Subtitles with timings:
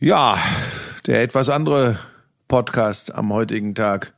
[0.00, 0.38] Ja,
[1.06, 1.98] der etwas andere
[2.46, 4.14] Podcast am heutigen Tag.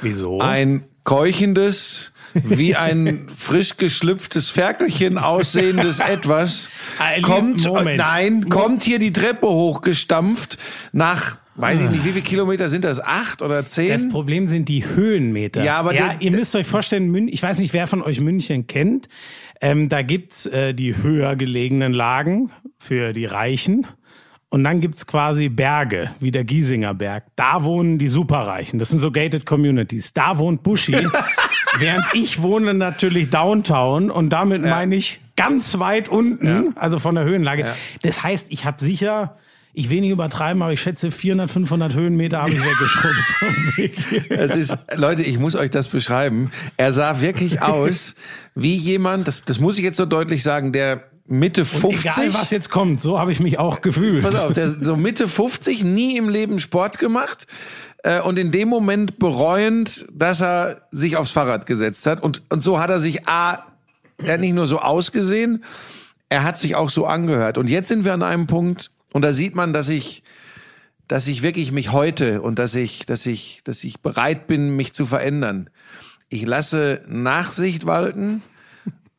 [0.00, 0.38] Wieso?
[0.40, 6.68] Ein keuchendes, wie ein frisch geschlüpftes Ferkelchen aussehendes Etwas
[6.98, 7.98] Ah, kommt, Moment.
[7.98, 10.56] nein, kommt hier die Treppe hochgestampft
[10.92, 13.00] nach, weiß ich nicht, wie viele Kilometer sind das?
[13.00, 14.10] Acht oder Das zehn?
[14.10, 15.64] Problem sind die Höhenmeter.
[15.64, 19.08] Ja, aber ja, ihr müsst euch vorstellen, ich weiß nicht, wer von euch München kennt.
[19.60, 23.86] Ähm, da gibt's äh, die höher gelegenen Lagen für die Reichen.
[24.54, 27.24] Und dann gibt's quasi Berge, wie der Giesinger Berg.
[27.34, 28.78] Da wohnen die Superreichen.
[28.78, 30.12] Das sind so gated communities.
[30.12, 30.92] Da wohnt Buschi.
[31.80, 34.12] während ich wohne natürlich Downtown.
[34.12, 37.66] Und damit meine ich ganz weit unten, also von der Höhenlage.
[38.02, 39.38] Das heißt, ich habe sicher,
[39.72, 43.34] ich will nicht übertreiben, aber ich schätze 400, 500 Höhenmeter habe ich weggeschrubbt.
[43.40, 44.30] auf dem Weg.
[44.30, 46.52] Es ist, Leute, ich muss euch das beschreiben.
[46.76, 48.14] Er sah wirklich aus
[48.54, 52.04] wie jemand, das, das muss ich jetzt so deutlich sagen, der Mitte 50.
[52.04, 54.22] Egal, was jetzt kommt, so habe ich mich auch gefühlt.
[54.22, 57.46] Pass auf, der so Mitte 50, nie im Leben Sport gemacht
[58.02, 62.22] äh, und in dem Moment bereuend, dass er sich aufs Fahrrad gesetzt hat.
[62.22, 63.64] Und, und so hat er sich A,
[64.18, 65.64] er hat nicht nur so ausgesehen,
[66.28, 67.56] er hat sich auch so angehört.
[67.56, 70.24] Und jetzt sind wir an einem Punkt, und da sieht man, dass ich,
[71.06, 74.92] dass ich wirklich mich heute und dass ich, dass ich, dass ich bereit bin, mich
[74.92, 75.70] zu verändern.
[76.28, 78.42] Ich lasse Nachsicht walten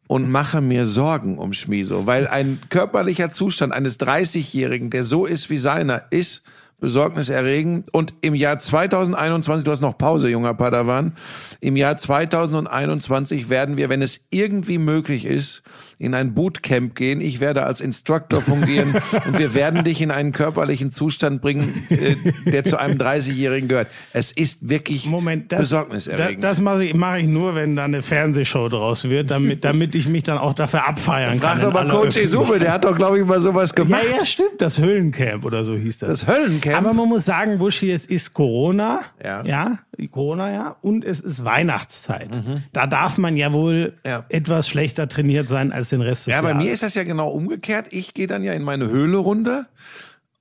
[0.08, 5.50] und mache mir Sorgen um Schmieso, weil ein körperlicher Zustand eines 30-Jährigen, der so ist
[5.50, 6.44] wie seiner, ist
[6.80, 7.94] besorgniserregend.
[7.94, 11.14] Und im Jahr 2021, du hast noch Pause, junger Padawan,
[11.62, 15.64] im Jahr 2021 werden wir, wenn es irgendwie möglich ist,
[15.98, 17.22] in ein Bootcamp gehen.
[17.22, 22.16] Ich werde als Instructor fungieren und wir werden dich in einen körperlichen Zustand bringen, äh,
[22.50, 23.88] der zu einem 30-Jährigen gehört.
[24.14, 26.44] Es ist wirklich Moment, das, besorgniserregend.
[26.44, 29.96] das, das mache ich, mach ich nur, wenn da eine Fernsehshow draus wird, damit, damit
[29.96, 31.72] ich mich dann auch dafür abfeiern Frag kann.
[31.72, 32.18] doch in mal Coach.
[32.18, 34.02] Isume, der hat doch, glaube ich, mal sowas Ja, gemacht.
[34.18, 36.10] ja, stimmt, das Höhlencamp oder so hieß das.
[36.22, 36.78] Das Höllencamp.
[36.78, 39.44] Aber man muss sagen, Buschi, es ist Corona, Ja.
[39.46, 39.80] ja,
[40.12, 42.30] Corona, ja, und es ist Weihnachtszeit.
[42.74, 43.92] Da darf man ja wohl Mhm.
[44.10, 44.26] Ja.
[44.30, 46.64] etwas schlechter trainiert sein als den Rest des Ja, bei Jahres.
[46.64, 47.88] mir ist das ja genau umgekehrt.
[47.92, 49.68] Ich gehe dann ja in meine Höhle runter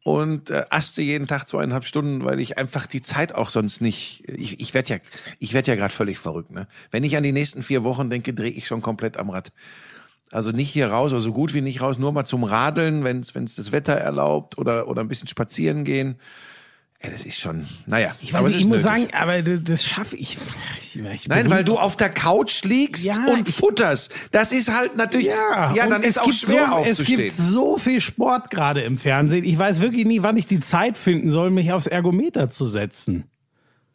[0.04, 4.22] und äh, aste jeden Tag zweieinhalb Stunden, weil ich einfach die Zeit auch sonst nicht.
[4.28, 4.96] Ich, ich werde ja,
[5.38, 6.50] ich werde ja gerade völlig verrückt.
[6.50, 6.66] Ne?
[6.90, 9.52] Wenn ich an die nächsten vier Wochen denke, drehe ich schon komplett am Rad.
[10.30, 13.20] Also nicht hier raus, oder so gut wie nicht raus, nur mal zum Radeln, wenn
[13.20, 16.16] es das Wetter erlaubt oder oder ein bisschen spazieren gehen.
[17.04, 18.14] Ey, das ist schon, naja.
[18.22, 19.08] ich weiß aber nicht, ich muss nötig.
[19.08, 20.38] sagen, aber das, schaffe ich.
[20.78, 24.10] ich, ich Nein, weil du auf der Couch liegst Ja, und futterst.
[24.32, 25.26] Das ist halt natürlich.
[25.26, 28.96] Ja, und dann es ist auch schwer so, Es gibt so viel Sport gerade im
[28.96, 29.44] Fernsehen.
[29.44, 33.24] Ich weiß wirklich nie, wann ich die Zeit finden soll, mich aufs Ergometer zu setzen.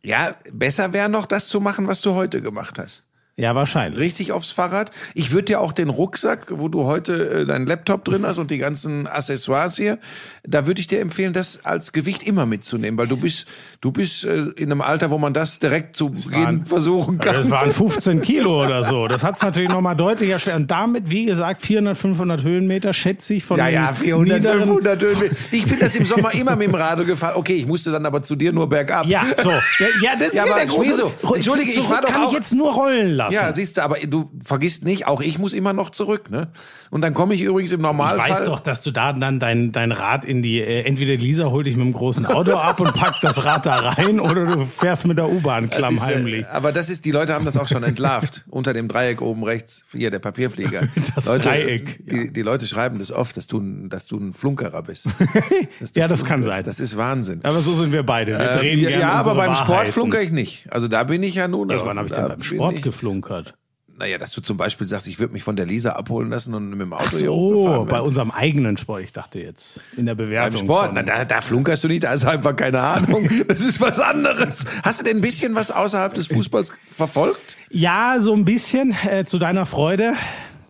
[0.04, 3.04] Ja, besser wäre noch, das zu machen, was du heute gemacht hast.
[3.40, 4.00] Ja, wahrscheinlich.
[4.00, 4.92] Richtig aufs Fahrrad.
[5.14, 8.52] Ich würde dir auch den Rucksack, wo du heute äh, deinen Laptop drin hast und
[8.52, 9.98] die ganzen Accessoires hier,
[10.46, 13.48] da würde ich dir empfehlen, das als Gewicht immer mitzunehmen, weil du bist,
[13.80, 17.34] du bist äh, in einem Alter, wo man das direkt zu Beginn versuchen kann.
[17.36, 19.08] Das waren 15 Kilo oder so.
[19.08, 20.58] Das hat es natürlich nochmal deutlich erschwert.
[20.58, 25.02] Und damit, wie gesagt, 400, 500 Höhenmeter schätze ich von ja, ja, 400, niederen- 500
[25.02, 25.36] Höhenmeter.
[25.52, 27.36] Ich bin das im Sommer immer mit dem Radl gefahren.
[27.38, 29.06] Okay, ich musste dann aber zu dir nur bergab.
[29.06, 29.50] Ja, so.
[29.50, 29.60] Ja,
[30.02, 31.12] ja das ist Ja, der große...
[31.36, 33.29] Entschuldige, ich war doch kann auch- ich jetzt nur rollen lassen.
[33.34, 36.48] Ja, siehst du, aber du vergisst nicht, auch ich muss immer noch zurück, ne?
[36.90, 38.30] Und dann komme ich übrigens im ich Normalfall.
[38.32, 41.68] weiß doch, dass du da dann dein, dein Rad in die, äh, entweder Lisa holt
[41.68, 45.06] dich mit dem großen Auto ab und packt das Rad da rein oder du fährst
[45.06, 46.44] mit der U-Bahn klammheimlich.
[46.46, 48.46] Äh, aber das ist, die Leute haben das auch schon entlarvt.
[48.50, 50.88] Unter dem Dreieck oben rechts, hier, der Papierflieger.
[51.16, 54.34] Das Leute, Dreieck, Die, die Leute schreiben das oft, dass du, ein- dass du ein
[54.34, 55.08] Flunkerer bist.
[55.96, 56.64] Ja, das kann sein.
[56.64, 57.40] Das ist Wahnsinn.
[57.44, 58.34] Aber so sind wir beide.
[58.34, 59.92] Wir Äh, drehen ja, gerne ja, aber beim Sport Wahrheiten.
[59.94, 60.68] flunker ich nicht.
[60.72, 61.70] Also da bin ich ja nun.
[61.70, 62.82] Ja, wann habe ich denn beim Sport ich-
[63.22, 63.56] geflunkert?
[63.98, 66.70] Naja, dass du zum Beispiel sagst, ich würde mich von der Lisa abholen lassen und
[66.70, 69.04] mit dem Auto Ach so, bei unserem eigenen Sport.
[69.04, 70.56] Ich dachte jetzt in der Bewertung.
[70.56, 73.28] Beim Sport, na, da, da flunkerst du nicht, da ist einfach keine Ahnung.
[73.50, 74.64] Das ist was anderes.
[74.84, 77.58] Hast du denn ein bisschen was außerhalb des Fußballs verfolgt?
[77.72, 80.14] Ja, so ein bisschen äh, zu deiner Freude.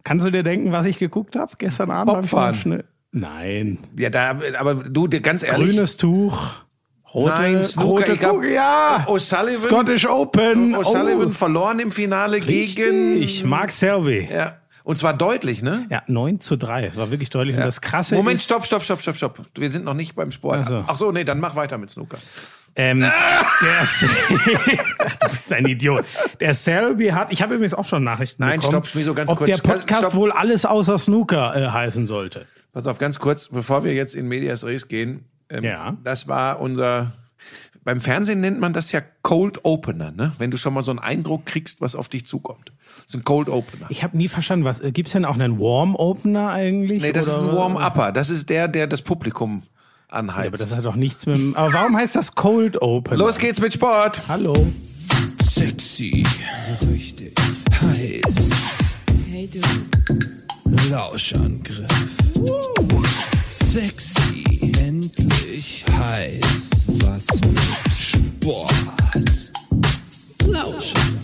[0.03, 2.13] Kannst du dir denken, was ich geguckt habe gestern Abend?
[2.13, 2.83] beim Bobfahren.
[3.11, 3.77] Nein.
[3.95, 5.69] Ja, da, aber du, ganz ehrlich.
[5.69, 6.55] Grünes Tuch.
[7.13, 9.03] Rote, Nein, Snooker, rote Kugel, ja.
[9.07, 10.75] O'Sullivan, Scottish Open.
[10.75, 13.21] O'Sullivan Oh, verloren im Finale gegen.
[13.21, 14.29] ich Mark Selby.
[14.31, 14.57] Ja.
[14.83, 15.85] Und zwar deutlich, ne?
[15.89, 16.93] Ja, 9 zu 3.
[16.95, 17.55] War wirklich deutlich.
[17.55, 19.39] Und das Krasse Moment, stopp, stopp, stopp, stopp, stopp.
[19.55, 20.61] Wir sind noch nicht beim Sport.
[20.63, 20.83] Ach so.
[20.87, 22.17] Ach so, nee, dann mach weiter mit Snooker.
[22.75, 23.11] Ähm, der,
[25.21, 26.05] du bist ein Idiot.
[26.39, 29.39] Der Selby hat, ich habe übrigens auch schon Nachrichten Nein, bekommen, stopp, Schmieso, ganz ob
[29.39, 29.49] kurz.
[29.51, 30.13] der Podcast Stopp.
[30.15, 32.45] wohl alles außer Snooker äh, heißen sollte.
[32.71, 35.25] Pass auf, ganz kurz, bevor wir jetzt in Medias Res gehen.
[35.49, 35.97] Ähm, Ja.
[36.03, 37.13] Das war unser.
[37.83, 40.33] Beim Fernsehen nennt man das ja Cold Opener, ne?
[40.37, 42.71] Wenn du schon mal so einen Eindruck kriegst, was auf dich zukommt.
[42.97, 43.87] Das ist ein Cold Opener.
[43.89, 47.01] Ich habe nie verstanden, was äh, gibt's denn auch einen Warm Opener eigentlich?
[47.01, 48.11] Nee, das oder ist ein Warm-Upper.
[48.11, 49.63] Das ist der, der das Publikum
[50.09, 50.47] anheizt.
[50.49, 53.17] aber das hat doch nichts mit dem, Aber warum heißt das Cold Open?
[53.17, 54.21] Los geht's mit Sport.
[54.27, 54.53] Hallo.
[55.43, 56.25] Sexy,
[56.91, 57.33] richtig
[57.81, 58.49] heiß.
[59.31, 59.59] Hey du,
[60.89, 61.87] Lauschangriff.
[63.47, 64.43] Sexy,
[65.17, 66.69] endlich heiß.
[66.87, 67.59] Was mit
[67.97, 68.71] Sport?
[70.45, 71.15] Lauschangriff.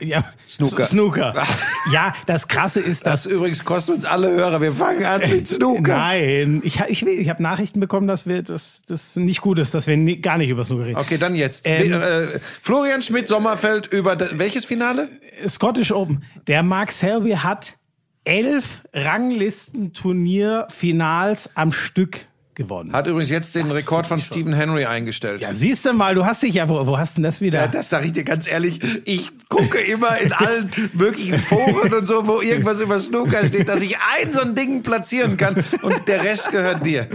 [0.00, 0.84] Ja, Snooker.
[0.84, 1.32] Snooker.
[1.92, 4.60] Ja, das Krasse ist, dass Das übrigens kostet uns alle Hörer.
[4.60, 5.96] Wir fangen an mit Snooker.
[5.96, 9.86] Nein, ich, ich, ich habe Nachrichten bekommen, dass wir dass das nicht gut ist, dass
[9.86, 10.98] wir nie, gar nicht über Snooker reden.
[10.98, 11.62] Okay, dann jetzt.
[11.64, 15.08] Ähm, äh, Florian Schmidt-Sommerfeld über da- welches Finale?
[15.46, 16.24] Scottish Open.
[16.48, 17.76] Der Mark Selby hat
[18.24, 22.18] elf Ranglistenturnier-Finals am Stück
[22.56, 22.92] gewonnen.
[22.92, 25.40] Hat übrigens jetzt den Rekord von Stephen Henry eingestellt.
[25.40, 27.60] ja, siehst du mal, du hast dich ja, wo, wo hast denn das wieder?
[27.60, 28.80] Ja, das sage ich dir ganz ehrlich.
[29.04, 33.82] Ich gucke immer in allen möglichen Foren und so, wo irgendwas über Snooker steht, dass
[33.82, 37.08] ich ein so ein Ding platzieren kann und der Rest gehört dir.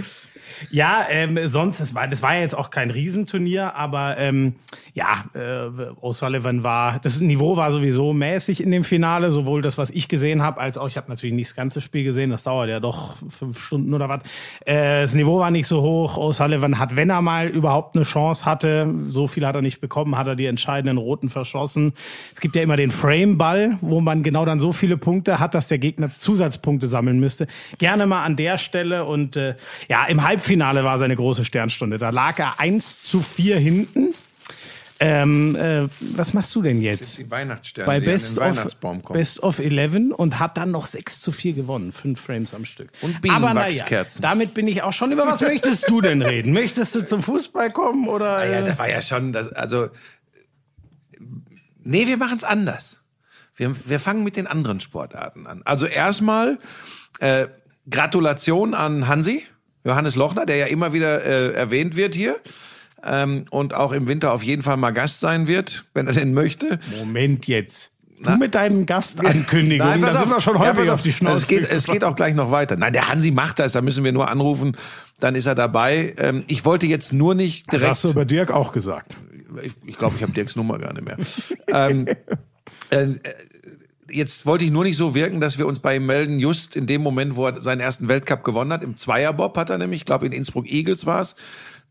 [0.69, 4.55] Ja, ähm, sonst, das war, das war ja jetzt auch kein Riesenturnier, aber ähm,
[4.93, 5.69] ja, äh,
[6.01, 10.41] O'Sullivan war, das Niveau war sowieso mäßig in dem Finale, sowohl das, was ich gesehen
[10.41, 13.15] habe, als auch, ich habe natürlich nicht das ganze Spiel gesehen, das dauert ja doch
[13.29, 14.21] fünf Stunden oder was.
[14.65, 16.17] Äh, das Niveau war nicht so hoch.
[16.17, 20.17] O'Sullivan hat, wenn er mal überhaupt eine Chance hatte, so viel hat er nicht bekommen,
[20.17, 21.93] hat er die entscheidenden Roten verschossen.
[22.33, 25.67] Es gibt ja immer den Frame-Ball, wo man genau dann so viele Punkte hat, dass
[25.67, 27.47] der Gegner Zusatzpunkte sammeln müsste.
[27.77, 29.55] Gerne mal an der Stelle und äh,
[29.89, 31.97] ja, im Halbfinale war seine große Sternstunde.
[31.97, 34.13] Da lag er 1 zu 4 hinten.
[35.03, 37.17] Ähm, äh, was machst du denn jetzt?
[37.17, 39.17] Die Weihnachtssterne, Bei Best an den of, Weihnachtsbaum kommen.
[39.17, 41.91] Best of 11 und hat dann noch 6 zu 4 gewonnen.
[41.91, 42.91] Fünf Frames am Stück.
[43.01, 44.21] Und Aber naja, Bienenwachskerzen.
[44.21, 45.11] damit bin ich auch schon.
[45.11, 46.53] Über was möchtest du denn reden?
[46.53, 48.37] Möchtest du zum Fußball kommen oder?
[48.37, 49.89] Ah ja, äh, das war ja schon, das, also,
[51.83, 53.01] nee, wir machen es anders.
[53.55, 55.63] Wir, wir fangen mit den anderen Sportarten an.
[55.65, 56.59] Also erstmal
[57.19, 57.47] äh,
[57.89, 59.43] Gratulation an Hansi,
[59.83, 62.37] Johannes Lochner, der ja immer wieder äh, erwähnt wird hier
[63.03, 66.33] ähm, und auch im Winter auf jeden Fall mal Gast sein wird, wenn er denn
[66.33, 66.79] möchte.
[66.97, 67.91] Moment jetzt.
[68.23, 71.37] Du mit deinen Gastankündigungen, Nein, da sind wir schon Ja, häufig pass auf die Schnauze.
[71.39, 72.75] Es geht, es geht auch gleich noch weiter.
[72.75, 74.77] Nein, der Hansi macht das, da müssen wir nur anrufen,
[75.19, 76.13] dann ist er dabei.
[76.19, 77.89] Ähm, ich wollte jetzt nur nicht Das direkt...
[77.89, 79.17] hast du über Dirk auch gesagt.
[79.63, 81.17] Ich, ich glaube, ich habe Dirks Nummer gar nicht mehr.
[81.67, 82.07] ähm,
[82.91, 83.07] äh,
[84.11, 86.87] jetzt wollte ich nur nicht so wirken, dass wir uns bei ihm melden, just in
[86.87, 88.83] dem Moment, wo er seinen ersten Weltcup gewonnen hat.
[88.83, 91.35] Im Zweierbob hat er nämlich, ich glaube in Innsbruck Eagles war es.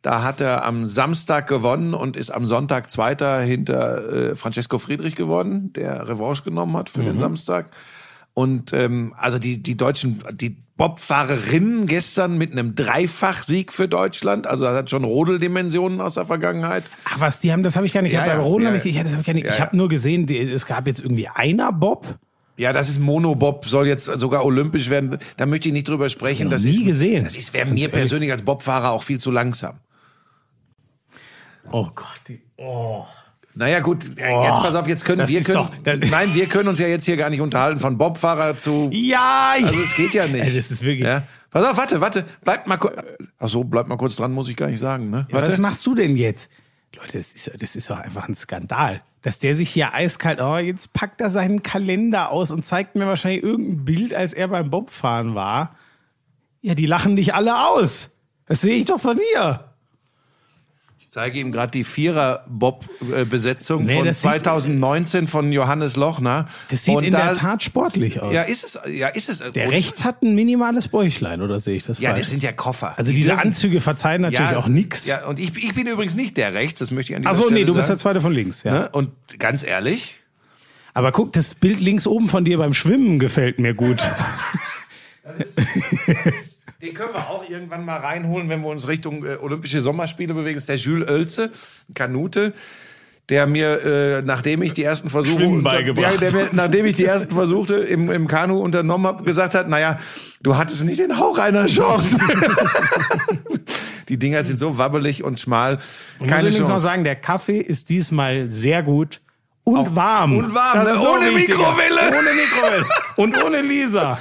[0.03, 5.15] Da hat er am Samstag gewonnen und ist am Sonntag Zweiter hinter äh, Francesco Friedrich
[5.15, 7.71] geworden, der Revanche genommen hat für den Samstag.
[8.33, 14.65] Und ähm, also die, die deutschen, die Bobfahrerinnen gestern mit einem Dreifachsieg für Deutschland, also
[14.65, 16.85] das hat schon Rodeldimensionen aus der Vergangenheit.
[17.05, 18.15] Ach was, die haben, das habe ich gar nicht.
[18.15, 19.45] Ja, ja, Bei ja, habe ich, ja, das hab ich gar nicht.
[19.45, 22.19] ja, ich habe nur gesehen, die, es gab jetzt irgendwie einer Bob.
[22.57, 25.19] Ja, das ist Monobob, soll jetzt sogar olympisch werden.
[25.37, 26.45] Da möchte ich nicht drüber sprechen.
[26.45, 27.25] noch Das nie ist, gesehen.
[27.25, 29.81] Das ist wäre mir persönlich als Bobfahrer auch viel zu langsam.
[31.71, 32.23] Oh Gott.
[32.27, 33.05] Die, oh.
[33.61, 36.79] Naja, gut, äh, jetzt pass auf, jetzt können wir können, doch- nein, wir können uns
[36.79, 40.41] ja jetzt hier gar nicht unterhalten von Bobfahrer zu Ja, Also es geht ja nicht.
[40.45, 41.07] Also das ist wirklich.
[41.07, 41.25] Ja?
[41.51, 42.95] Pass auf, warte, warte, bleibt mal kurz.
[43.39, 45.27] Ach so, bleibt mal kurz dran, muss ich gar nicht sagen, ne?
[45.31, 46.49] Ja, was machst du denn jetzt?
[46.97, 49.03] Leute, das ist, das ist doch einfach ein Skandal.
[49.21, 53.07] Dass der sich hier eiskalt, oh, jetzt packt er seinen Kalender aus und zeigt mir
[53.07, 55.77] wahrscheinlich irgendein Bild, als er beim Bobfahren war.
[56.63, 58.09] Ja, die lachen dich alle aus.
[58.47, 59.70] Das sehe ich doch von hier.
[61.11, 66.47] Ich zeige ihm gerade die Vierer-Bob-Besetzung Nee, von das sieht- 2019 von Johannes Lochner.
[66.69, 68.33] Das sieht Und in da- der Tat sportlich aus.
[68.33, 69.39] Ja, ist es, ja, ist es.
[69.39, 72.21] der Und- rechts hat ein minimales Bäuchlein, oder sehe ich das Ja, falsch?
[72.21, 72.97] das sind ja Koffer.
[72.97, 75.05] also Die diese dürfen- Anzüge verzeihen natürlich auch nix.
[75.09, 77.37] Ja, und ich, ich bin übrigens nicht der rechts, das möchte ich an dieser Ach
[77.37, 78.73] so, Stelle nee, du bist der zweite von links, ja.
[78.73, 78.89] Ne?
[78.91, 80.15] Und ganz ehrlich,
[80.95, 84.09] Aber guck, das Bild links oben von dir beim Schwimmen gefällt mir gut.
[86.83, 90.55] den können wir auch irgendwann mal reinholen, wenn wir uns Richtung äh, Olympische Sommerspiele bewegen.
[90.55, 91.51] Das ist der Jules Oelze,
[91.89, 92.55] ein Kanute,
[93.29, 97.05] der mir, äh, nachdem ich die ersten Versuche, beigebracht ja, der mir, nachdem ich die
[97.05, 99.99] ersten Versuche im, im Kanu unternommen habe, gesagt hat, naja,
[100.43, 102.19] du hattest nicht den Hauch einer Chance.
[104.09, 105.79] die Dinger sind so wabbelig und schmal.
[106.19, 109.21] Ich muss übrigens noch sagen, der Kaffee ist diesmal sehr gut
[109.65, 110.37] und warm.
[110.37, 110.91] und warm, ne?
[110.91, 111.31] ist noch Ohne.
[111.31, 112.19] Mikrowelle.
[112.19, 112.87] Ohne Mikrowelle.
[113.17, 114.19] Und ohne Lisa.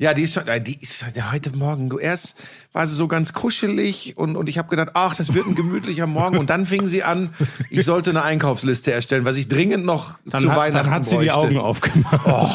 [0.00, 1.90] Ja, die ist schon, äh, die ist heute Morgen.
[1.90, 2.34] Du erst
[2.72, 6.06] war sie so ganz kuschelig und, und ich habe gedacht, ach, das wird ein gemütlicher
[6.06, 6.38] Morgen.
[6.38, 7.34] Und dann fing sie an,
[7.68, 11.04] ich sollte eine Einkaufsliste erstellen, was ich dringend noch Dann, zu hat, Weihnachten dann hat
[11.04, 11.34] sie die bräuchte.
[11.34, 12.20] Augen aufgemacht.
[12.24, 12.48] Oh,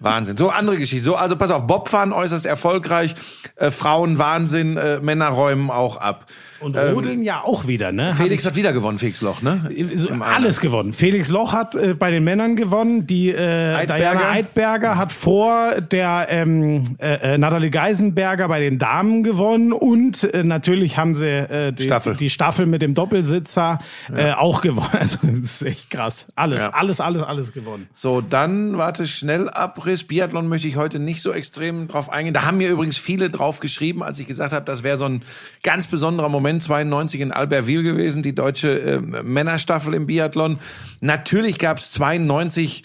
[0.00, 0.36] Wahnsinn.
[0.36, 1.04] So, andere Geschichte.
[1.04, 3.16] So, also pass auf, Bobfahren äußerst erfolgreich,
[3.56, 6.26] äh, Frauen Wahnsinn, äh, Männer räumen auch ab.
[6.60, 8.14] Und Rodeln ja auch wieder, ne?
[8.14, 9.70] Felix hat wieder gewonnen, Felix Loch, ne?
[9.94, 10.92] So, alles gewonnen.
[10.92, 13.06] Felix Loch hat äh, bei den Männern gewonnen.
[13.06, 13.98] Die äh, Eidberger.
[14.18, 19.72] Diana Eidberger hat vor der ähm, äh, äh, Natalie Geisenberger bei den Damen gewonnen.
[19.72, 22.16] und äh, natürlich haben sie äh, die, Staffel.
[22.16, 23.78] die Staffel mit dem Doppelsitzer
[24.14, 24.88] äh, auch gewonnen.
[24.98, 26.26] Also das ist echt krass.
[26.34, 26.70] Alles, Ja.
[26.70, 27.86] alles, alles, alles gewonnen.
[27.94, 30.04] So, dann warte, Schnellabriss.
[30.04, 32.34] Biathlon möchte ich heute nicht so extrem drauf eingehen.
[32.34, 35.22] Da haben mir übrigens viele drauf geschrieben, als ich gesagt habe, das wäre so ein
[35.62, 40.58] ganz besonderer Moment 92 in Albertville gewesen, die deutsche äh, Männerstaffel im Biathlon.
[41.00, 42.84] Natürlich gab es 92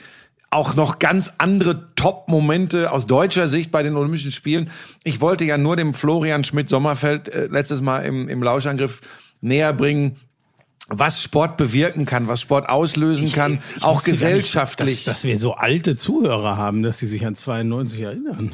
[0.53, 4.70] auch noch ganz andere Top-Momente aus deutscher Sicht bei den Olympischen Spielen.
[5.03, 9.01] Ich wollte ja nur dem Florian Schmidt-Sommerfeld äh, letztes Mal im, im Lauschangriff
[9.41, 10.17] näher bringen,
[10.88, 15.05] was Sport bewirken kann, was Sport auslösen kann, Ich auch gar nicht, gesellschaftlich.
[15.05, 18.53] dass, dass wir so alte Zuhörer haben, dass sie sich an 92 erinnern.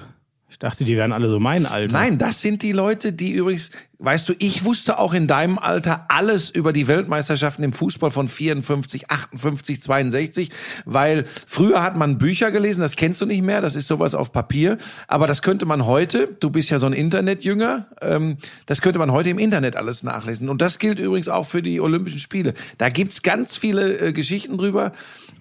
[0.59, 1.93] Dachte, die wären alle so mein Alter.
[1.93, 6.05] Nein, das sind die Leute, die übrigens, weißt du, ich wusste auch in deinem Alter
[6.09, 10.49] alles über die Weltmeisterschaften im Fußball von 54, 58, 62,
[10.83, 14.33] weil früher hat man Bücher gelesen, das kennst du nicht mehr, das ist sowas auf
[14.33, 18.35] Papier, aber das könnte man heute, du bist ja so ein Internetjünger, ähm,
[18.65, 20.49] das könnte man heute im Internet alles nachlesen.
[20.49, 22.53] Und das gilt übrigens auch für die Olympischen Spiele.
[22.77, 24.91] Da gibt's ganz viele äh, Geschichten drüber.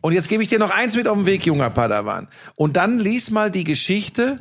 [0.01, 2.29] Und jetzt gebe ich dir noch eins mit auf den Weg, junger Padawan.
[2.55, 4.39] Und dann lies mal die Geschichte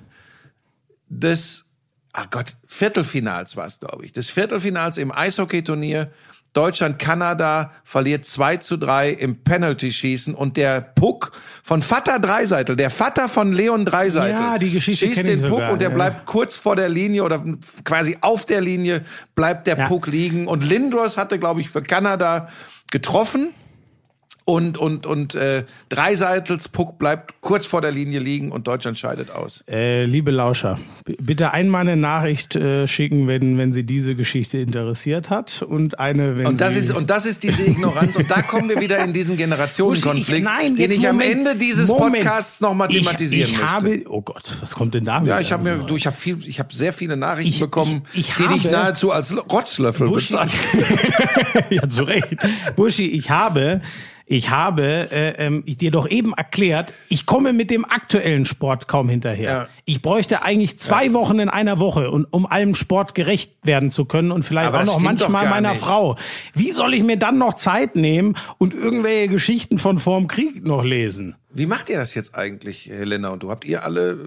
[1.09, 1.65] des,
[2.13, 6.11] ach Gott, Viertelfinals war es, glaube ich, des Viertelfinals im Eishockeyturnier.
[6.53, 12.89] Deutschland, Kanada verliert 2 zu 3 im Penalty-Schießen und der Puck von Vater Dreiseitel, der
[12.89, 15.95] Vater von Leon Dreiseitel, Ja, die Geschichte schießt den Puck sogar, und der ja.
[15.95, 17.43] bleibt kurz vor der Linie oder
[17.83, 19.03] quasi auf der Linie
[19.35, 19.87] bleibt der Ja.
[19.87, 22.47] Puck liegen und Lindros hatte, glaube ich, für Kanada
[22.89, 23.49] getroffen
[24.49, 29.29] und und und äh, Dreiseitels Puck bleibt kurz vor der Linie liegen und Deutschland scheidet
[29.29, 29.61] aus.
[29.69, 30.79] Äh, liebe Lauscher,
[31.19, 36.37] bitte einmal eine Nachricht äh, schicken, wenn, wenn Sie diese Geschichte interessiert hat und eine,
[36.37, 39.03] wenn Und das Sie ist und das ist diese Ignoranz und da kommen wir wieder
[39.03, 41.31] in diesen Generationenkonflikt, Ich- nein, den ich am Moment.
[41.49, 42.23] Ende dieses Moment.
[42.23, 43.69] Podcasts nochmal Ich- thematisieren ich, möchte.
[43.69, 45.21] habe, oh Gott, was kommt denn da?
[45.23, 48.03] ja, ich habe mir, du, ich habe viel, ich habe sehr viele Nachrichten Ich- bekommen,
[48.13, 51.65] ich- ich die habe- nahezu als Rotzlöffel Buschi, bezeichnen.
[51.69, 52.29] ja, zu Recht.
[52.77, 53.81] Buschi, ich habe,
[54.29, 58.89] ich habe äh, ähm, ich dir doch eben erklärt, ich komme mit dem aktuellen Sport
[58.89, 59.51] kaum hinterher.
[59.51, 59.67] Ja.
[59.85, 64.03] Ich bräuchte eigentlich zwei Wochen in einer Woche, und, um allem Sport gerecht werden zu
[64.03, 65.81] können und vielleicht Aber auch noch manchmal meiner nicht.
[65.81, 66.17] Frau.
[66.53, 70.83] Wie soll ich mir dann noch Zeit nehmen und irgendwelche Geschichten von vorm Krieg noch
[70.83, 71.35] lesen?
[71.53, 73.49] Wie macht ihr das jetzt eigentlich, Helena und du?
[73.49, 74.17] Habt ihr alle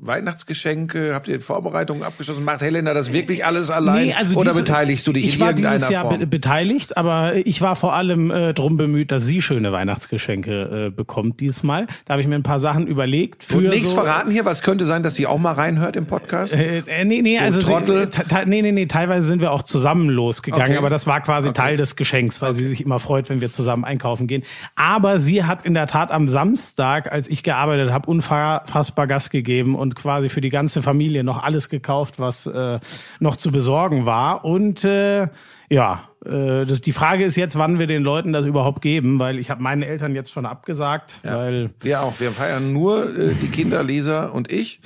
[0.00, 2.44] Weihnachtsgeschenke, habt ihr Vorbereitungen abgeschlossen?
[2.44, 5.48] Macht Helena das wirklich alles allein oder diese- beteiligst du dich also ich in war
[5.48, 6.18] irgendeiner dieses Jahr Form?
[6.20, 10.90] be beteiligt, aber ich war vor allem äh, drum bemüht, dass sie schöne Weihnachtsgeschenke äh,
[10.90, 11.86] bekommt diesmal.
[12.04, 13.42] Da habe ich mir ein paar Sachen überlegt.
[13.44, 16.06] Für Und nichts so, verraten hier, was könnte sein, dass sie auch mal reinhört im
[16.06, 16.54] Podcast?
[16.54, 18.02] Äh, äh, nee, nee, also sie- Trottel.
[18.04, 20.78] äh, te- te- nee, nee, nee, teilweise sind wir auch zusammen losgegangen, Okay.
[20.78, 23.84] aber das war quasi Teil des Geschenks, weil sie sich immer freut, wenn wir zusammen
[23.84, 24.44] einkaufen gehen.
[24.76, 29.74] Aber sie hat in der Tat am Samstag, als ich gearbeitet habe, unfassbar Gas gegeben
[29.74, 32.78] und quasi für die ganze Familie noch alles gekauft, was äh,
[33.20, 34.44] noch zu besorgen war.
[34.44, 35.28] Und äh,
[35.70, 39.38] ja, äh, das, die Frage ist jetzt, wann wir den Leuten das überhaupt geben, weil
[39.38, 42.20] ich habe meinen Eltern jetzt schon abgesagt, weil Wir auch.
[42.20, 44.82] Wir feiern nur äh, die Kinder, Lisa und ich.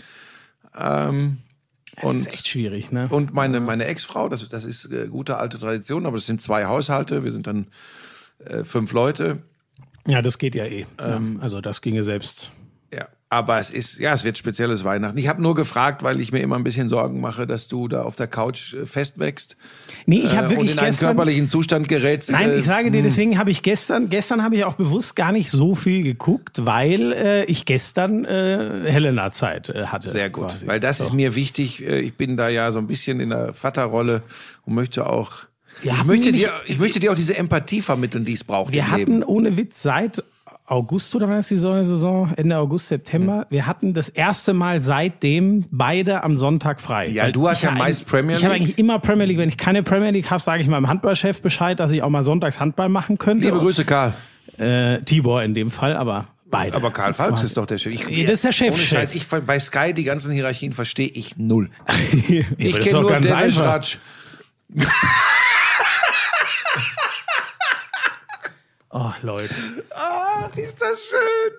[0.78, 1.38] Ähm,
[1.96, 3.08] es und, ist echt schwierig, ne?
[3.10, 6.66] und meine, meine Ex-Frau, das, das ist äh, gute alte Tradition, aber es sind zwei
[6.66, 7.66] Haushalte, wir sind dann
[8.44, 9.42] äh, fünf Leute.
[10.06, 10.86] Ja, das geht ja eh.
[10.98, 11.38] Ähm.
[11.42, 12.50] also das ginge selbst.
[12.92, 15.16] Ja, aber es ist, ja, es wird spezielles Weihnachten.
[15.16, 18.02] Ich habe nur gefragt, weil ich mir immer ein bisschen Sorgen mache, dass du da
[18.02, 19.56] auf der Couch äh, festwächst
[20.06, 21.06] Nee, ich habe äh, und wirklich in einen gestern.
[21.10, 22.32] körperlichen Zustand gerätst.
[22.32, 25.30] Nein, äh, ich sage dir, deswegen habe ich gestern, gestern habe ich auch bewusst gar
[25.30, 30.10] nicht so viel geguckt, weil äh, ich gestern äh, Helena-Zeit äh, hatte.
[30.10, 30.66] Sehr gut, quasi.
[30.66, 31.86] weil das ist mir wichtig.
[31.86, 34.22] Äh, Ich bin da ja so ein bisschen in der Vaterrolle
[34.64, 35.44] und möchte auch,
[35.82, 38.90] ich möchte nämlich- dir, ich möchte dir auch diese Empathie vermitteln, die es braucht Wir
[38.90, 39.22] hatten Leben.
[39.22, 40.22] ohne Witz seit
[40.66, 42.32] August oder was ist die Saison?
[42.36, 43.44] Ende August, September.
[43.50, 47.08] Wir hatten das erste Mal seitdem beide am Sonntag frei.
[47.08, 48.62] Ja, Weil du hast ich ja meist Premier Ich habe League.
[48.62, 49.38] eigentlich immer Premier League.
[49.38, 52.22] Wenn ich keine Premier League habe, sage ich meinem Handballchef Bescheid, dass ich auch mal
[52.22, 53.46] sonntags Handball machen könnte.
[53.46, 54.14] Liebe Grüße, Karl.
[54.58, 56.76] Äh, Tibor in dem Fall, aber beide.
[56.76, 57.92] Aber Karl Falks ist doch der Chef.
[57.92, 58.82] Ich, Ja, das ist der Chef, Ohne.
[58.84, 61.70] Scheiß, ich, bei Sky die ganzen Hierarchien verstehe ich null.
[62.58, 63.58] Ich ist kenne nur ganz Dennis.
[63.58, 63.98] Ratsch.
[68.92, 69.54] Oh, Leute.
[69.94, 71.12] Ach, ist das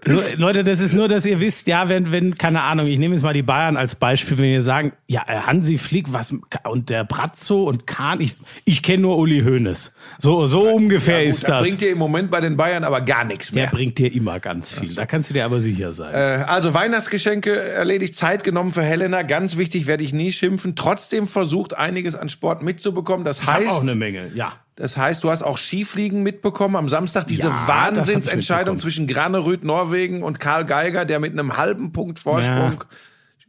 [0.05, 0.38] schön.
[0.38, 3.21] Leute, das ist nur, dass ihr wisst, ja, wenn, wenn, keine Ahnung, ich nehme jetzt
[3.23, 6.33] mal die Bayern als Beispiel, wenn ihr sagen, ja, äh, Hansi Flick, was,
[6.67, 8.33] und der Brazzo und Kahn, ich,
[8.65, 9.93] ich kenne nur Uli Hoeneß.
[10.17, 11.61] So, so ungefähr Ja, gut, ist da das.
[11.61, 13.71] bringt dir im Moment bei den Bayern aber gar nichts Der mehr.
[13.71, 14.93] bringt dir immer ganz viel.
[14.93, 16.13] Da kannst du dir aber sicher sein.
[16.13, 19.21] Äh, also Weihnachtsgeschenke erledigt, Zeit genommen für Helena.
[19.21, 20.75] Ganz wichtig, werde ich nie schimpfen.
[20.75, 23.23] Trotzdem versucht, einiges an Sport mitzubekommen.
[23.23, 24.51] Das heißt, auch eine Menge, ja.
[24.81, 27.27] Das heißt, du hast auch Skifliegen mitbekommen am Samstag.
[27.27, 32.83] Diese Ja, Wahnsinnsentscheidung zwischen Granerüth, Norwegen und Karl Geiger, der mit einem halben Punkt Vorsprung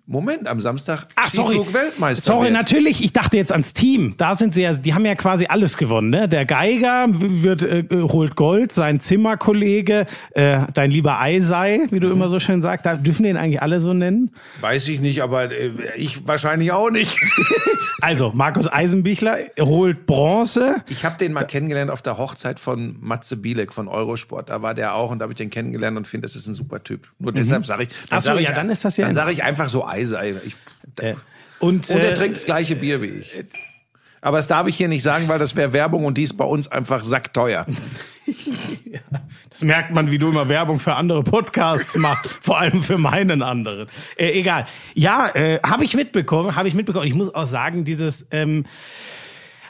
[0.07, 1.55] Moment, am Samstag Ach, sorry.
[1.55, 2.23] Skiflug-Weltmeister.
[2.33, 2.55] Sorry, wird.
[2.55, 3.05] natürlich.
[3.05, 4.15] Ich dachte jetzt ans Team.
[4.19, 6.11] Da sind sie ja, die haben ja quasi alles gewonnen.
[6.11, 6.29] Ne?
[6.29, 12.29] Der Geiger wird, äh, holt Gold, sein Zimmerkollege, äh, dein lieber Eisei, wie du immer
[12.29, 12.85] so schön sagst.
[12.85, 14.33] Da dürfen den eigentlich alle so nennen.
[14.61, 17.17] Weiß ich nicht, aber äh, ich wahrscheinlich auch nicht.
[18.05, 20.83] Also, Markus Eisenbichler holt Bronze.
[20.89, 24.49] Ich habe den mal kennengelernt auf der Hochzeit von Matze Bielek von Eurosport.
[24.51, 26.55] Da war der auch und da habe ich den kennengelernt und finde, das ist ein
[26.55, 27.07] super Typ.
[27.21, 27.95] Nur deshalb sage ich, Mhm.
[28.11, 30.35] Ach so, sag ich, ja, dann ist das ja Dann sage ich einfach so Eisei.
[30.45, 30.57] Ich,
[31.01, 31.15] Äh,
[31.59, 33.33] und und er äh, trinkt das gleiche Bier wie ich.
[34.21, 36.45] Aber das darf ich hier nicht sagen, weil das wäre Werbung und die ist bei
[36.45, 37.67] uns einfach sackteuer.
[39.51, 43.43] Das merkt man, wie du immer Werbung für andere Podcasts machst, vor allem für meinen
[43.43, 43.89] anderen.
[44.17, 44.67] Äh, egal.
[44.95, 47.07] Ja, äh, habe ich mitbekommen, habe ich mitbekommen.
[47.07, 48.65] Ich muss auch sagen, dieses ähm,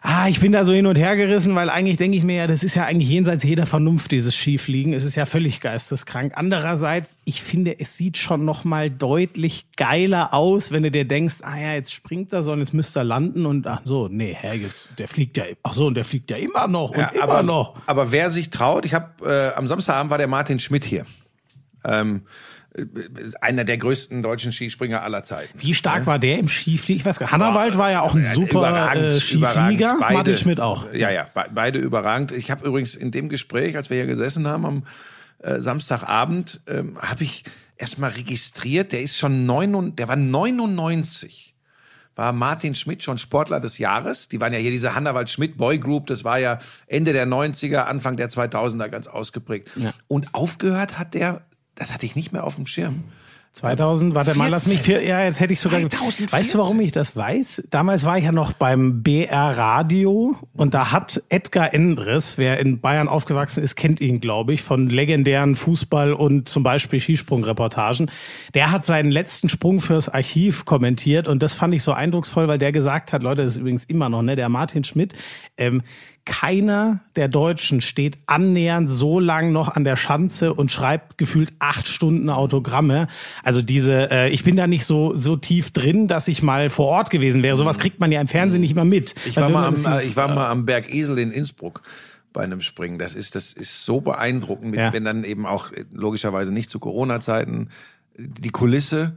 [0.05, 2.47] Ah, ich bin da so hin und her gerissen, weil eigentlich denke ich mir ja,
[2.49, 4.93] das ist ja eigentlich jenseits jeder Vernunft, dieses Skifliegen.
[4.95, 6.33] Es ist ja völlig geisteskrank.
[6.35, 11.37] Andererseits, ich finde, es sieht schon noch mal deutlich geiler aus, wenn du dir denkst,
[11.43, 14.37] ah ja, jetzt springt er so und jetzt müsste er landen und ach so, nee,
[14.37, 17.09] Herr, jetzt, der fliegt ja, ach so, und der fliegt ja immer noch und Ja,
[17.11, 17.77] immer aber, noch.
[17.87, 21.07] aber wer sich traut, ich habe äh, am Samstagabend war der Martin Schmidt hier.
[21.85, 22.29] Ähm, äh,
[23.41, 25.59] einer der größten deutschen Skispringer aller Zeiten.
[25.59, 27.01] Wie stark war der im Skifliegen?
[27.01, 27.33] Ich weiß gar nicht.
[27.33, 29.97] Hannawald war ja auch ein Ja, super äh, Skiflieger.
[29.99, 30.93] Martin Schmidt auch.
[30.95, 32.33] Ja, ja, be- beide überragend.
[32.33, 34.83] Ich habe übrigens in dem Gespräch, als wir hier gesessen haben am
[35.41, 37.45] äh, Samstagabend, ähm, habe ich
[37.77, 41.51] erstmal registriert, der ist schon neun, der war 99
[42.15, 44.29] war Martin Schmidt schon Sportler des Jahres.
[44.29, 47.85] Die waren ja hier diese Hannawald Schmidt Boy Group, das war ja Ende der 90er,
[47.85, 49.71] Anfang der 2000er ganz ausgeprägt.
[50.09, 51.41] Und aufgehört hat der,
[51.75, 53.05] das hatte ich nicht mehr auf dem Schirm.
[53.55, 55.01] 2000, warte mal, lass mich, 14.
[55.01, 56.33] vier, ja, jetzt hätte ich sogar, 2014.
[56.33, 57.65] weißt du, warum ich das weiß?
[57.69, 62.81] Damals war ich ja noch beim BR Radio und da hat Edgar Endres, wer in
[62.81, 68.11] Bayern aufgewachsen ist, kennt ihn, glaube ich, von legendären Fußball- und zum Beispiel Skisprungreportagen.
[68.55, 72.59] Der hat seinen letzten Sprung fürs Archiv kommentiert und das fand ich so eindrucksvoll, weil
[72.59, 75.13] der gesagt hat, Leute, das ist übrigens immer noch, ne, der Martin Schmidt,
[75.59, 75.83] ähm,
[76.25, 81.89] keiner der Deutschen steht annähernd so lang noch an der Schanze und schreibt gefühlt acht
[81.89, 83.09] Stunden Autogramme.
[83.43, 86.87] Also diese, äh, ich bin da nicht so so tief drin, dass ich mal vor
[86.87, 87.57] Ort gewesen wäre.
[87.57, 89.15] Sowas kriegt man ja im Fernsehen nicht immer mit.
[89.27, 91.83] Ich Weil war, mal am, das äh, ich war mal am Berg Esel in Innsbruck
[92.33, 92.99] bei einem Springen.
[92.99, 94.93] Das ist, das ist so beeindruckend, mit, Ja.
[94.93, 97.69] wenn dann eben auch äh, logischerweise nicht zu Corona-Zeiten
[98.17, 99.17] die Kulisse,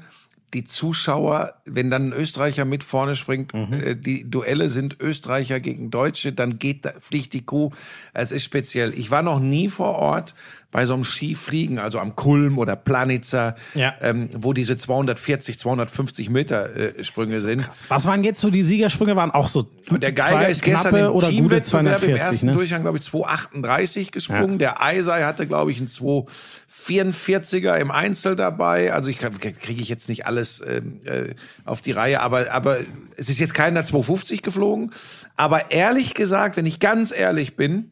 [0.56, 3.74] die Zuschauer, wenn dann ein Österreicher mit vorne springt, Mhm.
[3.74, 7.70] äh, die Duelle sind Österreicher gegen Deutsche, dann geht da, fliegt die Kuh.
[8.14, 8.94] Es ist speziell.
[8.98, 10.34] Ich war noch nie vor Ort
[10.76, 13.94] bei so einem Skifliegen, also am Kulm oder Planitzer, Ja.
[14.02, 17.66] ähm, wo diese 240, 250 Meter äh, Sprünge sind.
[17.88, 19.16] Was waren jetzt so die Siegersprünge?
[19.16, 22.46] Waren auch so Und der Geiger zwei ist gestern im oder Teamwettbewerb im 240, ersten
[22.48, 22.52] ne?
[22.52, 24.60] Durchgang, glaube ich, 238 gesprungen.
[24.60, 28.92] Der Eisei hatte, glaube ich, einen 244er im Einzel dabei.
[28.92, 32.80] Also ich kriege ich jetzt nicht alles ähm, äh, auf die Reihe, aber, aber
[33.16, 34.92] es ist jetzt keiner 250 geflogen.
[35.38, 37.92] Aber ehrlich gesagt, wenn ich ganz ehrlich bin,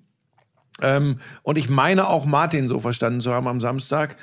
[0.82, 4.18] ähm, und ich meine auch Martin so verstanden zu haben am Samstag,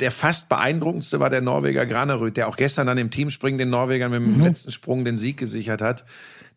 [0.00, 4.10] der fast beeindruckendste war der Norweger Graneröd, der auch gestern dann im Teamspringen den Norwegern
[4.10, 4.44] mit dem Mhm.
[4.44, 6.04] letzten Sprung den Sieg gesichert hat.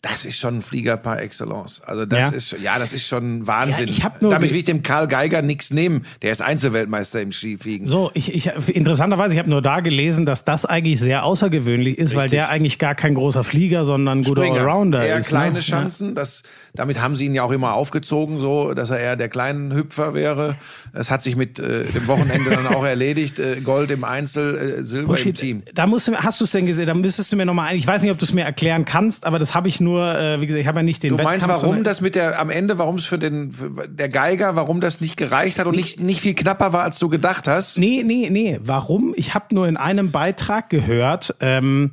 [0.03, 1.79] Das ist schon ein Flieger par excellence.
[1.85, 2.29] Also das Ja.
[2.29, 3.85] ist ja, das ist schon Wahnsinn.
[3.85, 6.07] Ja, ich hab nur Damit will ich dem Karl Geiger nichts nehmen.
[6.23, 7.85] Der ist Einzelweltmeister im Skifliegen.
[7.85, 12.15] So, ich, ich interessanterweise, ich habe nur da gelesen, dass das eigentlich sehr außergewöhnlich ist,
[12.15, 12.39] weil Richtig.
[12.39, 14.61] der eigentlich gar kein großer Flieger, sondern ein guter Springer.
[14.61, 15.27] Allrounder eher ist.
[15.27, 15.59] kleine ne?
[15.59, 16.15] Chancen.
[16.15, 16.41] Das,
[16.73, 20.15] damit haben sie ihn ja auch immer aufgezogen, so dass er eher der kleinen Hüpfer
[20.15, 20.55] wäre.
[20.93, 23.37] Das hat sich mit äh, dem Wochenende dann auch erledigt.
[23.37, 25.37] Äh, Gold im Einzel, äh, Silber im Bullshit.
[25.37, 25.61] Team.
[25.75, 26.87] Da musst du, hast du es denn gesehen?
[26.87, 27.77] Da müsstest du mir nochmal ein.
[27.77, 30.39] Ich weiß nicht, ob du es mir erklären kannst, aber das habe ich nur, äh,
[30.41, 32.49] wie gesagt, ich habe ja nicht den Du meinst, Wettkampf, warum das mit der am
[32.49, 35.99] Ende, warum es für den für der Geiger, warum das nicht gereicht hat und nicht
[35.99, 37.77] nicht viel knapper war, als du gedacht hast?
[37.77, 38.59] Nee, nee, nee.
[38.63, 39.13] Warum?
[39.17, 41.91] Ich habe nur in einem Beitrag gehört, ähm,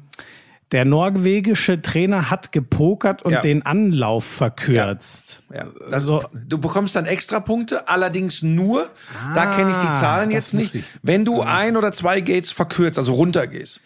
[0.71, 3.41] der norwegische Trainer hat gepokert und Ja.
[3.41, 5.43] den Anlauf verkürzt.
[5.55, 6.25] Ja, das, So.
[6.47, 8.91] Du bekommst dann extra Punkte, allerdings nur,
[9.35, 12.99] da kenne ich die Zahlen das jetzt nicht, wenn du ein oder zwei Gates verkürzt,
[12.99, 13.81] also runtergehst.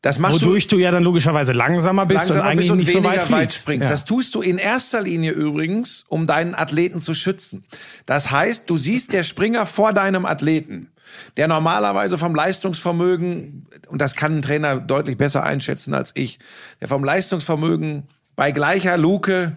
[0.00, 2.78] Das machst Wodurch du ja dann logischerweise langsamer du bist und langsamer eigentlich bist und
[2.78, 3.84] nicht so weit, weit, springst.
[3.84, 3.90] Ja.
[3.90, 7.64] Das tust du in erster Linie übrigens, um deinen Athleten zu schützen.
[8.06, 10.90] Das heißt, du siehst der Springer vor deinem Athleten,
[11.36, 16.38] der normalerweise vom Leistungsvermögen, und das kann ein Trainer deutlich besser einschätzen als ich,
[16.80, 18.04] der vom Leistungsvermögen
[18.36, 19.56] bei gleicher Luke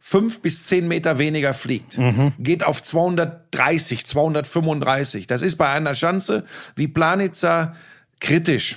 [0.00, 2.32] fünf bis zehn Meter weniger fliegt, Mhm.
[2.38, 5.26] geht auf 230, 235.
[5.26, 6.44] Das ist bei einer Schanze
[6.76, 7.74] wie Planitzer
[8.20, 8.76] kritisch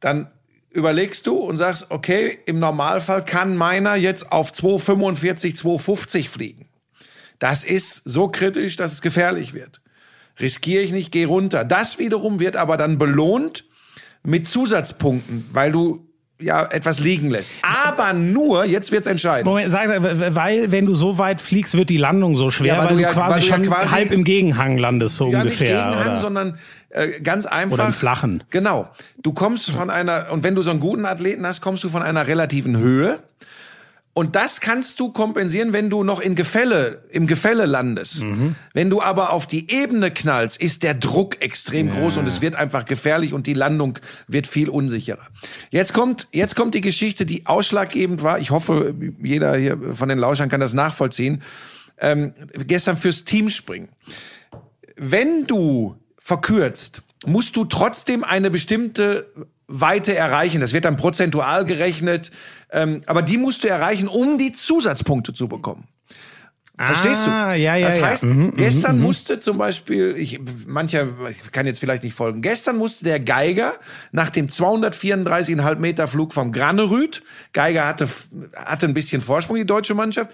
[0.00, 0.30] dann
[0.70, 6.68] überlegst du und sagst, okay, im Normalfall kann meiner jetzt auf 245, 250 fliegen.
[7.38, 9.80] Das ist so kritisch, dass es gefährlich wird.
[10.38, 11.64] Riskiere ich nicht, geh runter.
[11.64, 13.64] Das wiederum wird aber dann belohnt,
[14.22, 16.05] mit Zusatzpunkten, weil du
[16.40, 17.48] ja etwas liegen lässt.
[17.62, 19.46] Aber nur, jetzt wird's entscheidend.
[19.46, 19.88] Moment, sag,
[20.34, 23.02] weil wenn du so weit fliegst, wird die Landung so schwer, Ja, weil weil, du
[23.02, 25.74] ja- quasi weil du ja schon quasi- halb im Gegenhang landest, so ja, ungefähr.
[25.74, 26.20] nicht Gegenhang, oder?
[26.20, 26.58] sondern
[26.90, 27.74] äh, ganz einfach.
[27.74, 28.42] Oder im Flachen.
[28.50, 28.88] Genau.
[29.22, 32.02] Du kommst von einer, und wenn du so einen guten Athleten hast, kommst du von
[32.02, 33.18] einer relativen Höhe.
[34.16, 38.24] Und das kannst du kompensieren, wenn du noch in Gefälle, im Gefälle landest.
[38.24, 38.54] Mhm.
[38.72, 42.56] Wenn du aber auf die Ebene knallst, ist der Druck extrem groß und es wird
[42.56, 45.26] einfach gefährlich und die Landung wird viel unsicherer.
[45.70, 48.38] Jetzt kommt, jetzt kommt die Geschichte, die ausschlaggebend war.
[48.38, 51.42] Ich hoffe, jeder hier von den Lauschern kann das nachvollziehen.
[51.98, 52.32] Ähm,
[52.66, 53.90] gestern fürs Teamspringen
[54.96, 59.30] wenn du verkürzt, musst du trotzdem eine bestimmte
[59.68, 60.60] Weite erreichen.
[60.60, 62.30] Das wird dann prozentual gerechnet,
[62.70, 65.88] ähm, aber die musst du erreichen, um die Zusatzpunkte zu bekommen.
[66.78, 67.30] Verstehst du?
[67.30, 68.06] Ah, ja, ja, das ja.
[68.06, 72.76] heißt, Mhm, gestern musste zum Beispiel, ich, mancher ich kann jetzt vielleicht nicht folgen, gestern
[72.76, 73.72] musste der Geiger
[74.12, 77.22] nach dem 234,5 Meter Flug vom Granerüt,
[77.54, 78.08] Geiger hatte,
[78.54, 80.30] hatte ein bisschen Vorsprung, die deutsche Mannschaft,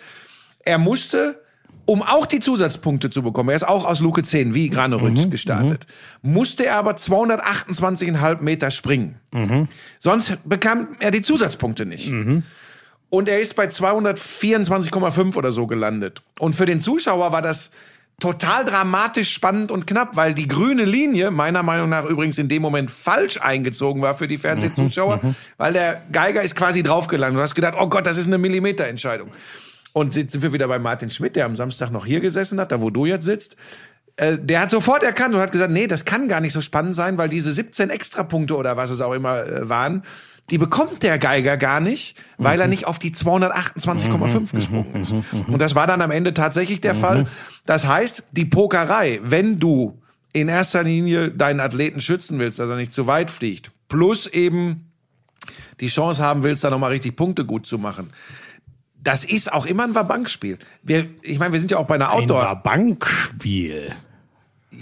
[0.64, 1.40] er musste,
[1.84, 5.86] um auch die Zusatzpunkte zu bekommen, er ist auch aus Luke 10 wie Granerüt gestartet,
[6.22, 9.16] musste er aber 228,5 Meter springen.
[9.98, 12.12] Sonst bekam er die Zusatzpunkte nicht.
[13.10, 16.22] Und er ist bei 224,5 oder so gelandet.
[16.38, 17.70] Und für den Zuschauer war das
[18.20, 22.62] total dramatisch spannend und knapp, weil die grüne Linie meiner Meinung nach übrigens in dem
[22.62, 25.20] Moment falsch eingezogen war für die Fernsehzuschauer,
[25.58, 27.38] weil der Geiger ist quasi draufgelandet.
[27.38, 29.30] Du hast gedacht, oh Gott, das ist eine Millimeterentscheidung.
[29.92, 32.72] Und sind sind wir wieder bei Martin Schmidt, der am Samstag noch hier gesessen hat,
[32.72, 33.56] da wo du jetzt sitzt.
[34.16, 36.94] Äh, Der hat sofort erkannt und hat gesagt, nee, das kann gar nicht so spannend
[36.94, 40.02] sein, weil diese 17 Extrapunkte oder was es auch immer äh, waren,
[40.50, 45.12] die bekommt der Geiger gar nicht, weil er nicht auf die 228,5 gesprungen ist.
[45.46, 47.26] Und das war dann am Ende tatsächlich der Fall.
[47.64, 50.00] Das heißt, die Pokerei, wenn du
[50.32, 54.90] in erster Linie deinen Athleten schützen willst, dass er nicht zu weit fliegt, plus eben
[55.80, 58.10] die Chance haben willst, da nochmal richtig Punkte gut zu machen.
[59.02, 60.58] Das ist auch immer ein Wabankspiel.
[60.82, 62.56] Wir, ich meine, wir sind ja auch bei einer Ein Outdoor.
[62.56, 63.92] Bankspiel.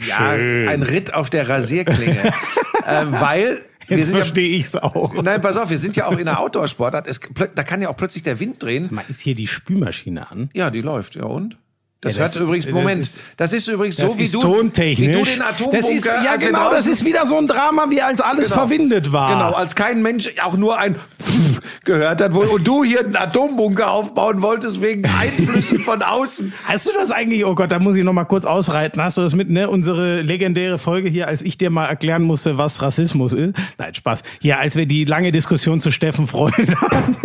[0.06, 0.68] Ja, Schön.
[0.68, 2.26] ein Ritt auf der Rasierklinge.
[2.86, 5.14] äh, weil Jetzt sind ja, verstehe ich's auch.
[5.20, 7.08] Nein, pass auf, wir sind ja auch in einer Outdoor-Sportart.
[7.08, 7.20] Es,
[7.54, 8.88] da kann ja auch plötzlich der Wind drehen.
[8.90, 10.48] Mal, ist hier die Spülmaschine an?
[10.54, 11.56] Ja, die läuft, ja und?
[12.02, 14.40] Das, Ja, das- hört übrigens, das Moment, ist- das ist übrigens Das so, wie du,
[14.40, 15.06] tontechnisch.
[15.08, 17.86] wie du den Atombunker, das ist, ja wir genau, das ist wieder so ein Drama,
[17.90, 18.60] wie als alles Genau.
[18.62, 19.30] verwindet war.
[19.34, 20.96] Genau, als kein Mensch auch nur ein
[21.84, 26.54] gehört hat, wo, und du hier einen Atombunker aufbauen wolltest wegen Einflüssen von außen.
[26.64, 29.02] Hast du das eigentlich, oh Gott, da muss ich noch mal kurz ausreiten.
[29.02, 32.56] Hast du das mit, ne, unsere legendäre Folge hier, als ich dir mal erklären musste,
[32.56, 33.54] was Rassismus ist?
[33.76, 34.22] Nein, Spaß.
[34.40, 37.16] Ja, als wir die lange Diskussion zu Steffen Freund hatten.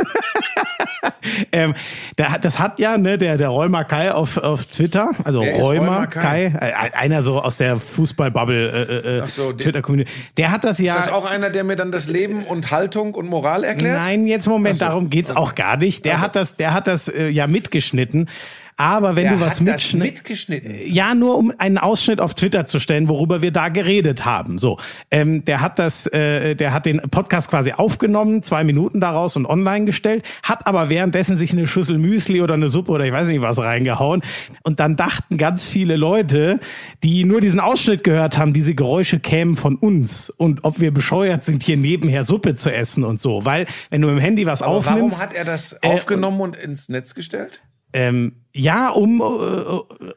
[1.52, 1.74] ähm,
[2.18, 5.88] der, das hat ja, ne, der, der Räumer Kai auf, auf Twitter, also Wer Räumer
[5.88, 6.68] Räumer Kai, Kai?
[6.68, 10.80] äh, einer so aus der Fußballbubble, äh, äh, Ach so, der- Twitter-Community, der hat das
[10.80, 10.96] ja.
[10.96, 13.98] Ist das auch einer, der mir dann das Leben und Haltung und Moral erklärt?
[13.98, 14.86] Nein, jetzt Moment, so.
[14.86, 16.06] darum geht's auch gar nicht.
[16.06, 18.30] Der hat das, der hat das äh, ja mitgeschnitten.
[18.78, 20.76] Aber wenn Der du was mitgeschnitten.
[20.86, 24.58] Ja, nur um einen Ausschnitt auf Twitter zu stellen, worüber wir da geredet haben.
[24.58, 24.78] So,
[25.12, 29.46] ähm, der hat das, äh, der hat den Podcast quasi aufgenommen, zwei Minuten daraus und
[29.46, 33.28] online gestellt, hat aber währenddessen sich eine Schüssel Müsli oder eine Suppe oder ich weiß
[33.28, 34.22] nicht was reingehauen.
[34.64, 36.60] Und dann dachten ganz viele Leute,
[37.02, 41.46] die nur diesen Ausschnitt gehört haben, diese Geräusche kämen von uns und ob wir bescheuert
[41.46, 43.46] sind, hier nebenher Suppe zu essen und so.
[43.46, 46.58] Weil wenn du im Handy was Aber aufnimmst, warum hat er das äh, aufgenommen und
[46.58, 47.62] ins Netz gestellt?
[47.96, 49.24] Ähm, ja, um, äh,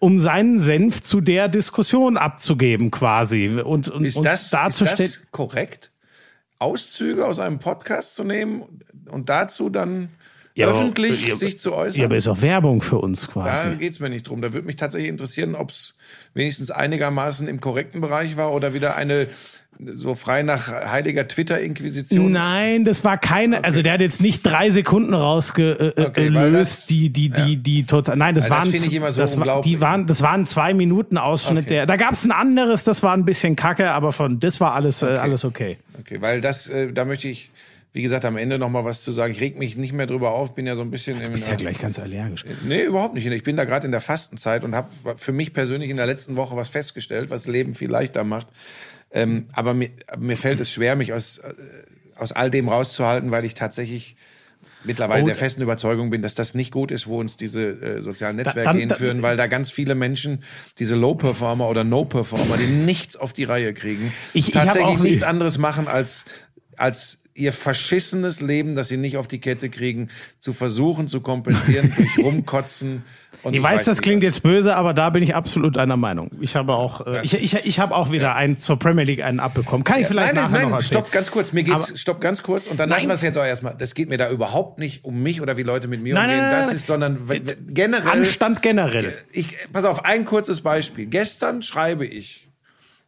[0.00, 4.96] um seinen Senf zu der Diskussion abzugeben quasi und, und, Ist das, ist darzustellen.
[4.98, 5.92] das korrekt?
[6.58, 8.62] Auszüge aus einem Podcast zu nehmen
[9.08, 10.08] und dazu dann
[10.54, 12.00] Ja, aber- öffentlich ja, sich zu äußern?
[12.00, 13.76] Ja, aber ist auch Werbung für uns Da quasi.
[13.76, 14.42] geht's mir nicht drum.
[14.42, 15.94] Da würde mich tatsächlich interessieren, ob es
[16.34, 19.28] wenigstens einigermaßen im korrekten Bereich war oder wieder eine
[19.94, 22.32] so frei nach heiliger Twitter-Inquisition.
[22.32, 26.86] Nein, das war keine, also der hat jetzt nicht drei Sekunden rausgelöst, äh, Okay, das-
[26.86, 29.60] die, die, die, die total, nein, das Weil das waren, finde ich so das, war,
[29.60, 31.74] die waren, das waren zwei Minuten Ausschnitt Okay.
[31.74, 35.02] der, da gab's ein anderes, das war ein bisschen kacke, aber von, das war alles,
[35.02, 35.78] äh, alles okay.
[36.00, 37.50] Okay, weil das, äh, da möchte ich,
[37.92, 39.32] wie gesagt, am Ende noch mal was zu sagen.
[39.32, 41.32] Ich reg mich nicht mehr drüber auf, bin ja so ein bisschen im.
[41.34, 42.44] Ist ja gleich ganz allergisch.
[42.64, 43.26] Nee, überhaupt nicht.
[43.26, 46.36] Ich bin da gerade in der Fastenzeit und habe für mich persönlich in der letzten
[46.36, 48.46] Woche was festgestellt, was das Leben viel leichter macht.
[49.10, 51.52] Ähm, aber mir, mir fällt es schwer, mich aus, äh,
[52.16, 54.16] aus all dem rauszuhalten, weil ich tatsächlich
[54.84, 58.02] mittlerweile Oh, der festen Überzeugung bin, dass das nicht gut ist, wo uns diese äh,
[58.02, 60.44] sozialen Netzwerke dann- hinführen, weil da ganz viele Menschen,
[60.78, 65.22] diese Low-Performer oder No-Performer, die nichts auf die Reihe kriegen, Ich- ich tatsächlich auch- nichts
[65.22, 66.24] anderes machen als
[66.76, 70.08] als ihr verschissenes Leben, das sie nicht auf die Kette kriegen,
[70.40, 73.02] zu versuchen zu kompensieren durch Rumkotzen.
[73.48, 74.28] Und Ich weiß, das nicht klingt was.
[74.34, 76.30] jetzt böse, aber da bin ich absolut einer Meinung.
[76.40, 79.22] Ich habe auch, äh, Das ich, ich, ich habe auch wieder einen zur Premier League
[79.22, 79.84] einen abbekommen.
[79.84, 81.00] Kann ich vielleicht nein, nachher nein, noch nein, erzählen.
[81.00, 81.52] stopp, ganz kurz.
[81.52, 82.66] Mir geht's, Aber- stopp, ganz kurz.
[82.66, 82.98] Und dann Nein.
[82.98, 83.74] lassen wir es jetzt auch erstmal.
[83.76, 86.42] Das geht mir da überhaupt nicht um mich oder wie Leute mit mir Nein, umgehen.
[86.50, 87.18] nein, das ist, sondern
[87.68, 88.08] generell.
[88.08, 89.12] Anstand generell.
[89.32, 91.06] Ich, pass auf, ein kurzes Beispiel.
[91.06, 92.48] Gestern schreibe ich,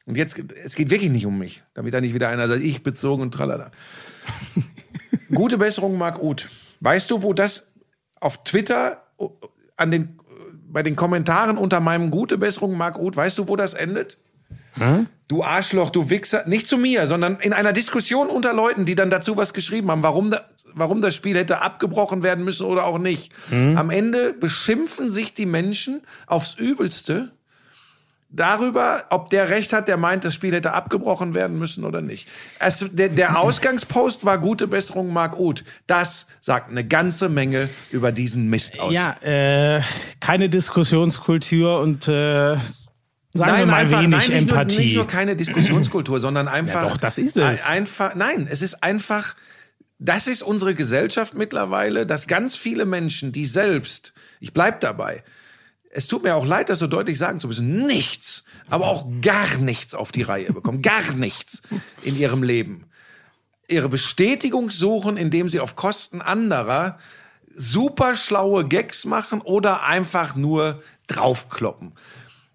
[0.07, 2.83] und jetzt, es geht wirklich nicht um mich, damit da nicht wieder einer sagt, ich
[2.83, 3.71] bezogen und tralala.
[5.35, 6.49] Gute Besserung, Marc Uth.
[6.81, 7.67] Weißt du, wo das
[8.21, 9.03] auf Twitter
[9.77, 10.17] an den,
[10.73, 14.19] bei den Kommentaren unter meinem Gute Besserung, Marc Uth, weißt du, wo das endet?
[15.29, 16.45] Du Arschloch, du Wichser.
[16.47, 20.03] Nicht zu mir, sondern in einer Diskussion unter Leuten, die dann dazu was geschrieben haben,
[20.03, 23.33] warum, da, warum das Spiel hätte abgebrochen werden müssen oder auch nicht.
[23.77, 27.33] Am Ende beschimpfen sich die Menschen aufs Übelste
[28.31, 32.29] darüber, ob der Recht hat, der meint, das Spiel hätte abgebrochen werden müssen oder nicht.
[32.59, 35.65] Es, der, der Ausgangspost war gute Besserung, Marc Uth.
[35.87, 38.95] Das sagt eine ganze Menge über diesen Mist aus.
[38.95, 39.83] Ja, äh,
[40.21, 42.63] keine Diskussionskultur und äh, sagen
[43.35, 44.79] wir mal einfach, wenig nein, nicht nur, Empathie.
[44.79, 46.89] nicht nur keine Diskussionskultur, sondern einfach.
[46.89, 47.65] doch, das ist es.
[47.67, 49.35] ein- Einfach, nein, es ist einfach.
[50.03, 55.23] Das ist unsere Gesellschaft mittlerweile, dass ganz viele Menschen, die selbst, ich bleib dabei,
[55.93, 59.59] es tut mir auch leid, das so deutlich sagen zu müssen, nichts, aber auch gar
[59.59, 61.63] nichts auf die Reihe bekommen, gar nichts
[62.03, 62.87] in ihrem Leben.
[63.69, 66.99] Ihre Bestätigung suchen, indem sie auf Kosten anderer
[67.53, 71.93] super schlaue Gags machen oder einfach nur draufkloppen.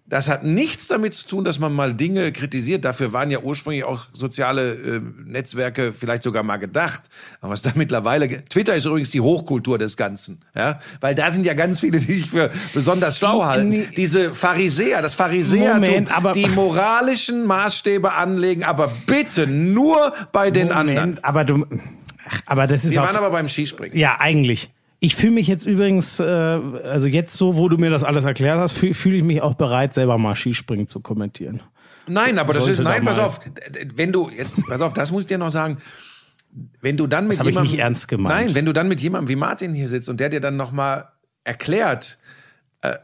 [0.08, 2.84] Das hat nichts damit zu tun, dass man mal Dinge kritisiert.
[2.84, 7.02] Dafür waren ja ursprünglich auch soziale äh, Netzwerke vielleicht sogar mal gedacht.
[7.40, 11.44] Aber was da mittlerweile, Twitter ist übrigens die Hochkultur des Ganzen, ja, weil da sind
[11.44, 13.88] ja ganz viele, die sich für besonders schlau halten.
[13.96, 20.98] Diese Pharisäer, das Pharisäertum, die moralischen Maßstäbe anlegen, aber bitte nur bei den anderen.
[20.98, 21.66] Moment, aber du,
[22.46, 23.98] aber das ist Wir waren aber beim Skispringen.
[23.98, 24.70] ja eigentlich.
[24.98, 28.58] Ich fühle mich jetzt übrigens, äh, also jetzt so, wo du mir das alles erklärt
[28.58, 31.60] hast, fühle fühl ich mich auch bereit, selber mal Skispringen zu kommentieren.
[32.08, 33.40] Nein, aber das ist, nein, da pass auf,
[33.94, 35.78] wenn du, jetzt, pass auf, das muss ich dir noch sagen,
[36.80, 38.46] wenn du dann mit hab ich jemandem, nicht ernst gemeint.
[38.46, 41.08] nein, wenn du dann mit jemandem wie Martin hier sitzt und der dir dann nochmal
[41.44, 42.18] erklärt,
[42.82, 42.94] äh,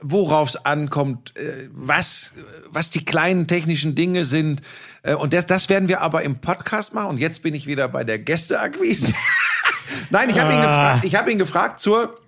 [0.00, 2.32] worauf es ankommt, äh, was,
[2.70, 4.62] was die kleinen technischen Dinge sind,
[5.02, 7.88] äh, und das, das werden wir aber im Podcast machen, und jetzt bin ich wieder
[7.88, 9.14] bei der Gästeakquise.
[10.10, 10.62] nein, ich habe ihn Ah.
[10.62, 12.18] gefragt, ich habe ihn gefragt zur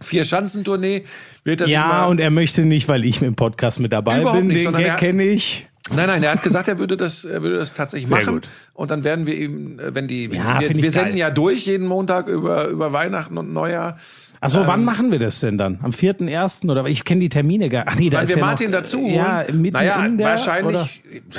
[0.00, 1.04] Vier-Schanzentournee,
[1.44, 4.48] wird das Ja, und er möchte nicht, weil ich im Podcast mit dabei Überhaupt bin.
[4.48, 5.66] nicht, Den Gag er- kenne ich.
[5.94, 8.34] Nein, nein, er hat gesagt, er würde das, er würde das tatsächlich Sehr machen.
[8.34, 8.48] gut.
[8.74, 11.86] Und dann werden wir ihm, äh, wenn die, Ja, wir, wir senden ja durch jeden
[11.86, 13.96] Montag über, über Weihnachten und Neujahr.
[14.40, 15.78] Achso, Ähm, wann machen wir das denn dann?
[15.82, 16.70] Am 4.1.
[16.70, 16.86] oder?
[16.86, 19.06] Ich kenne die Termine gar Ach nee, da ist wir ja Martin noch, dazu.
[19.06, 20.88] Ja, mitten naja, der, wahrscheinlich Oder?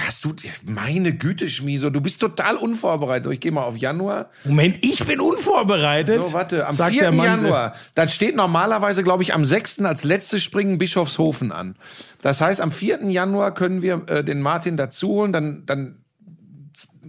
[0.06, 0.34] hast du,
[0.66, 3.32] meine Güte, Schmieso, du bist total unvorbereitet.
[3.32, 4.30] Ich gehe mal auf Januar.
[4.46, 6.22] Moment, ich bin unvorbereitet.
[6.22, 7.02] So, warte, am sagt 4.
[7.04, 9.80] der Mann, Januar, dann steht normalerweise, glaube ich, am 6.
[9.82, 11.76] als letztes Springen Bischofshofen an.
[12.22, 13.06] Das heißt, am 4.
[13.10, 15.96] Januar können wir äh, den Martin dazu holen, dann, dann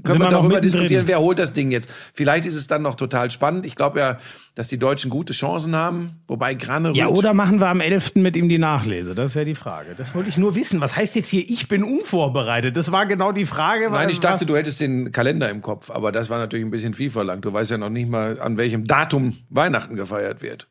[0.09, 1.93] können wir darüber diskutieren, wer holt das Ding jetzt.
[2.13, 3.67] Vielleicht ist es dann noch total spannend.
[3.67, 4.19] Ich glaube ja,
[4.55, 6.97] dass die Deutschen gute Chancen haben, wobei Granerüt...
[6.97, 8.17] Ja, oder machen wir am 11.
[8.17, 9.15] mit ihm die Nachlese?
[9.15, 9.95] Das ist ja die Frage.
[9.97, 10.81] Das wollte ich nur wissen.
[10.81, 12.77] Was heißt jetzt hier, ich bin unvorbereitet?
[12.77, 13.89] Das war genau die Frage.
[13.91, 16.95] Nein, ich dachte, du hättest den Kalender im Kopf, aber das war natürlich ein bisschen
[16.95, 17.45] viel verlangt.
[17.45, 20.67] Du weißt ja noch nicht mal, an welchem Datum Weihnachten gefeiert wird.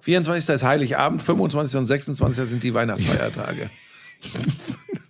[0.00, 0.54] 24.
[0.54, 1.76] ist Heiligabend, 25.
[1.78, 2.48] und 26.
[2.48, 3.70] sind die Weihnachtsfeiertage.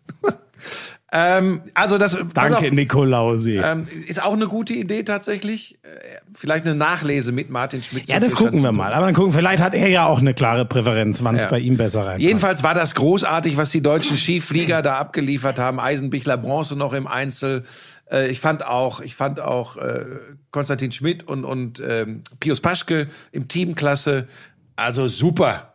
[1.12, 3.56] ähm, also das Danke, auf, Nikolausi.
[3.62, 5.74] ähm, ist auch eine gute Idee tatsächlich.
[5.82, 5.88] Äh,
[6.32, 8.08] Vielleicht eine Nachlese mit Martin Schmidt.
[8.08, 8.94] ja, das gucken wir mal.
[8.94, 11.48] Aber dann gucken, vielleicht hat er ja auch eine klare Präferenz, wann es Ja.
[11.50, 12.20] bei ihm besser reinpasst.
[12.22, 15.80] Jedenfalls war das großartig, was die deutschen Skiflieger da abgeliefert haben.
[15.80, 17.64] Eisenbichler Bronze noch im Einzel.
[18.10, 20.04] Äh, ich fand auch, ich fand auch äh,
[20.52, 24.28] Konstantin Schmidt und und ähm, Pius Paschke im Teamklasse.
[24.76, 25.74] Also super,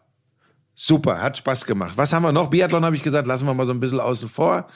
[0.74, 1.93] super, hat Spaß gemacht.
[1.98, 2.48] Was haben wir noch?
[2.50, 4.67] Biathlon habe ich gesagt, lassen wir mal so ein bisschen außen vor.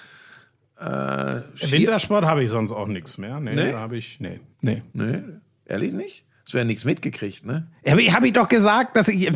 [0.80, 3.40] Äh, Wintersport habe ich sonst auch nichts mehr.
[3.40, 3.74] Nee, Nee?
[3.74, 4.82] habe ich, nee, nee.
[4.94, 5.22] Nee,
[5.66, 6.26] ehrlich nicht?
[6.46, 7.68] Es wäre nichts mitgekriegt, ne?
[7.86, 9.32] Aber ich habe ich doch gesagt, dass ich,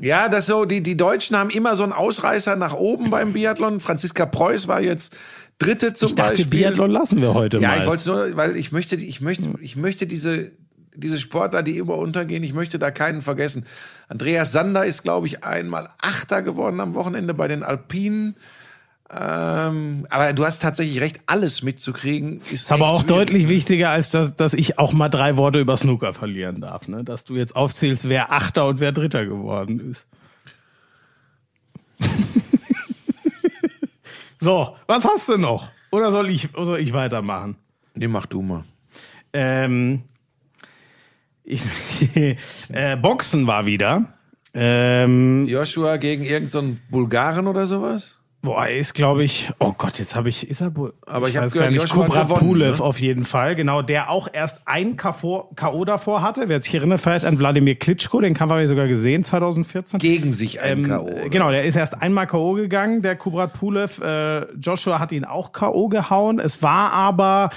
[0.00, 3.78] Ja, das so, die, die Deutschen haben immer so einen Ausreißer nach oben beim Biathlon.
[3.80, 5.16] Franziska Preuß war jetzt
[5.58, 6.60] Dritte zum ich dachte, Beispiel.
[6.60, 7.80] Biathlon lassen wir heute ja, mal.
[7.80, 10.50] ich wollte es nur, weil ich möchte, ich möchte, ich möchte diese,
[10.96, 13.66] diese Sportler, die immer untergehen, ich möchte da keinen vergessen.
[14.08, 18.34] Andreas Sander ist, glaube ich, einmal Achter geworden am Wochenende bei den Alpinen.
[19.14, 22.38] Ähm, aber du hast tatsächlich recht, alles mitzukriegen.
[22.38, 23.16] Ist, Ist aber auch schwierig.
[23.16, 26.88] deutlich wichtiger, als dass, dass ich auch mal drei Worte über Snooker verlieren darf.
[26.88, 27.04] Ne?
[27.04, 30.06] Dass du jetzt aufzählst, wer Achter und wer Dritter geworden ist.
[34.40, 35.70] so, was hast du noch?
[35.90, 37.56] Oder soll ich, oder soll ich weitermachen?
[37.94, 38.64] Nee, mach du mal.
[39.34, 40.04] Ähm,
[41.44, 41.60] ich,
[42.70, 44.14] äh, Boxen war wieder.
[44.54, 48.18] Ähm, Joshua gegen irgendeinen so Bulgaren oder sowas?
[48.44, 51.36] Boah, er ist, glaube ich, oh Gott, jetzt habe ich, ist er, wohl- Aber ich
[51.36, 52.84] hab weiß gehört, gar nicht, Joshua gewonnen, Pulev ne?
[52.84, 55.84] auf jeden Fall, genau, der auch erst ein K.O.
[55.84, 56.48] davor hatte.
[56.48, 60.00] Wer sich erinnert, vielleicht an Wladimir Klitschko, den Kampf habe ich sogar gesehen, 2014.
[60.00, 61.28] Gegen sich ein Ähm, K.O.
[61.30, 62.54] Genau, der ist erst einmal K.O.
[62.54, 64.00] gegangen, der Kubrat Pulev.
[64.02, 65.86] Äh, Joshua hat ihn auch K.O.
[65.88, 66.40] gehauen.
[66.40, 67.50] Es war aber,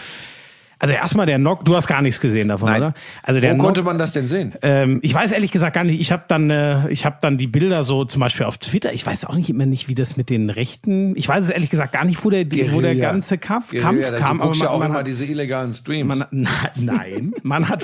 [0.79, 2.81] also erstmal der Knock, du hast gar nichts gesehen davon, Nein.
[2.81, 2.93] oder?
[3.23, 4.53] Also der Wo Knock, konnte man das denn sehen?
[4.61, 5.99] ähm, ich weiß ehrlich gesagt gar nicht.
[5.99, 8.93] Ich habe dann, äh, ich habe dann die Bilder so zum Beispiel auf Twitter.
[8.93, 11.15] Ich weiß auch nicht immer nicht, wie das mit den Rechten.
[11.15, 14.11] Ich weiß es ehrlich gesagt gar nicht, wo der, die, wo der ganze Kampf, Guerilla,
[14.11, 14.37] Kampf kam.
[14.37, 16.07] Du guckst ja auch man, immer hat, diese illegalen Streams.
[16.07, 17.83] man, na, nein, man hat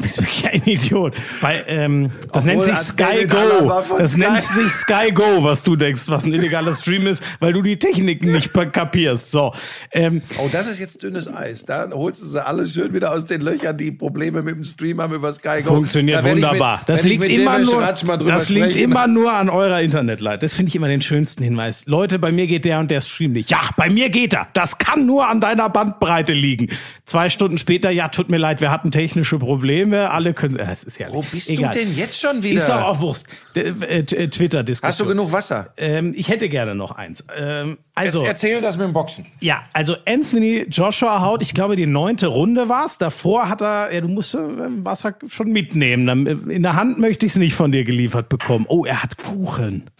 [0.00, 1.14] bist wirklich ein Idiot.
[1.40, 3.72] Weil, ähm, das Obwohl, nennt sich Sky Go.
[3.98, 4.20] Das Sky.
[4.20, 7.78] nennt sich Sky Go, was du denkst, was ein illegaler Stream ist, weil du die
[7.78, 9.30] Technik nicht kapierst.
[9.30, 9.54] So,
[9.92, 11.64] ähm, oh, das ist jetzt dünnes Eis.
[11.64, 15.00] Da holst du sie alles schön wieder aus den Löchern, die Probleme mit dem Stream
[15.00, 15.74] haben über Sky Go.
[15.74, 16.78] Funktioniert Da wunderbar.
[16.78, 17.82] Mit, das liegt immer nur,
[18.26, 20.40] das liegt immer nur an eurer Internetleitung.
[20.40, 21.86] Das finde ich immer den schönsten Hinweis.
[21.86, 23.50] Leute, bei mir geht der und der Stream nicht.
[23.50, 24.48] Ja, bei mir geht er.
[24.52, 26.68] Das kann nur an deiner Bandbreite liegen.
[27.06, 29.89] Zwei Stunden später, ja, tut mir leid, wir hatten technische Probleme.
[29.92, 32.60] Alle können, äh, das ist ja Wo bist du denn jetzt schon wieder?
[32.60, 33.26] Ist doch auch Wurst.
[33.54, 34.88] Äh, t- äh, Twitter-Diskussion.
[34.88, 35.72] Hast du genug Wasser?
[35.76, 37.24] Ähm, ich hätte gerne noch eins.
[37.36, 39.26] Ähm, also, Erzähl das mit dem Boxen.
[39.40, 42.96] ja, also Anthony Joshua haut, ich glaube, die neunte Runde war's.
[42.98, 46.26] Davor hat er, ja, du musst äh, Wasser schon mitnehmen.
[46.26, 48.64] Äh, In der Hand möchte ich es nicht von dir geliefert bekommen.
[48.68, 49.90] Oh, er hat Kuchen.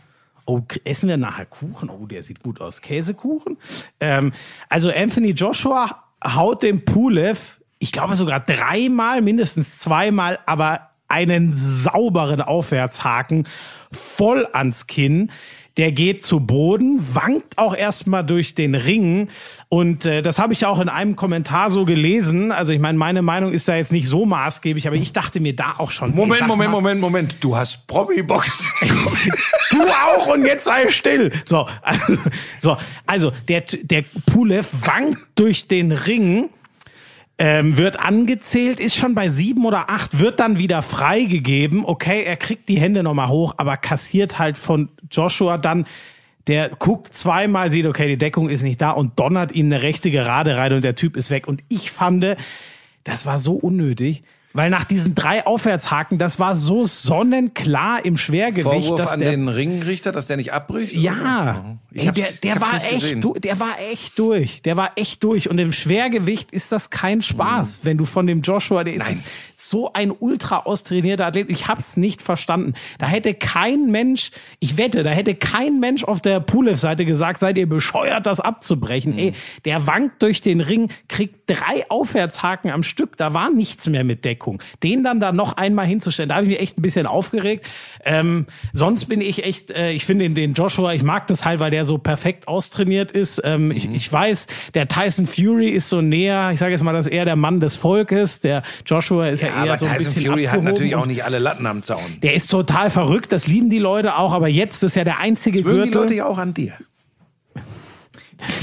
[0.46, 1.90] Oh, essen wir nachher Kuchen?
[1.90, 2.80] Oh, der sieht gut aus.
[2.80, 3.56] Käsekuchen?
[4.00, 4.32] Ähm,
[4.68, 12.40] also Anthony Joshua haut dem Pulev, ich glaube sogar dreimal, mindestens zweimal, aber einen sauberen
[12.40, 13.48] Aufwärtshaken
[13.90, 15.32] voll ans Kinn.
[15.76, 19.28] Der geht zu Boden, wankt auch erstmal durch den Ring.
[19.70, 22.52] Und äh, das habe ich auch in einem Kommentar so gelesen.
[22.52, 25.56] Also ich meine, meine Meinung ist da jetzt nicht so maßgeblich, aber ich dachte mir
[25.56, 26.10] da auch schon.
[26.10, 27.36] ey, Moment, sag Moment, mal, Moment, Moment.
[27.40, 28.66] Du hast Promi-Boxen.
[29.70, 31.30] Du auch und jetzt sei still.
[31.44, 32.18] So, also,
[32.60, 36.50] so, also der, der Pulev wankt durch den Ring,
[37.40, 41.86] ähm, wird angezählt, ist schon bei sieben oder acht, wird dann wieder freigegeben.
[41.86, 45.86] Okay, er kriegt die Hände nochmal hoch, aber kassiert halt von Joshua dann.
[46.48, 50.10] Der guckt zweimal, sieht, okay, die Deckung ist nicht da und donnert ihm eine rechte
[50.10, 51.48] Gerade rein und der Typ ist weg.
[51.48, 52.36] Und ich fand,
[53.04, 54.22] das war so unnötig.
[54.52, 59.30] Weil nach diesen drei Aufwärtshaken, das war so sonnenklar im Schwergewicht, Vorwurf dass an der
[59.30, 60.92] den Ringrichter, dass der nicht abbricht?
[60.92, 64.62] ja, Ey, hab's- der, der war echt, du, der war echt durch.
[64.62, 65.48] Der war echt durch.
[65.50, 69.92] Und im Schwergewicht ist das kein Spaß, wenn du von dem Joshua, der ist so
[69.92, 71.50] ein ultra austrainierter Athlet.
[71.50, 72.74] Ich hab's nicht verstanden.
[72.98, 77.56] Da hätte kein Mensch, ich wette, da hätte kein Mensch auf der Pulev-Seite gesagt, seid
[77.58, 79.16] ihr bescheuert, das abzubrechen.
[79.18, 79.32] Ey,
[79.64, 83.16] der wankt durch den Ring, kriegt drei Aufwärtshaken am Stück.
[83.16, 84.62] Da war nichts mehr mit Deckung.
[84.82, 87.68] Den dann da noch einmal hinzustellen, da habe ich mich echt ein bisschen aufgeregt.
[88.04, 91.60] Ähm, sonst bin ich echt, äh, ich finde den, den Joshua, ich mag das halt,
[91.60, 93.40] weil der so perfekt austrainiert ist.
[93.44, 97.06] Ähm, ich, ich weiß, der Tyson Fury ist so näher, ich sage jetzt mal, dass
[97.06, 98.40] er der Mann des Volkes.
[98.40, 101.22] Der Joshua ist ja, Ja, eher so ein Tyson bisschen Fury hat natürlich auch nicht
[101.24, 102.16] alle Latten am Zaun.
[102.22, 105.58] Der ist total verrückt, das lieben die Leute auch, aber jetzt ist ja der einzige
[105.58, 105.94] die Gürtel.
[105.94, 106.72] Leute ja auch an dir.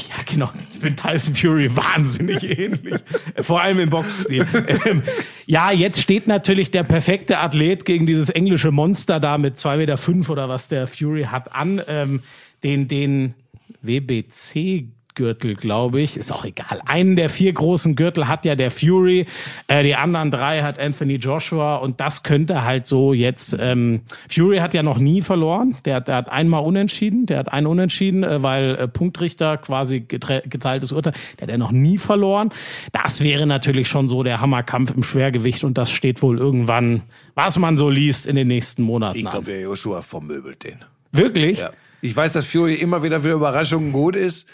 [0.10, 0.50] Ja, genau.
[0.74, 3.02] Ich bin Tyson Fury wahnsinnig ähnlich.
[3.42, 4.46] Vor allem im Boxstil.
[4.86, 5.04] ähm,
[5.46, 9.98] ja, jetzt steht natürlich der perfekte Athlet gegen dieses englische Monster da mit 2,5 Meter
[9.98, 11.82] fünf oder was der Fury hat an.
[11.88, 12.24] Ähm,
[12.64, 13.34] den, den
[13.82, 14.86] WBC
[15.18, 16.16] Gürtel, glaube ich.
[16.16, 16.80] Ist auch egal.
[16.86, 19.26] Einen der vier großen Gürtel hat ja der Fury.
[19.68, 21.76] Äh, die anderen drei hat Anthony Joshua.
[21.78, 23.58] Und das könnte halt so jetzt.
[23.60, 25.76] Ähm, Fury hat ja noch nie verloren.
[25.84, 27.26] Der, hat- der hat einmal unentschieden.
[27.26, 31.14] Der hat einen unentschieden, äh, weil äh, Punktrichter quasi geteiltes Urteil.
[31.40, 32.52] Der hat ja noch nie verloren.
[32.94, 35.64] Das wäre natürlich schon so der Hammerkampf im Schwergewicht.
[35.66, 37.02] Und das steht wohl irgendwann,
[37.36, 40.78] was man so liest, in den nächsten Monaten Ich glaube, der Joshua vermöbelt den.
[41.12, 41.58] Wirklich?
[41.58, 41.72] Ja.
[42.02, 44.48] Ich weiß, dass Fury immer wieder für Überraschungen gut ist,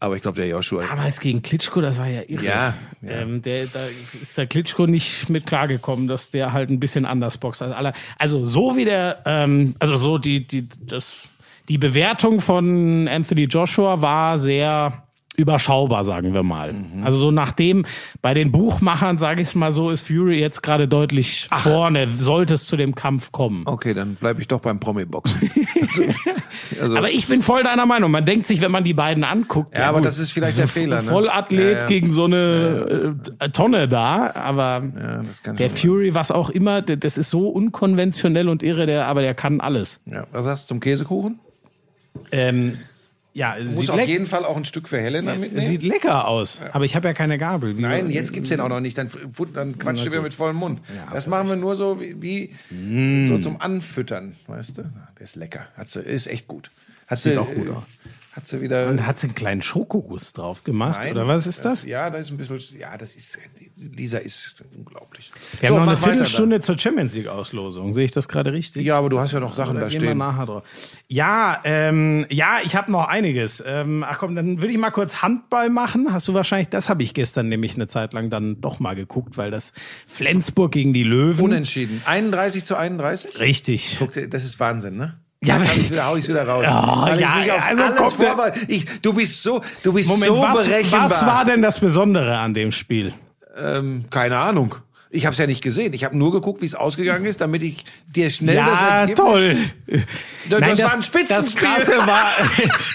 [0.00, 0.82] aber ich glaube, der Joshua.
[0.82, 2.42] Damals gegen Klitschko, das war ja irre.
[2.42, 3.10] Ja, ja.
[3.10, 3.80] Ähm, der, da
[4.20, 7.92] ist der Klitschko nicht mit klargekommen, dass der halt ein bisschen anders boxt als alle.
[8.18, 11.28] Also so wie der, ähm, also so die, die, das,
[11.68, 15.04] die Bewertung von Anthony Joshua war sehr
[15.40, 16.72] überschaubar, sagen wir mal.
[16.72, 17.04] Mhm.
[17.04, 17.86] Also so nachdem
[18.22, 22.66] bei den Buchmachern, sage ich mal so, ist Fury jetzt gerade deutlich vorne, sollte es
[22.66, 23.62] zu dem Kampf kommen.
[23.66, 25.50] Okay, dann bleibe ich doch beim Promi-Boxen.
[26.80, 28.10] also, Aber ich bin voll deiner Meinung.
[28.10, 29.76] Man denkt sich, wenn man die beiden anguckt.
[29.76, 31.08] Ja, aber gut, das ist vielleicht so der Fehler, ne?
[31.10, 31.86] Vollathlet Ja, ja.
[31.86, 34.82] gegen so eine äh, Tonne da, aber
[35.44, 39.34] ja, der Fury, was auch immer, das ist so unkonventionell und irre, der, aber der
[39.34, 40.00] kann alles.
[40.06, 40.26] Ja.
[40.32, 41.38] Was sagst du zum Käsekuchen?
[42.32, 42.78] Ähm,
[43.32, 45.66] Ja, es Muss auf jeden Fall auch ein Stück für Helena es mitnehmen.
[45.66, 46.60] sieht lecker aus.
[46.72, 47.76] Aber ich habe ja keine Gabel.
[47.76, 48.98] Wie Nein, soll- jetzt gibt's den auch noch nicht.
[48.98, 49.08] Dann,
[49.54, 50.80] dann quatscht du wieder mit vollem Mund.
[51.06, 53.26] hast das machen wir nur so wie, wie Mm.
[53.28, 54.82] so zum Anfüttern, weißt du?
[54.82, 55.66] Der ist lecker.
[55.76, 56.70] Hat sie, ist echt gut.
[57.06, 57.82] Hat Sieht sie, auch gut aus.
[58.32, 58.86] Hat sie wieder.
[58.86, 61.00] Und hat sie einen kleinen Schokoguss drauf gemacht?
[61.00, 61.84] Nein, oder was ist das?
[61.84, 62.60] Ja, da ist ein bisschen.
[62.78, 63.38] Ja, das ist.
[63.76, 65.32] Lisa ist unglaublich.
[65.58, 67.92] Wir haben noch eine Viertelstunde zur Champions League Auslosung.
[67.92, 68.84] Sehe ich das gerade richtig?
[68.84, 68.88] da.
[68.88, 70.18] Ja, aber du hast ja noch Sachen Oder da gehen wir stehen.
[70.18, 70.62] nachher drauf.
[71.08, 73.64] Ja, ähm, ja, ich habe noch einiges.
[73.66, 76.12] Ähm, ach komm, dann würde ich mal kurz Handball machen.
[76.12, 79.38] Hast du wahrscheinlich, das habe ich gestern nämlich eine Zeit lang dann doch mal geguckt,
[79.38, 79.72] weil das
[80.06, 81.46] Flensburg gegen die Löwen.
[81.46, 82.00] Unentschieden.
[82.04, 83.40] 31 zu 31?
[83.40, 83.96] Richtig.
[83.98, 85.18] Guck das ist Wahnsinn, ne?
[85.42, 86.64] Ja, Ja, kann ich wieder, hau ich wieder raus.
[86.64, 88.60] Ja, ich ja, auf also alles vorbereite.
[88.68, 91.10] Ich, du bist so, du bist Moment, so was, berechenbar.
[91.10, 93.14] was war denn das Besondere an dem Spiel?
[93.58, 94.74] Ähm, keine Ahnung.
[95.12, 95.92] Ich habe es ja nicht gesehen.
[95.92, 99.16] Ich habe nur geguckt, wie es ausgegangen ist, damit ich dir schnell das Ja, Ergebnis...
[99.16, 99.56] toll.
[100.48, 101.68] Das, das war ein Spitzenspiel.
[101.84, 102.26] Das war,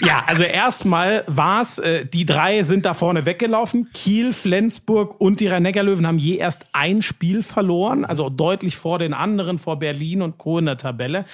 [0.00, 3.90] ja, also erstmal war's, äh, die drei sind da vorne weggelaufen.
[3.92, 9.12] Kiel, Flensburg und die Rhein-Neckar-Löwen haben je erst ein Spiel verloren, also deutlich vor den
[9.12, 10.58] anderen, vor Berlin und Co.
[10.58, 11.26] in der Tabelle.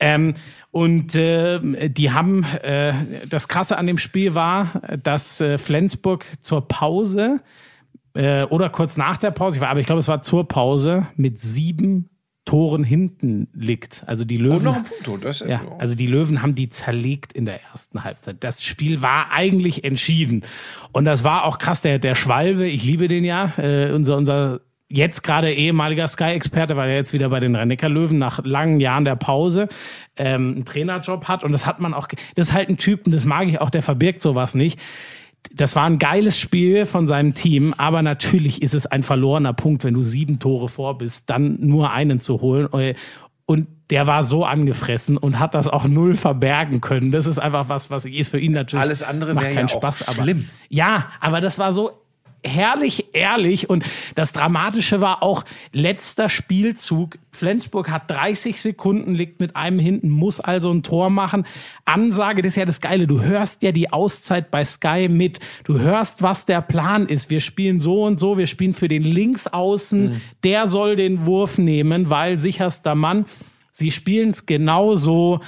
[0.00, 0.34] Ähm,
[0.70, 2.92] und äh, die haben, äh,
[3.28, 7.40] das Krasse an dem Spiel war, dass äh, Flensburg zur Pause
[8.14, 11.06] äh, oder kurz nach der Pause, ich war, aber ich glaube, es war zur Pause,
[11.16, 12.10] mit sieben
[12.48, 14.04] Toren hinten liegt.
[14.06, 14.58] Also die Löwen.
[14.58, 15.24] Und noch ein Punkt.
[15.24, 18.36] Das, Ja, also die Löwen haben die zerlegt in der ersten Halbzeit.
[18.40, 20.44] Das Spiel war eigentlich entschieden.
[20.92, 24.60] Und das war auch krass, der, der Schwalbe, ich liebe den ja, äh, unser, unser
[24.88, 29.04] jetzt gerade ehemaliger Sky-Experte, weil er jetzt wieder bei den rhein löwen nach langen Jahren
[29.04, 29.68] der Pause
[30.16, 31.44] ähm, einen Trainerjob hat.
[31.44, 33.70] Und das hat man auch, das ist halt ein Typ, und das mag ich auch,
[33.70, 34.78] der verbirgt sowas nicht.
[35.52, 39.84] Das war ein geiles Spiel von seinem Team, aber natürlich ist es ein verlorener Punkt,
[39.84, 42.66] wenn du sieben Tore vor bist, dann nur einen zu holen.
[43.46, 47.12] Und der war so angefressen und hat das auch null verbergen können.
[47.12, 48.82] Das ist einfach was, was ist für ihn natürlich.
[48.82, 50.48] Alles andere wäre keinen ja auch Spaß, aber schlimm.
[50.68, 51.92] ja, aber das war so
[52.44, 53.84] herrlich ehrlich und
[54.14, 57.18] das Dramatische war auch letzter Spielzug.
[57.32, 61.46] Flensburg hat 30 Sekunden, liegt mit einem hinten, muss also ein Tor machen.
[61.84, 63.06] Ansage, das ist ja das Geile.
[63.06, 65.40] Du hörst ja die Auszeit bei Sky mit.
[65.64, 67.30] Du hörst, was der Plan ist.
[67.30, 68.38] Wir spielen so und so.
[68.38, 70.20] Wir spielen für den Linksaußen.
[70.44, 73.26] Der soll den Wurf nehmen, weil sicherster Mann.
[73.72, 75.40] Sie spielen es genauso.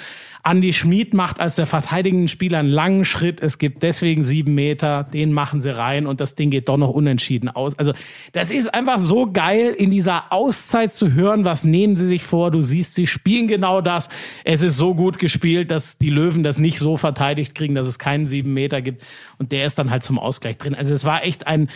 [0.43, 3.43] Andy Schmid macht als der verteidigende Spieler einen langen Schritt.
[3.43, 5.05] Es gibt deswegen sieben Meter.
[5.05, 7.79] Den machen sie rein und das Ding geht doch noch unentschieden aus.
[7.79, 7.93] Also,
[8.33, 12.51] das ist einfach so geil, in dieser Auszeit zu hören, was nehmen sie sich vor.
[12.51, 14.09] Du siehst, sie spielen genau das.
[14.45, 17.99] Es ist so gut gespielt, dass die Löwen das nicht so verteidigt kriegen, dass es
[17.99, 19.03] keinen sieben Meter gibt.
[19.39, 20.75] Und der ist dann halt zum Ausgleich drin.
[20.75, 21.69] Also, es war echt ein,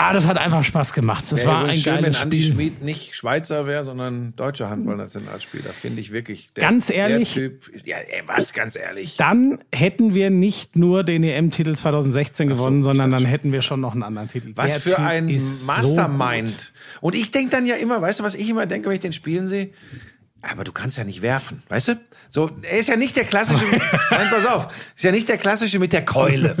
[0.00, 1.24] ah, das hat einfach Spaß gemacht.
[1.30, 2.54] Das war ein schön, wenn geiles Andi Spiel.
[2.54, 5.70] Schmid nicht Schweizer wäre, sondern deutscher Handballnationalspieler.
[5.70, 6.50] Finde ich wirklich.
[6.54, 7.34] Der, Ganz ehrlich?
[7.34, 9.16] Der typ, ja, ey, was, ganz ehrlich.
[9.16, 13.80] dann hätten wir nicht nur den EM-Titel 2016 gewonnen, ich sondern dann hätten wir schon
[13.80, 14.52] noch einen anderen Titel.
[14.56, 16.50] Was Der für Typ ein so Mastermind.
[16.50, 16.72] gut.
[17.02, 19.12] und ich denke dann ja immer, weißt du, was ich immer denke, wenn ich den
[19.12, 19.70] spielen sehe?
[20.42, 22.00] Aber du kannst ja nicht werfen, weißt du?
[22.30, 23.64] So, er ist ja nicht der klassische,
[24.10, 26.56] nein, pass auf, ist ja nicht der klassische mit der Keule.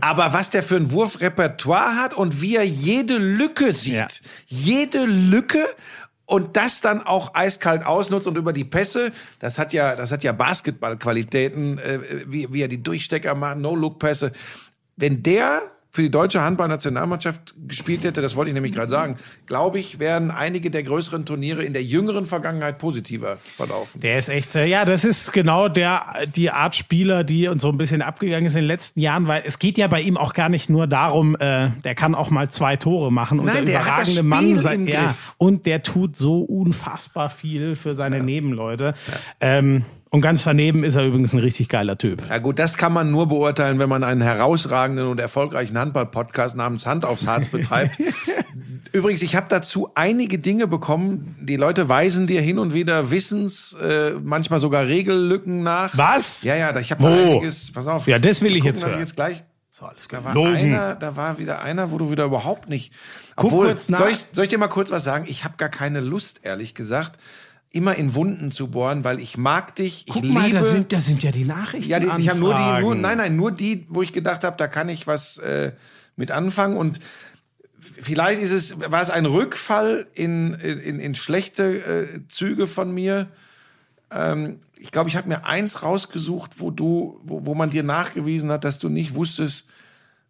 [0.00, 4.06] Aber was der für ein Wurfrepertoire hat und wie er jede Lücke sieht, Ja.
[4.46, 5.64] jede Lücke
[6.26, 10.24] und das dann auch eiskalt ausnutzt und über die Pässe, das hat ja, das hat
[10.24, 14.32] ja Basketballqualitäten, äh, wie, wie er die Durchstecker macht, No-Look-Pässe.
[14.96, 15.62] Wenn der
[15.94, 19.16] für die deutsche Handballnationalmannschaft gespielt hätte, das wollte ich nämlich gerade sagen,
[19.46, 24.00] glaube ich, wären einige der größeren Turniere in der jüngeren Vergangenheit positiver verlaufen.
[24.00, 27.68] Der ist echt, äh, ja, das ist genau der, die Art Spieler, die uns so
[27.68, 30.32] ein bisschen abgegangen ist in den letzten Jahren, weil es geht ja bei ihm auch
[30.32, 33.64] gar nicht nur darum, äh, der kann auch mal zwei Tore machen und Nein, der
[33.66, 38.94] der überragende Mann sein, ja, und der tut so unfassbar viel für seine Nebenleute.
[39.40, 39.84] Ähm,
[40.14, 42.22] und ganz daneben ist er übrigens ein richtig geiler Typ.
[42.30, 46.86] Ja gut, das kann man nur beurteilen, wenn man einen herausragenden und erfolgreichen Handball-Podcast namens
[46.86, 47.96] Hand aufs Harz betreibt.
[48.92, 51.34] Übrigens, ich habe dazu einige Dinge bekommen.
[51.40, 55.98] Die Leute weisen dir hin und wieder Wissens, äh, manchmal sogar Regellücken nach.
[55.98, 56.44] Was?
[56.44, 57.72] Ja, ja, ich habe einiges.
[57.72, 58.06] Pass auf.
[58.06, 59.00] Ja, das will Wir ich gucken jetzt hören.
[59.00, 59.42] jetzt gleich.
[59.72, 60.54] So, alles Da war Logen.
[60.54, 62.92] einer, da war wieder einer, wo du wieder überhaupt nicht.
[63.34, 63.98] Guck Obwohl, kurz nach.
[63.98, 65.24] soll ich, soll ich dir mal kurz was sagen?
[65.26, 67.18] Ich habe gar keine Lust, ehrlich gesagt,
[67.74, 70.04] immer in Wunden zu bohren, weil ich mag dich.
[70.06, 70.34] Ich Guck liebe.
[70.34, 71.90] mal, da sind, da sind ja die Nachrichten.
[71.90, 74.56] Ja, die, ich habe nur die, nur, nein, nein, nur die, wo ich gedacht habe,
[74.56, 75.72] da kann ich was äh,
[76.16, 77.00] mit anfangen und
[78.00, 83.28] vielleicht ist es, war es ein Rückfall in, in, in schlechte äh, Züge von mir.
[84.10, 88.50] Ähm, ich glaube, ich habe mir eins rausgesucht, wo du, wo, wo man dir nachgewiesen
[88.50, 89.64] hat, dass du nicht wusstest,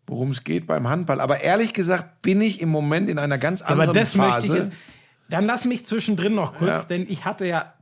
[0.07, 1.21] worum es geht beim Handball.
[1.21, 4.47] Aber ehrlich gesagt bin ich im Moment in einer ganz anderen Aber das möchte ich
[4.47, 4.59] Phase.
[4.59, 4.73] jetzt.
[5.35, 6.85] Dann lass mich zwischendrin noch kurz, Ja.
[6.89, 7.75] denn ich hatte ja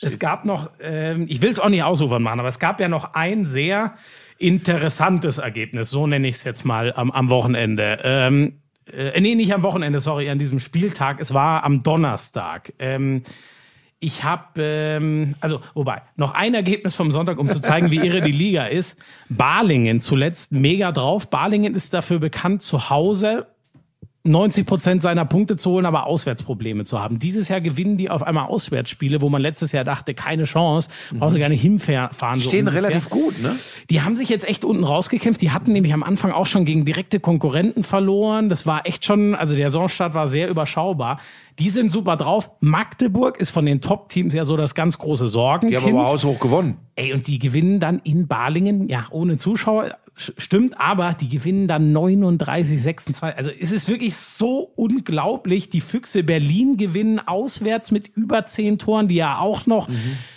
[0.00, 2.86] Es gab noch, ähm, ich will es auch nicht ausufern machen, aber es gab ja
[2.88, 3.94] noch ein sehr
[4.38, 7.98] interessantes Ergebnis, so nenne ich es jetzt mal am, am Wochenende.
[8.04, 8.60] Ähm,
[8.92, 11.20] äh, nee, nicht am Wochenende, sorry, an diesem Spieltag.
[11.20, 12.72] Es war am Donnerstag.
[12.78, 13.22] Ähm,
[13.98, 18.20] ich habe, ähm, also, wobei, noch ein Ergebnis vom Sonntag, um zu zeigen, wie irre
[18.20, 18.96] die Liga ist.
[19.28, 21.30] Balingen zuletzt mega drauf.
[21.30, 23.46] Balingen ist dafür bekannt, zu Hause
[24.24, 27.18] 90 Prozent seiner Punkte zu holen, aber Auswärtsprobleme zu haben.
[27.18, 31.34] Dieses Jahr gewinnen die auf einmal Auswärtsspiele, wo man letztes Jahr dachte, keine Chance, brauchst
[31.34, 32.38] du gar nicht hinfahren.
[32.38, 32.82] Die so stehen ungefähr.
[32.84, 33.56] relativ gut, ne?
[33.90, 35.42] Die haben sich jetzt echt unten rausgekämpft.
[35.42, 38.48] Die hatten nämlich am Anfang auch schon gegen direkte Konkurrenten verloren.
[38.48, 41.18] Das war echt schon, also der Saisonstart war sehr überschaubar.
[41.58, 42.50] Die sind super drauf.
[42.60, 45.82] Magdeburg ist von den Top-Teams ja so das ganz große Die Sorgenkind.
[45.82, 46.78] haben aber haushoch gewonnen.
[46.94, 51.66] Ey, und die gewinnen dann in Balingen, ja, ohne Zuschauer, sch- stimmt, aber die gewinnen
[51.66, 53.36] dann 39, 26.
[53.36, 55.70] Also es ist wirklich so unglaublich.
[55.70, 59.88] Die Füchse Berlin gewinnen auswärts mit über zehn Toren, die ja auch noch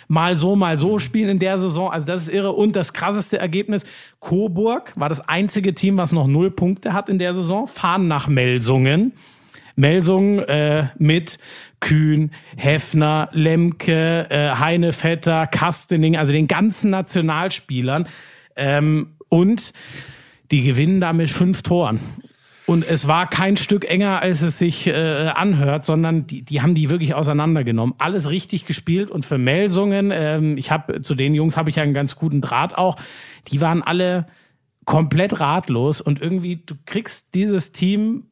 [0.08, 1.90] mal so, mal so spielen in der Saison.
[1.90, 2.52] Also das ist irre.
[2.52, 3.84] Und das krasseste Ergebnis,
[4.20, 8.28] Coburg war das einzige Team, was noch null Punkte hat in der Saison, fahren nach
[8.28, 9.12] Melsungen.
[9.76, 11.38] Melsungen äh, mit
[11.80, 18.08] Kühn, Heffner, Lemke, äh, Heine Vetter, Kastening, also den ganzen Nationalspielern.
[18.56, 19.72] Ähm, und
[20.50, 22.00] die gewinnen da mit fünf Toren.
[22.66, 26.74] Und es war kein Stück enger, als es sich äh, anhört, sondern die, die haben
[26.74, 27.94] die wirklich auseinandergenommen.
[27.98, 31.84] Alles richtig gespielt und für Melsungen, ähm, ich habe zu den Jungs habe ich ja
[31.84, 32.96] einen ganz guten Draht auch.
[33.48, 34.26] Die waren alle
[34.84, 38.24] komplett ratlos und irgendwie du kriegst dieses Team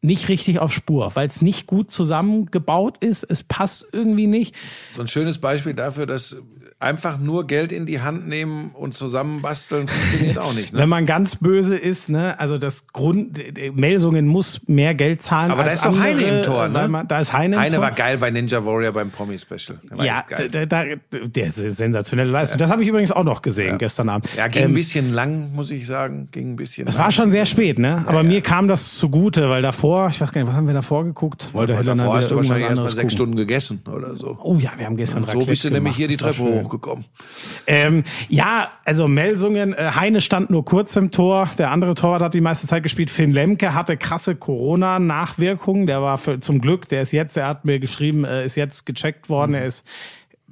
[0.00, 3.24] nicht richtig auf Spur, weil es nicht gut zusammengebaut ist.
[3.24, 4.54] Es passt irgendwie nicht.
[4.94, 6.36] So ein schönes Beispiel dafür, dass
[6.82, 10.72] einfach nur Geld in die Hand nehmen und zusammenbasteln funktioniert auch nicht.
[10.72, 10.80] Ne?
[10.80, 13.38] Wenn man ganz böse ist, ne, also das Grund,
[13.74, 15.50] Melsungen muss mehr Geld zahlen.
[15.50, 16.88] Aber da ist doch Heine im Tor, weil ne?
[16.88, 17.84] Man, da ist Heine im Eine Tor.
[17.84, 19.78] war geil bei Ninja Warrior beim Promi-Special.
[19.90, 22.58] Der war ja, da, da, der ist sensationelle Leistung.
[22.58, 24.28] Das habe ich übrigens auch noch gesehen gestern Abend.
[24.36, 26.28] Ja, ging ein Ähm, bisschen lang, muss ich sagen.
[26.32, 28.04] Ging ein bisschen es war schon sehr spät, ne?
[28.06, 31.04] Aber mir kam das zugute, weil davor, ich weiß gar nicht, was haben wir davor
[31.04, 31.48] geguckt?
[31.52, 33.12] Wollte Davor Helena hast wieder du wahrscheinlich erst mal sechs.
[33.12, 34.38] Stunden gegessen oder so.
[34.42, 36.68] Oh ja, wir haben gestern So Raclette bist du nämlich hier die Treppe schön.
[36.72, 37.04] Hochgekommen.
[37.66, 42.34] Ähm, ja, also Melsungen, äh, Heine stand nur kurz im Tor, der andere Torwart hat
[42.34, 43.10] die meiste Zeit gespielt.
[43.10, 47.64] Finn Lemke hatte krasse Corona-Nachwirkungen, der war für, zum Glück, der ist jetzt, er hat
[47.64, 49.86] mir geschrieben, äh, ist jetzt gecheckt worden, er ist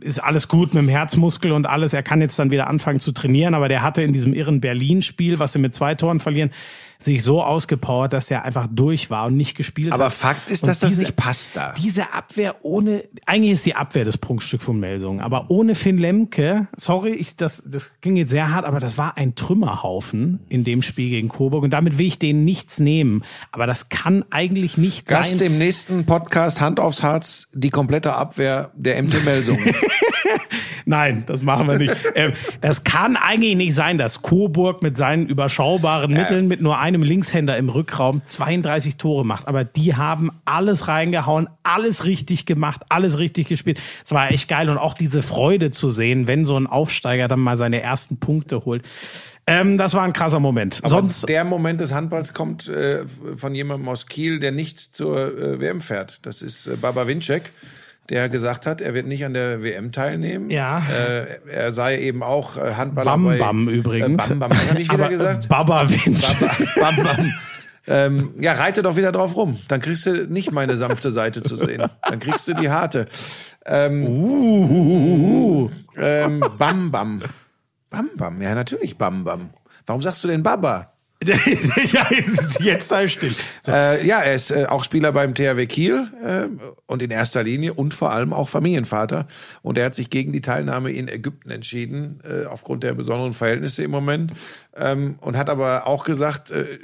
[0.03, 1.93] ist alles gut mit dem Herzmuskel und alles.
[1.93, 5.39] Er kann jetzt dann wieder anfangen zu trainieren, aber der hatte in diesem irren Berlin-Spiel,
[5.39, 6.53] was sie mit zwei Toren verlieren,
[7.03, 10.13] sich so ausgepowert, dass der einfach durch war und nicht gespielt Aber hat.
[10.13, 11.73] Fakt ist, Und dass das diese- nicht passt da.
[11.81, 16.69] Diese Abwehr ohne, eigentlich ist die Abwehr das Prunkstück von Melsungen, aber ohne Finn Lemke,
[16.77, 20.83] sorry, ich, das, das ging jetzt sehr hart, aber das war ein Trümmerhaufen in dem
[20.83, 23.23] Spiel gegen Coburg und damit will ich denen nichts nehmen.
[23.53, 25.47] Aber das kann eigentlich nicht Gast sein.
[25.47, 29.59] im nächsten Podcast Hand aufs Herz, die komplette Abwehr der MT Melsung.
[30.91, 31.95] Nein, das machen wir nicht.
[32.17, 37.05] ähm, das kann eigentlich nicht sein, dass Coburg mit seinen überschaubaren Mitteln mit nur einem
[37.05, 39.47] Linkshänder im Rückraum 32 Tore macht.
[39.47, 43.79] Aber die haben alles reingehauen, alles richtig gemacht, alles richtig gespielt.
[44.05, 47.39] Es war echt geil und auch diese Freude zu sehen, wenn so ein Aufsteiger dann
[47.39, 48.83] mal seine ersten Punkte holt.
[49.47, 50.79] Ähm, das war ein krasser Moment.
[50.81, 53.05] Aber Sonst der Moment des Handballs kommt äh,
[53.37, 56.19] von jemandem aus Kiel, der nicht zur äh, WM fährt.
[56.27, 57.53] Das ist äh, Baba Winczek,
[58.11, 60.51] der gesagt hat, er wird nicht an der WM teilnehmen.
[60.51, 60.83] Ja.
[60.93, 63.39] Äh, er sei eben auch äh, Handballer Bam bei...
[63.39, 64.31] Bam übrigens.
[64.31, 65.49] Äh, Bam Bam, habe ich wieder Aber, äh, gesagt.
[65.49, 66.37] Baba Winch.
[66.75, 67.35] Bam Bam.
[67.87, 69.59] Ähm, ja, reite doch wieder drauf rum.
[69.69, 71.89] Dann kriegst du nicht meine sanfte Seite zu sehen.
[72.03, 73.09] Dann kriegst du die harte.
[73.65, 75.71] Ähm, Uh.
[75.97, 77.23] ähm, Bam Bam.
[77.91, 79.51] Bam Bam, ja natürlich Bam Bam.
[79.87, 80.93] Warum sagst du denn Baba?
[81.93, 82.07] ja,
[82.61, 83.35] jetzt, sei still.
[83.61, 83.73] So.
[83.73, 86.49] Äh, ja, er ist äh, auch Spieler beim THW Kiel äh,
[86.87, 89.29] und in erster Linie und vor allem auch Familienvater.
[89.61, 93.85] Und er hat sich gegen die Teilnahme in Ägypten entschieden, äh, aufgrund der besonderen Verhältnisse
[93.85, 94.33] im Moment.
[94.75, 96.79] Ähm, und hat aber auch gesagt, äh,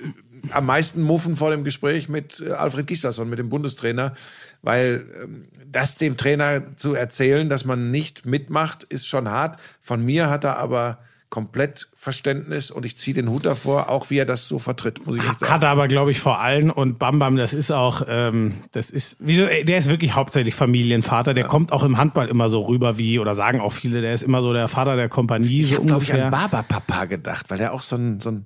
[0.50, 4.14] am meisten Muffen vor dem Gespräch mit äh, Alfred Gislason, mit dem Bundestrainer,
[4.60, 9.58] weil ähm, das dem Trainer zu erzählen, dass man nicht mitmacht, ist schon hart.
[9.80, 10.98] Von mir hat er aber
[11.28, 15.16] komplett Verständnis und ich ziehe den Hut davor, auch wie er das so vertritt, muss
[15.16, 15.52] ich echt sagen.
[15.52, 18.90] Hat er aber, glaube ich, vor allen und Bam Bam, das ist auch, ähm, das
[18.90, 21.34] ist, wie, du- der ist wirklich hauptsächlich Familienvater.
[21.34, 24.22] Der kommt auch im Handball immer so rüber wie, oder sagen auch viele, der ist
[24.22, 27.58] immer so der Vater der Kompanie, Ich so habe, glaube ich, an Barberpapa gedacht, weil
[27.58, 28.44] der auch so ein, so ein,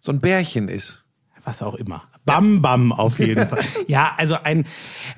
[0.00, 1.04] so ein Bärchen ist.
[1.44, 2.02] was auch immer.
[2.24, 3.60] Bam Bam auf jeden Fall.
[3.86, 4.66] Ja, also ein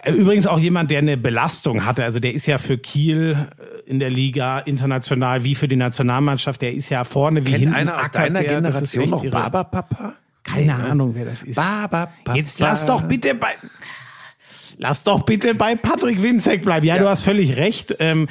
[0.02, 2.04] äh, übrigens auch jemand, der eine Belastung hatte.
[2.04, 6.60] Also der ist ja für Kiel äh, in der Liga international wie für die Nationalmannschaft.
[6.60, 7.74] Der ist ja vorne wie Kennt hinten.
[7.74, 8.56] einer aus deiner der.
[8.56, 9.32] Generation noch irre.
[9.32, 10.14] Barberpapa?
[10.42, 11.56] Keine Ahnung, wer das ist.
[11.56, 12.34] Barberpapa.
[12.34, 13.54] Jetzt lass doch bitte bei.
[14.76, 16.86] Lass doch bitte bei Patrick Winzek bleiben.
[16.86, 17.96] Ja, du hast völlig recht.
[17.98, 18.28] Ähm,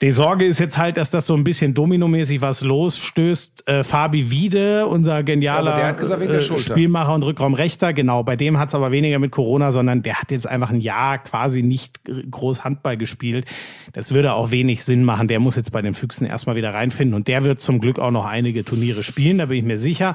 [0.00, 3.68] die Sorge ist jetzt halt, dass das so ein bisschen dominomäßig was losstößt.
[3.68, 6.40] Äh, Fabi Wiede, unser genialer Ja, hat äh.
[6.40, 10.46] Spielmacher und Rückraumrechter, genau, bei dem hat's aber weniger mit Corona, sondern der hat jetzt
[10.46, 13.46] einfach ein Jahr quasi nicht groß Handball gespielt.
[13.92, 15.26] Das würde auch wenig Sinn machen.
[15.26, 18.12] Der muss jetzt bei den Füchsen erstmal wieder reinfinden und der wird zum Glück auch
[18.12, 20.14] noch einige Turniere spielen, da bin ich mir sicher.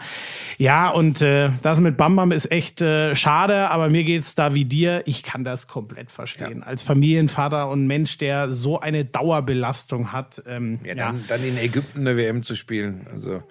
[0.57, 4.53] Ja, und äh, das mit Bam Bam ist echt äh, schade, aber mir geht's da
[4.53, 5.03] wie dir.
[5.07, 6.63] Ich kann das komplett verstehen.
[6.63, 9.72] Als Familienvater und Mensch, der so eine Dauerbelastung
[10.11, 10.41] hat.
[10.47, 13.07] Ähm, Ja, dann, dann in Ägypten eine WM zu spielen.
[13.11, 13.43] Also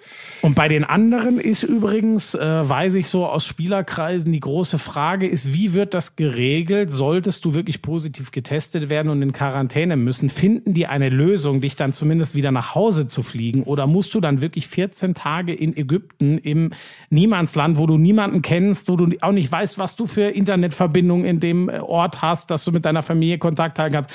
[0.43, 5.27] und bei den anderen ist übrigens, äh, weiß ich so aus Spielerkreisen, die große Frage
[5.27, 6.91] ist, wie wird das geregelt?
[6.91, 10.29] Solltest du wirklich positiv getestet werden und in Quarantäne müssen?
[10.29, 13.63] Finden die eine Lösung, dich dann zumindest wieder nach Hause zu fliegen?
[13.63, 16.73] Oder musst du dann wirklich 14 Tage in Ägypten im
[17.11, 21.41] Niemandsland, wo du niemanden kennst, wo du auch nicht weißt, was du für Internetverbindungen in
[21.41, 24.11] dem äh, Ort hast, dass du mit deiner Familie Kontakt halten kannst?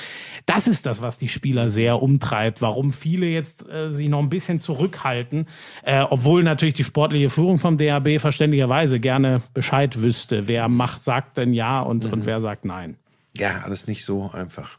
[0.46, 2.62] Das ist das, was die Spieler sehr umtreibt.
[2.62, 5.46] Warum viele jetzt äh, sich noch ein bisschen zurückhalten,
[5.82, 10.48] äh, obwohl natürlich die sportliche Führung vom DHB verständlicherweise gerne Bescheid wüsste.
[10.48, 12.96] Wer macht, sagt denn ja und, und wer sagt nein.
[13.34, 14.78] ja, alles nicht so einfach.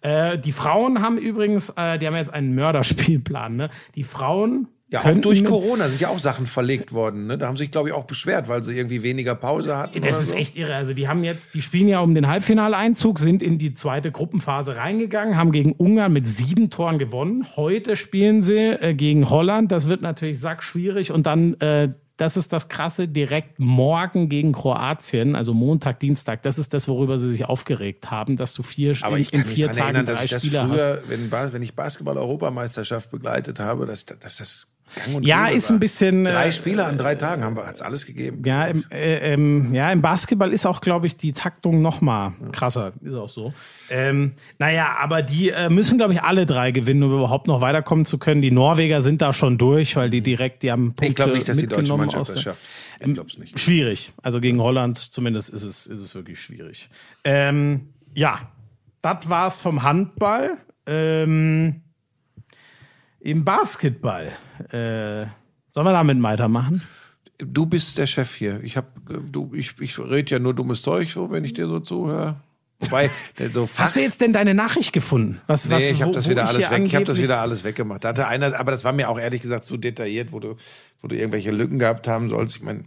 [0.00, 3.56] Äh, die Frauen haben übrigens, äh, die haben jetzt einen Mörderspielplan.
[3.56, 3.70] Ne?
[3.94, 7.26] Die Frauen Ja, auch durch Corona sind ja auch Sachen verlegt worden.
[7.26, 7.38] Ne?
[7.38, 10.00] Da haben sich, glaube ich, auch beschwert, weil sie irgendwie weniger Pause hatten.
[10.00, 10.34] Das ist so.
[10.36, 10.76] echt irre.
[10.76, 14.76] Also die haben jetzt, die spielen ja um den Halbfinaleinzug, sind in die zweite Gruppenphase
[14.76, 17.44] reingegangen, haben gegen Ungarn mit sieben Toren gewonnen.
[17.56, 19.72] Heute spielen sie äh, gegen Holland.
[19.72, 21.10] Das wird natürlich sackschwierig.
[21.10, 26.42] Und dann, äh, das ist das Krasse, direkt morgen gegen Kroatien, also Montag, Dienstag.
[26.44, 29.40] Das ist das, worüber sie sich aufgeregt haben, dass du vier Aber in, ich kann
[29.40, 30.80] in mich vier daran Tagen erinnern, drei dass ich das Spieler hast.
[30.80, 34.68] früher, wenn, Ba- wenn ich Basketball-Europameisterschaft begleitet habe, dass, dass das
[35.20, 38.42] Ja, ist ein bisschen, Drei äh, Spieler an drei Tagen haben wir, hat's alles gegeben.
[38.44, 42.32] Ja, im, äh, ähm, ja, im Basketball ist auch, glaube ich, die Taktung noch mal
[42.52, 42.92] krasser.
[43.02, 43.52] Ist auch so.
[43.90, 48.06] Ähm, naja, aber die äh, müssen, glaube ich, alle drei gewinnen, um überhaupt noch weiterkommen
[48.06, 48.42] zu können.
[48.42, 51.48] Die Norweger sind da schon durch, weil die direkt, die haben Punkte Ich glaube nicht,
[51.48, 52.64] dass die deutsche Mannschaft das schafft.
[53.00, 53.58] Ich glaube es nicht.
[53.58, 54.12] Schwierig.
[54.22, 56.88] Also gegen Holland zumindest ist es, ist es wirklich schwierig.
[57.24, 58.40] Ähm, ja,
[59.02, 60.56] das war's vom Handball.
[60.86, 61.82] Ähm,
[63.26, 64.26] Im Basketball.
[64.70, 65.26] Äh,
[65.74, 66.82] sollen wir damit weitermachen?
[67.38, 68.60] Du bist der Chef hier.
[68.62, 68.86] Ich hab,
[69.32, 72.36] du, ich, ich rede ja nur dummes Zeug, so, wenn ich dir so zuhöre.
[72.78, 73.10] Wobei,
[73.50, 75.40] so Hast du jetzt denn deine Nachricht gefunden?
[75.48, 76.82] Was, was, Nee, ich habe das wieder alles weg.
[76.84, 78.04] Ich habe das wieder alles weggemacht.
[78.04, 80.54] Da hatte einer, aber das war mir auch ehrlich gesagt zu detailliert, wo du,
[81.02, 82.54] wo du irgendwelche Lücken gehabt haben sollst.
[82.54, 82.84] Ich meine,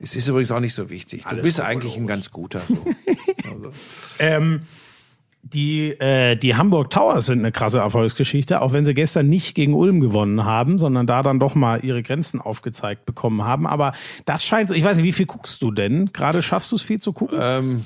[0.00, 1.22] es ist übrigens auch nicht so wichtig.
[1.22, 2.62] Du Alles bist eigentlich ein ganz guter.
[2.68, 2.84] So.
[3.44, 3.72] also,
[4.18, 4.62] Ähm,
[5.42, 9.74] die, äh, die Hamburg Towers sind eine krasse Erfolgsgeschichte, auch wenn sie gestern nicht gegen
[9.74, 13.66] Ulm gewonnen haben, sondern da dann doch mal ihre Grenzen aufgezeigt bekommen haben.
[13.66, 13.92] Aber
[14.24, 16.06] das scheint so, ich weiß nicht, wie viel guckst du denn?
[16.12, 17.38] Gerade schaffst du es viel zu gucken?
[17.42, 17.84] ähm,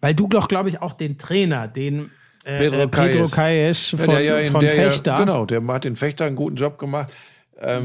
[0.00, 2.10] Weil du doch, glaube ich, auch den Trainer, den
[2.44, 3.30] äh, Pedro äh, Pedro Kayes.
[3.32, 6.36] Kayes ja, von, ja in von der Fechter Ja, genau, der hat den Fechter einen
[6.36, 7.12] guten Job gemacht.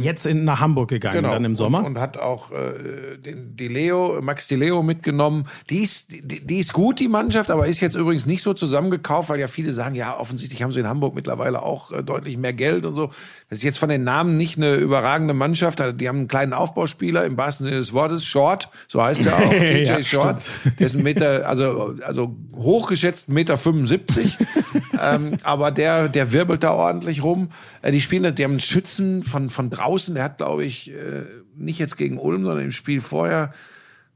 [0.02, 1.32] Jetzt in, nach Hamburg gegangen, Genau.
[1.34, 1.80] dann im Sommer.
[1.80, 5.46] Und, und hat auch äh, den, die Leo, Max Di Leo mitgenommen.
[5.70, 9.30] Die ist, die, die ist gut, die Mannschaft, aber ist jetzt übrigens nicht so zusammengekauft,
[9.30, 12.54] weil ja viele sagen, ja, offensichtlich haben sie in Hamburg mittlerweile auch äh, deutlich mehr
[12.54, 13.10] Geld und so.
[13.50, 15.80] Das ist jetzt von den Namen nicht eine überragende Mannschaft.
[15.80, 19.38] Also Die haben einen kleinen Aufbauspieler im wahrsten Sinne des Wortes, Short, so heißt er
[19.38, 20.50] auch, TJ Ja, Short.
[20.80, 24.38] Der ist ein Meter, also, also hochgeschätzt Meter 75.
[25.02, 27.50] ähm, aber der, der wirbelt da ordentlich rum.
[27.82, 31.24] Äh, die spielen, die haben einen Schützen von, von draußen, der hat, glaube ich, äh,
[31.56, 33.54] nicht jetzt gegen Ulm, sondern im Spiel vorher,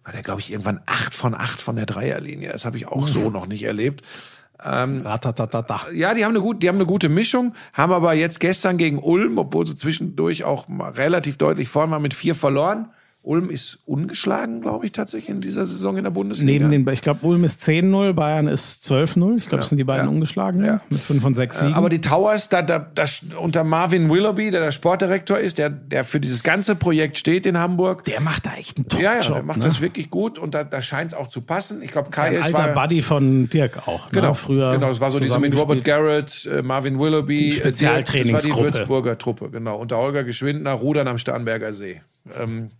[0.03, 2.51] war der, glaube ich, irgendwann acht von acht von der Dreierlinie.
[2.51, 4.01] Das habe ich auch so noch nicht erlebt.
[4.63, 5.87] Ratatatata.
[5.93, 8.99] Ja, die haben eine gute, die haben eine gute Mischung, haben aber jetzt gestern gegen
[8.99, 12.89] Ulm, obwohl sie zwischendurch auch relativ deutlich vorn waren, mit vier verloren.
[13.23, 16.67] Ulm ist ungeschlagen, glaube ich, tatsächlich in dieser Saison in der Bundesliga.
[16.67, 19.37] Neben den, ich glaube, Ulm ist 10-0, Bayern ist 12-0.
[19.37, 20.11] Ich glaube, das sind die beiden ja.
[20.11, 20.81] ungeschlagenen Ja.
[20.89, 21.73] mit 5 von 6 Siegen.
[21.75, 23.05] Aber die Towers, da, da, da
[23.37, 27.59] unter Marvin Willoughby, der der Sportdirektor ist, der, der für dieses ganze Projekt steht in
[27.59, 28.05] Hamburg.
[28.05, 29.03] der macht da echt einen Top-Job.
[29.03, 29.65] Ja, ja, der macht ne?
[29.65, 31.83] das wirklich gut und da, da scheint es auch zu passen.
[31.83, 34.09] Ich glaube, Kai ist alter war, Buddy von Dirk auch.
[34.09, 34.35] Genau, ne?
[34.35, 34.71] früher.
[34.71, 35.83] genau, es war so diese mit Robert.
[35.83, 38.71] Garrett, äh, Marvin Willoughby, Die äh, Das war Spezialtrainingsgruppe.
[38.71, 39.77] die Würzburger Truppe, genau.
[39.77, 42.01] Unter Holger Geschwindner, Rudern am Starnberger See.
[42.39, 42.71] Ähm,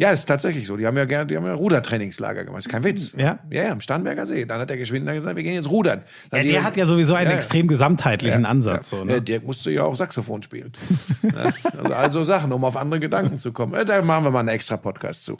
[0.00, 0.78] ja, ist tatsächlich so.
[0.78, 2.60] Die haben ja gerne, die haben ja Rudertrainingslager gemacht.
[2.60, 3.12] Ist kein Witz.
[3.18, 3.38] Ja?
[3.50, 4.46] Ja, ja, am Starnberger See.
[4.46, 6.02] Dann hat der Geschwindner gesagt, wir gehen jetzt rudern.
[6.30, 8.90] Dann Ja, die- der hat ja sowieso einen Ja, extrem gesamtheitlichen Ansatz.
[8.92, 8.98] ja.
[8.98, 9.20] So, ne?
[9.20, 10.72] Dirk musste ja auch Saxophon spielen.
[11.76, 13.74] Also, also Sachen, um auf andere Gedanken zu kommen.
[13.74, 15.36] Äh, Da machen wir mal einen extra Podcast zu.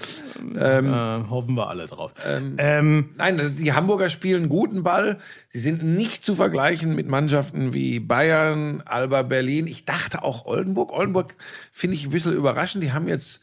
[0.55, 0.83] äh,
[1.31, 2.13] hoffen wir alle drauf.
[2.59, 5.19] Ähm, Nein, also die Hamburger spielen guten Ball.
[5.49, 9.67] Sie sind nicht zu vergleichen mit Mannschaften wie Bayern, Alba Berlin.
[9.67, 10.93] Ich dachte auch Oldenburg.
[10.93, 11.37] Oldenburg
[11.73, 12.85] finde ich ein bisschen überraschend.
[12.85, 13.41] Die haben jetzt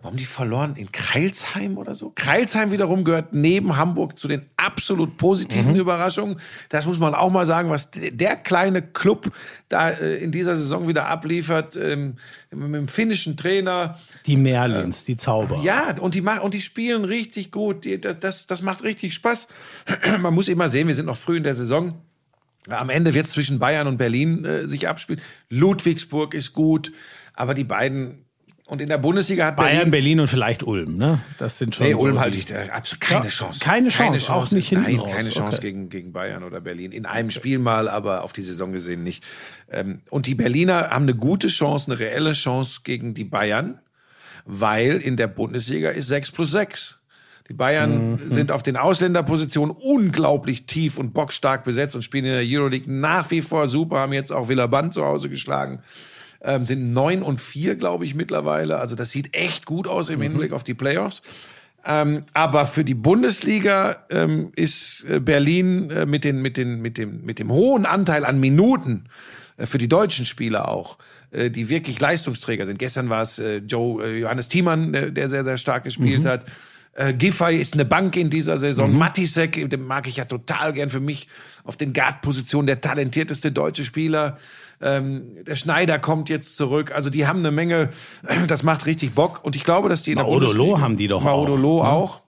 [0.00, 0.76] warum die verloren?
[0.76, 2.12] In Kreilsheim oder so?
[2.14, 5.80] Kreilsheim wiederum gehört neben Hamburg zu den absolut positiven Mhm.
[5.80, 6.40] Überraschungen.
[6.68, 9.32] Das muss man auch mal sagen, was der kleine Club
[9.68, 12.14] da äh, in dieser Saison wieder abliefert, ähm,
[12.52, 13.98] mit dem finnischen Trainer.
[14.26, 15.60] Die Merlins, die Zauber.
[15.64, 17.86] Ja, und die und die spielen richtig gut.
[18.04, 19.48] Das, das, das macht richtig Spaß.
[20.20, 22.00] Man muss immer sehen, wir sind noch früh in der Saison.
[22.68, 25.20] Am Ende wird zwischen Bayern und Berlin äh, sich abspielen.
[25.48, 26.92] Ludwigsburg ist gut,
[27.34, 28.27] aber die beiden
[28.68, 31.20] und in der Bundesliga hat Bayern, Berlin Berlin und vielleicht Ulm, ne?
[31.38, 33.60] Das sind schon Nee, so Ulm halte ich da absolut keine Ja, Chance.
[33.60, 35.10] keine Chance, auch nicht hinten Nein, raus.
[35.10, 35.66] keine Chance Okay.
[35.68, 36.92] gegen, gegen Bayern oder Berlin.
[36.92, 39.24] In einem Spiel mal, aber auf die Saison gesehen nicht.
[39.70, 43.80] Ähm, und die Berliner haben eine gute Chance, eine reelle Chance gegen die Bayern,
[44.44, 46.98] weil in der Bundesliga ist 6 plus 6.
[47.48, 48.28] Die Bayern Mhm.
[48.28, 53.30] sind auf den Ausländerpositionen unglaublich tief und bockstark besetzt und spielen in der Euroleague nach
[53.30, 55.80] wie vor super, haben jetzt auch Villaband zu Hause geschlagen
[56.40, 58.78] ähm, sind neun und vier, glaube ich, mittlerweile.
[58.78, 61.22] Also das sieht echt gut aus im Hinblick auf die Playoffs.
[61.84, 66.98] Ähm, aber für die Bundesliga ähm, ist äh, Berlin äh, mit, den, mit, den, mit,
[66.98, 69.04] dem, mit dem hohen Anteil an Minuten
[69.56, 70.98] äh, für die deutschen Spieler auch,
[71.30, 72.78] äh, die wirklich Leistungsträger sind.
[72.78, 76.44] Gestern war es äh, Joe äh, Johannes Thiemann, der, der sehr, sehr stark gespielt hat.
[76.98, 78.92] Äh, Giffey ist eine Bank in dieser Saison.
[78.92, 81.28] Matisek, den mag ich ja total gern für mich
[81.62, 84.36] auf den Guard-Positionen, der talentierteste deutsche Spieler.
[84.82, 86.90] Ähm, der Schneider kommt jetzt zurück.
[86.92, 87.90] Also die haben eine Menge,
[88.48, 89.44] das macht richtig Bock.
[89.44, 91.88] Und ich glaube, dass die in der Maudolo Bundesliga- haben die doch Maudolo auch, ne?
[91.90, 92.22] auch.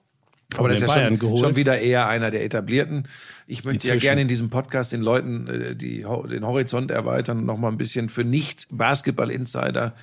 [0.57, 3.07] Aber das ist ja schon, schon wieder eher einer der etablierten.
[3.47, 4.07] Ich möchte ja Inzwischen.
[4.09, 7.77] gerne in diesem Podcast den Leuten äh, die, den Horizont erweitern und noch mal ein
[7.77, 9.93] bisschen für Nicht-Basketball-Insider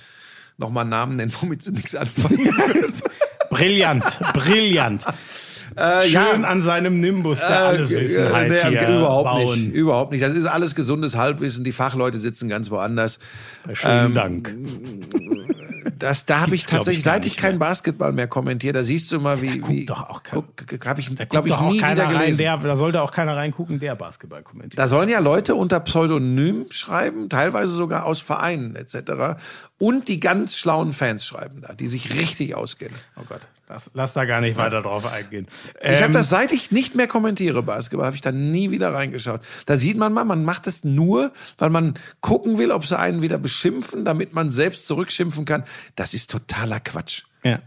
[0.57, 2.53] noch mal Namen nennen, womit sie nichts anfangen.
[3.49, 5.05] Brillant, brillant.
[5.75, 9.59] Äh, Schön an seinem Nimbus der Alleswissenheit äh, nee, hier überhaupt bauen.
[9.59, 10.23] nicht, überhaupt nicht.
[10.23, 11.63] Das ist alles gesundes Halbwissen.
[11.63, 13.19] Die Fachleute sitzen ganz woanders.
[13.73, 14.55] Schönen Ähm, Dank.
[15.97, 19.19] Das, da habe ich tatsächlich, ich, seit ich keinen Basketball mehr kommentiere, da siehst du
[19.19, 22.05] mal, wie, guckt wie doch auch kein- guck, habe ich, Da glaube ich, nie wieder
[22.05, 22.37] rein, gelesen.
[22.39, 24.77] der, da sollte auch keiner reingucken, der Basketball kommentiert.
[24.79, 29.39] Da sollen ja Leute unter Pseudonym schreiben, teilweise sogar aus Vereinen etc.
[29.77, 32.95] Und die ganz schlauen Fans schreiben da, die sich richtig auskennen.
[33.17, 35.47] oh Gott, lass, lass da gar nicht weiter drauf eingehen.
[35.81, 38.93] ich habe Ähm, das, seit ich nicht mehr kommentiere Basketball, habe ich da nie wieder
[38.93, 39.41] reingeschaut.
[39.65, 43.21] Da sieht man mal, man macht es nur, weil man gucken will, ob sie einen
[43.21, 45.63] wieder beschimpfen, damit man selbst zurückschimpfen kann.
[45.95, 47.23] Das ist totaler Quatsch.
[47.43, 47.59] Ja,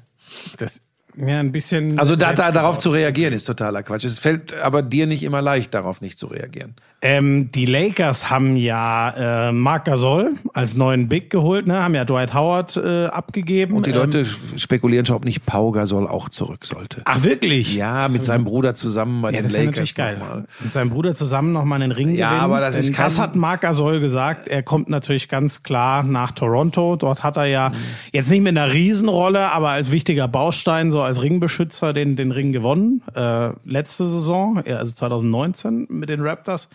[0.59, 0.82] das,
[1.16, 1.98] ja, ein bisschen.
[1.98, 4.05] Also da, da, darauf zu reagieren ist totaler Quatsch.
[4.05, 6.74] Es fällt aber dir nicht immer leicht, darauf nicht zu reagieren.
[7.05, 11.82] Ähm, die Lakers haben ja äh, Marc Gasol als neuen Big geholt, ne?
[11.82, 13.74] haben ja Dwight Howard äh, abgegeben.
[13.74, 14.24] Und die Ähm, Leute
[14.57, 17.03] spekulieren schon, ob nicht Pau Gasol auch zurück sollte.
[17.05, 17.74] Ach, wirklich?
[17.74, 19.66] Ja, mit seinem Bruder zusammen bei Ja, den das Lakers.
[19.66, 20.16] natürlich geil.
[20.18, 20.44] nochmal.
[20.61, 22.44] Mit seinem Bruder zusammen nochmal einen Ring Ja, gewinnen.
[22.44, 24.46] aber das ist Denn kein- Das hat Marc Gasol gesagt.
[24.46, 26.94] Er kommt natürlich ganz klar nach Toronto.
[26.94, 27.74] Dort hat er ja Mhm.
[28.12, 32.53] jetzt nicht mit einer Riesenrolle, aber als wichtiger Baustein, so als Ringbeschützer, den, den Ring
[32.53, 33.03] gewonnen.
[33.16, 36.68] Äh, letzte Saison, also 2019 mit den Raptors.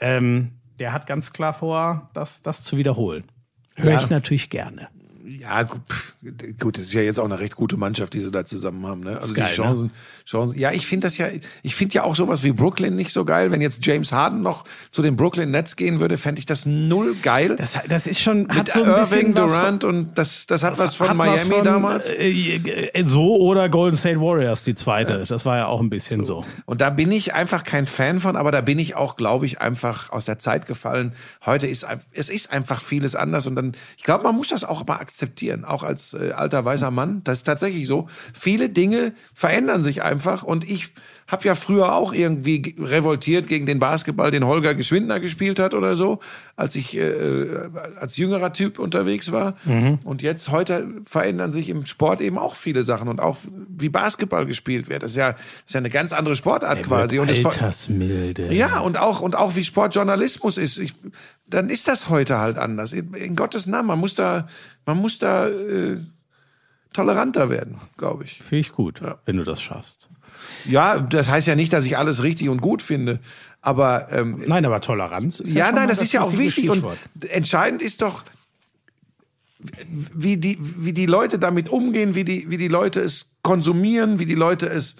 [0.00, 3.24] Ähm, der hat ganz klar vor, das, das zu wiederholen.
[3.76, 4.00] Höre Ja.
[4.02, 4.88] ich natürlich gerne.
[5.24, 8.86] Ja, gut, das ist ja jetzt auch eine recht gute Mannschaft, die sie da zusammen
[8.86, 9.00] haben.
[9.00, 9.18] Ne?
[9.20, 9.90] Also geil, die Chancen,
[10.24, 10.58] Chancen.
[10.58, 11.28] Ja, ich finde das ja,
[11.62, 13.50] ich finde ja auch sowas wie Brooklyn nicht so geil.
[13.50, 17.14] Wenn jetzt James Harden noch zu den Brooklyn Nets gehen würde, fände ich das null
[17.22, 17.56] geil.
[17.56, 20.62] Das, das ist schon, hat Mit so ein bisschen Irving, von- Durant und das, das
[20.64, 22.12] hat was von Hat Miami was von, damals.
[22.12, 25.24] Äh, äh, so oder Golden State Warriors, die zweite.
[25.28, 26.44] Das war ja auch ein bisschen so.
[26.66, 29.60] Und da bin ich einfach kein Fan von, aber da bin ich auch, glaube ich,
[29.60, 31.12] einfach aus der Zeit gefallen.
[31.46, 34.84] Heute ist es ist einfach vieles anders und dann, ich glaube, man muss das auch
[34.86, 35.11] mal akzeptieren,
[35.64, 37.20] auch als äh, alter weißer Mann.
[37.24, 38.08] Das ist tatsächlich so.
[38.34, 40.92] Viele Dinge verändern sich einfach und ich
[41.28, 45.72] habe ja früher auch irgendwie ge- revoltiert gegen den Basketball, den Holger Geschwindner gespielt hat
[45.72, 46.20] oder so,
[46.56, 47.46] als ich äh,
[47.98, 49.54] als jüngerer Typ unterwegs war.
[50.04, 53.38] Und jetzt heute verändern sich im Sport eben auch viele Sachen und auch
[53.68, 55.02] wie Basketball gespielt wird.
[55.04, 57.18] Das ist ja, das ist ja eine ganz andere Sportart quasi.
[57.18, 58.52] Und Altersmilde.
[58.52, 60.76] ja, und auch, und auch wie Sportjournalismus ist.
[60.78, 60.92] Ich,
[61.46, 62.92] dann ist das heute halt anders.
[62.92, 64.48] In, in Gottes Namen, man muss da,
[64.86, 65.98] man muss da äh,
[66.92, 68.42] toleranter werden, glaube ich.
[68.42, 70.08] Finde ich gut, wenn du das schaffst.
[70.66, 73.20] Ja, das heißt ja nicht, dass ich alles richtig und gut finde.
[73.60, 76.68] Aber ähm, Nein, aber Toleranz ist ja, schon nein, mal das ist ja auch wichtig.
[76.68, 76.84] Und
[77.28, 78.24] entscheidend ist doch,
[79.86, 84.26] wie die, wie die Leute damit umgehen, wie die, wie die Leute es konsumieren, wie
[84.26, 84.96] die Leute es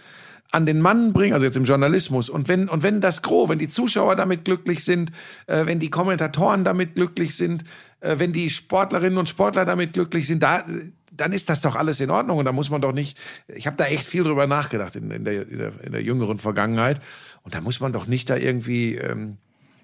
[0.53, 2.29] an den Mann bringen, also jetzt im Journalismus.
[2.29, 5.11] Und wenn, und wenn das Gros, wenn die Zuschauer damit glücklich sind,
[5.47, 7.67] äh, wenn die Kommentatoren damit glücklich sind, äh,
[8.03, 10.65] wenn die Sportlerinnen und Sportler damit glücklich sind, da,
[11.13, 12.39] dann ist das doch alles in Ordnung.
[12.39, 13.17] Und da muss man doch nicht,
[13.49, 16.39] ich habe da echt viel drüber nachgedacht in, in, der, in, der, in der jüngeren
[16.39, 17.01] Vergangenheit.
[17.43, 19.39] Und da muss man doch nicht da irgendwie ähm,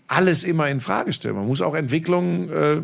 [0.06, 1.36] alles immer in Frage stellen.
[1.36, 2.82] Man muss auch Entwicklungen äh,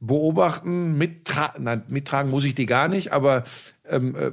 [0.00, 3.44] beobachten, mittra nein, mittragen muss ich die gar nicht, aber
[3.88, 4.32] ähm, äh,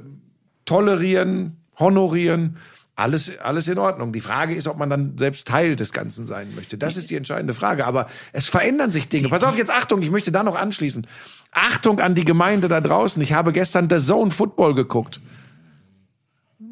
[0.64, 2.58] tolerieren, honorieren.
[2.98, 4.14] Alles, alles in Ordnung.
[4.14, 6.78] Die Frage ist, ob man dann selbst Teil des Ganzen sein möchte.
[6.78, 7.86] Das ist die entscheidende Frage.
[7.86, 9.28] Aber es verändern sich Dinge.
[9.28, 11.06] Pass auf, jetzt Achtung, ich möchte da noch anschließen.
[11.52, 13.20] Achtung an die Gemeinde da draußen.
[13.22, 15.20] Ich habe gestern The Zone Football geguckt.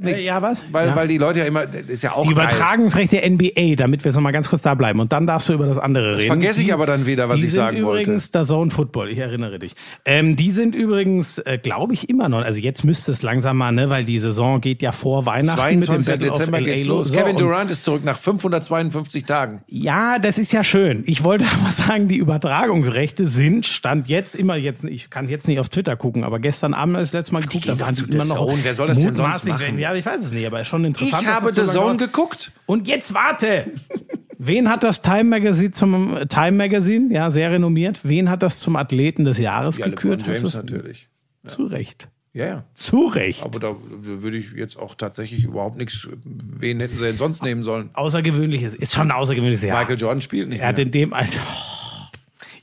[0.03, 0.63] Äh, ja, was?
[0.71, 0.97] Weil, ja.
[0.97, 2.33] weil die Leute ja immer, das ist ja auch Die.
[2.33, 5.01] Übertragungsrechte NBA, damit wir jetzt noch mal ganz kurz da bleiben.
[5.01, 6.27] Und dann darfst du über das andere reden.
[6.27, 9.59] vergesse ich aber dann wieder, was die ich sagen übrigens der Zone Football, ich erinnere
[9.59, 9.75] dich.
[10.05, 13.73] Ähm, die sind übrigens, äh, glaube ich, immer noch, also jetzt müsste es langsam mal,
[13.73, 16.07] ne, weil die Saison geht ja vor Weihnachten mit dem 22.
[16.13, 17.09] Battle Dezember geht's los.
[17.11, 19.63] So, Kevin Durant ist zurück nach 552 Tagen.
[19.69, 21.05] Ja, das ist ja schön.
[21.07, 25.59] Ich wollte aber sagen, die Übertragungsrechte sind, stand jetzt immer jetzt, ich kann jetzt nicht
[25.61, 28.07] auf Twitter gucken, aber gestern Abend als ich das letzte Mal geguckt, da waren zu
[28.07, 28.59] immer noch Zone.
[28.63, 29.79] Wer soll das denn sonst machen?
[29.85, 31.23] Ja, ich weiß es nicht, aber ist schon interessant.
[31.23, 32.53] Ich habe so The Zone geguckt.
[32.65, 33.67] Und jetzt warte!
[34.39, 38.77] Wen hat das Time Magazine zum Time Magazine, ja, sehr renommiert, wen hat das zum
[38.77, 40.21] Athleten des Jahres Ja, gekürt?
[40.23, 41.09] LeBron James natürlich.
[41.47, 42.09] Zu Recht.
[42.33, 42.65] Ja, ja.
[42.75, 43.43] Zu Recht.
[43.45, 46.09] Aber da würde ich jetzt auch tatsächlich überhaupt nichts.
[46.25, 47.91] Wen hätten sie denn sonst nehmen sollen?
[47.93, 49.79] Außergewöhnliches, ist schon ein außergewöhnliches Jahr.
[49.81, 50.87] Michael Jordan spielt nicht Er hat mehr.
[50.87, 51.39] in dem Alter,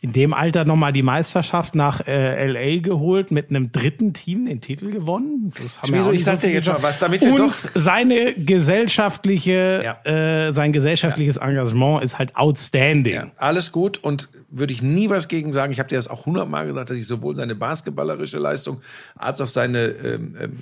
[0.03, 4.59] in dem Alter nochmal die Meisterschaft nach äh, LA geholt, mit einem dritten Team den
[4.59, 5.53] Titel gewonnen.
[5.61, 6.09] Das haben ja Wieso?
[6.09, 6.83] auch Ich sag dir jetzt mal geschafft.
[6.83, 13.13] was, damit wir Und doch- seine gesellschaftliche, äh, sein gesellschaftliches Engagement ist halt outstanding.
[13.13, 15.71] Ja, alles gut und würde ich nie was gegen sagen.
[15.71, 18.81] Ich habe dir das auch hundertmal gesagt, dass ich sowohl seine basketballerische Leistung
[19.15, 20.57] als auch seine ähm, ähm,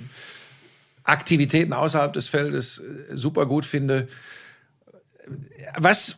[1.02, 4.06] Aktivitäten außerhalb des Feldes äh, super gut finde.
[5.78, 6.16] Was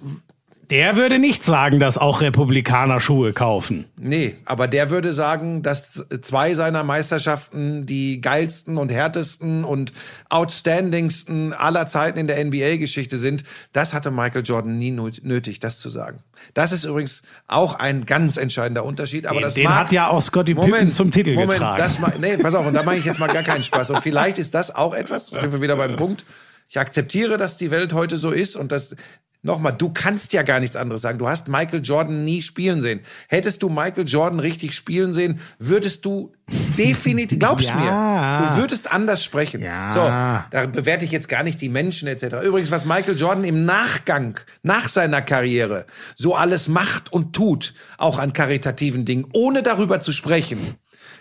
[0.72, 3.84] Der würde nicht sagen, dass auch Republikaner Schuhe kaufen.
[3.98, 9.92] Nee, aber der würde sagen, dass zwei seiner Meisterschaften die geilsten und härtesten und
[10.30, 13.44] outstandingsten aller Zeiten in der NBA-Geschichte sind.
[13.74, 16.20] Das hatte Michael Jordan nie nötig, das zu sagen.
[16.54, 19.26] Das ist übrigens auch ein ganz entscheidender Unterschied.
[19.26, 21.82] Aber Den- das den mag, hat ja auch Scottie Pippen zum Titel Moment, getragen.
[21.82, 23.90] Das nee, pass auf, und da mache ich jetzt mal gar keinen Spaß.
[23.90, 26.24] Und vielleicht ist das auch etwas, da sind wir wieder beim Punkt.
[26.66, 28.96] Ich akzeptiere, dass die Welt heute so ist und das
[29.44, 31.18] Nochmal, du kannst ja gar nichts anderes sagen.
[31.18, 33.00] Du hast Michael Jordan nie spielen sehen.
[33.28, 36.32] Hättest du Michael Jordan richtig spielen sehen, würdest du
[36.78, 37.74] definitiv, glaubst Ja.
[37.74, 39.60] mir, du würdest anders sprechen.
[39.60, 39.88] Ja.
[39.88, 42.36] So, da bewerte ich jetzt gar nicht die Menschen etc.
[42.44, 48.20] Übrigens, was Michael Jordan im Nachgang, nach seiner Karriere, so alles macht und tut, auch
[48.20, 50.76] an karitativen Dingen, ohne darüber zu sprechen,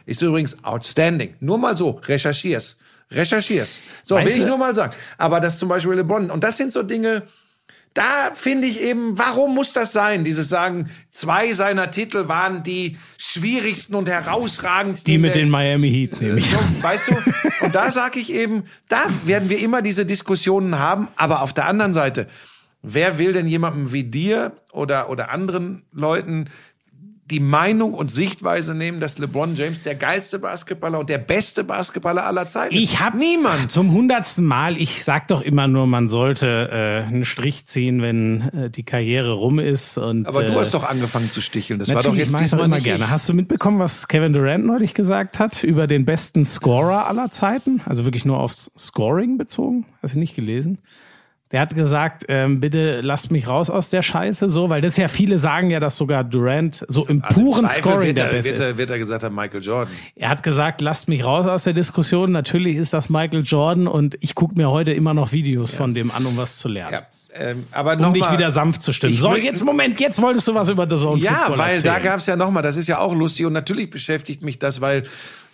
[0.06, 1.36] ist übrigens outstanding.
[1.40, 2.78] Nur mal so, recherchier's.
[3.10, 3.82] Recherchier's.
[4.04, 4.94] So, Weißt will ich nur mal sagen.
[5.18, 7.24] Aber das zum Beispiel LeBron, und das sind so Dinge,
[7.94, 10.24] da finde ich eben, warum muss das sein?
[10.24, 15.12] Dieses Sagen, zwei seiner Titel waren die schwierigsten und herausragendsten.
[15.12, 17.18] Die mit der- den Miami Heat, nehme ich so, weißt du?
[17.66, 21.10] Und da sage ich eben, da werden wir immer diese Diskussionen haben.
[21.18, 22.28] Aber auf der anderen Seite,
[22.82, 26.50] wer will denn jemandem wie dir oder, oder anderen Leuten
[27.32, 32.26] die Meinung und Sichtweise nehmen, dass LeBron James der geilste Basketballer und der beste Basketballer
[32.26, 32.82] aller Zeiten ist?
[32.82, 33.72] Ich habe niemand.
[33.72, 38.50] Zum hundertsten Mal, ich sag doch immer nur, man sollte äh, einen Strich ziehen, wenn
[38.50, 39.98] äh, die Karriere rum ist.
[39.98, 41.80] Und, Aber du äh, hast doch angefangen zu sticheln.
[41.80, 43.06] Das war doch jetzt ich diesmal immer gerne.
[43.06, 43.10] ich.
[43.10, 47.82] Hast du mitbekommen, was Kevin Durant neulich gesagt hat über den besten Scorer aller Zeiten?
[47.86, 49.86] Also wirklich nur aufs Scoring bezogen?
[50.02, 50.80] Hast du nicht gelesen?
[51.52, 55.08] Der hat gesagt, ähm, bitte lasst mich raus aus der Scheiße, so, weil das ja
[55.08, 58.32] viele sagen ja, dass sogar Durant so im puren Also Zweifel Scoring wird der er,
[58.32, 58.66] Beste wird, ist.
[58.68, 59.94] er, wird er gesagt haben, Michael Jordan.
[60.16, 62.32] Er hat gesagt, lasst mich raus aus der Diskussion.
[62.32, 66.12] Natürlich ist das Michael Jordan und ich gucke mir heute immer noch Videos von dem
[66.12, 66.94] an, um was zu lernen.
[66.94, 67.02] Ja.
[67.34, 69.18] Ähm, aber Um noch dich mal, wieder sanft zu stimmen.
[69.18, 72.04] So, jetzt Moment, jetzt wolltest du was über The Zone Ja, weil da erzählen.
[72.04, 75.04] gab's ja noch mal, das ist ja auch lustig und natürlich beschäftigt mich das, weil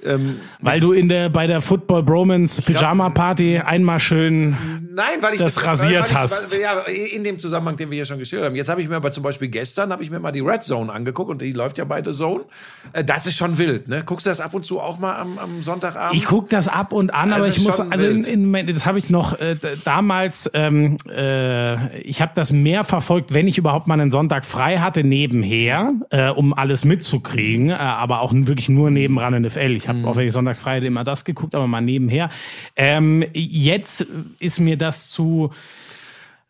[0.05, 4.55] ähm, Weil du in der, bei der Football Bromance Pyjama Party einmal schön
[4.93, 6.57] Nein, weil ich das rasiert weil ich, hast.
[6.59, 8.55] Ja, in dem Zusammenhang, den wir hier schon geschildert haben.
[8.55, 10.91] Jetzt habe ich mir aber zum Beispiel gestern habe ich mir mal die Red Zone
[10.91, 12.45] angeguckt und die läuft ja bei The Zone.
[12.93, 14.03] Äh, Das ist schon wild, ne?
[14.05, 16.19] Guckst du das ab und zu auch mal am, am Sonntagabend?
[16.19, 18.85] Ich guck das ab und an, Das aber ist ich muss, also in, in, das
[18.85, 23.87] habe ich noch äh, damals, ähm, äh, ich habe das mehr verfolgt, wenn ich überhaupt
[23.87, 28.89] mal einen Sonntag frei hatte nebenher, äh, um alles mitzukriegen, äh, aber auch wirklich nur
[28.89, 29.75] nebendran NFL.
[29.75, 29.99] Ich Mhm.
[29.99, 32.29] habe auch wenn ich sonntags frei hatte immer das geguckt, aber mal nebenher.
[32.75, 34.05] Ähm, jetzt
[34.39, 35.51] ist mir das zu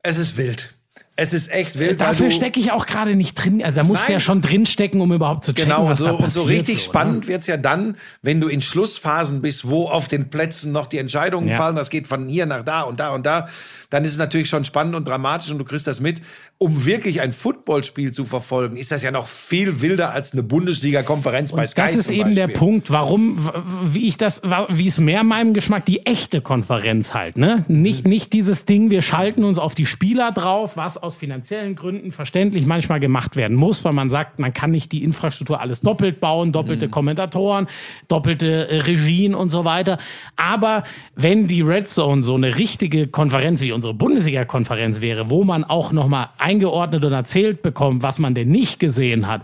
[0.03, 0.73] es ist wild.
[1.19, 1.99] Es ist echt wild.
[1.99, 3.63] Dafür du- stecke ich auch gerade nicht drin.
[3.63, 4.13] Also da musst du Nein.
[4.13, 6.33] ja schon drinstecken, um überhaupt zu checken, Genau, und was so, da und passiert.
[6.33, 6.81] so richtig ne?
[6.81, 10.99] spannend wird's ja dann, wenn du in Schlussphasen bist, wo auf den Plätzen noch die
[10.99, 11.57] Entscheidungen Ja.
[11.57, 11.75] fallen.
[11.75, 13.47] Das geht von hier nach da und da und da.
[13.89, 16.21] Dann ist es natürlich schon spannend und dramatisch und du kriegst das mit.
[16.59, 21.51] Um wirklich ein Footballspiel zu verfolgen, ist das ja noch viel wilder als eine Bundesliga-Konferenz
[21.53, 21.81] bei Sky.
[21.81, 22.59] Das ist eben der Beispiel.
[22.59, 23.49] Punkt, warum,
[23.83, 27.63] wie ich das, wie es mehr meinem Geschmack, die echte Konferenz halt, ne?
[27.67, 28.09] Nicht, Mhm.
[28.09, 32.65] nicht dieses Ding, wir schalten uns auf die Spieler drauf, was aus finanziellen Gründen verständlich
[32.65, 36.51] manchmal gemacht werden muss, weil man sagt, man kann nicht die Infrastruktur alles doppelt bauen,
[36.51, 36.91] doppelte Mhm.
[36.91, 37.67] Kommentatoren,
[38.07, 39.99] doppelte äh, Regien und so weiter.
[40.37, 40.83] Aber
[41.15, 45.91] wenn die Red Zone so eine richtige Konferenz wie unsere Bundesliga-Konferenz wäre, wo man auch
[45.91, 49.41] nochmal eingeordnet und erzählt bekommt, was man denn nicht gesehen hat,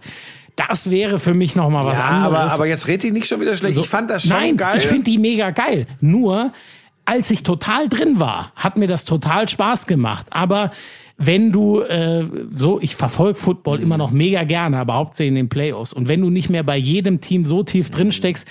[0.56, 2.38] das wäre für mich nochmal was Ja, anderes.
[2.38, 3.78] aber, aber jetzt red die nicht schon wieder schlecht.
[3.78, 4.78] ich fand das schon Nein, geil.
[4.78, 5.88] ich finde die mega geil.
[6.00, 6.52] Nur,
[7.06, 10.28] als ich total drin war, hat mir das total Spaß gemacht.
[10.30, 10.72] Aber
[11.18, 15.50] wenn du äh, so, ich verfolge Football immer noch mega gerne, aber hauptsächlich in den
[15.50, 15.92] Playoffs.
[15.94, 18.48] Und wenn du nicht mehr bei jedem Team so tief drin steckst,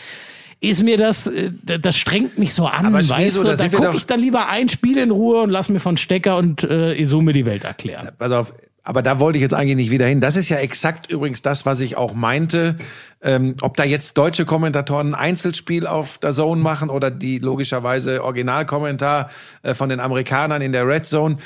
[0.62, 3.56] ist mir das, äh, das strengt mich so an, Aber weißt Schmieso, du?
[3.56, 6.62] da gucke ich dann lieber ein Spiel in Ruhe und lass mir von Stecker und
[6.62, 8.10] äh, Isume die Welt erklären.
[8.16, 8.52] Pass auf,
[8.84, 10.20] aber da wollte ich jetzt eigentlich nicht wieder hin.
[10.20, 12.76] Das ist ja exakt übrigens das, was ich auch meinte.
[13.20, 18.22] Ähm, ob da jetzt deutsche Kommentatoren ein Einzelspiel auf der Zone machen oder die logischerweise
[18.22, 19.30] Originalkommentar
[19.62, 21.38] äh, von den Amerikanern in der Red Zone.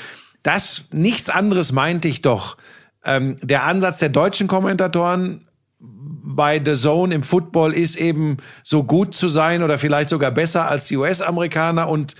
[0.43, 2.57] Das, nichts anderes meinte ich doch.
[3.03, 5.46] Ähm, der Ansatz der deutschen Kommentatoren
[5.79, 10.67] bei The Zone im Football ist eben so gut zu sein oder vielleicht sogar besser
[10.67, 12.15] als die US-Amerikaner und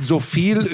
[0.00, 0.66] so viel,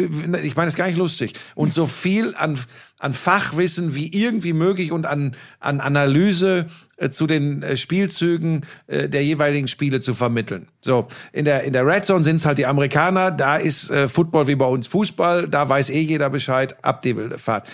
[0.42, 2.58] ich meine, das ist gar nicht lustig, und so viel an,
[2.98, 9.08] an Fachwissen wie irgendwie möglich und an, an Analyse äh, zu den äh, Spielzügen äh,
[9.08, 10.68] der jeweiligen Spiele zu vermitteln.
[10.80, 14.08] So, in der, in der Red Zone sind es halt die Amerikaner, da ist äh,
[14.08, 17.68] Football wie bei uns Fußball, da weiß eh jeder Bescheid, ab die wilde Fahrt.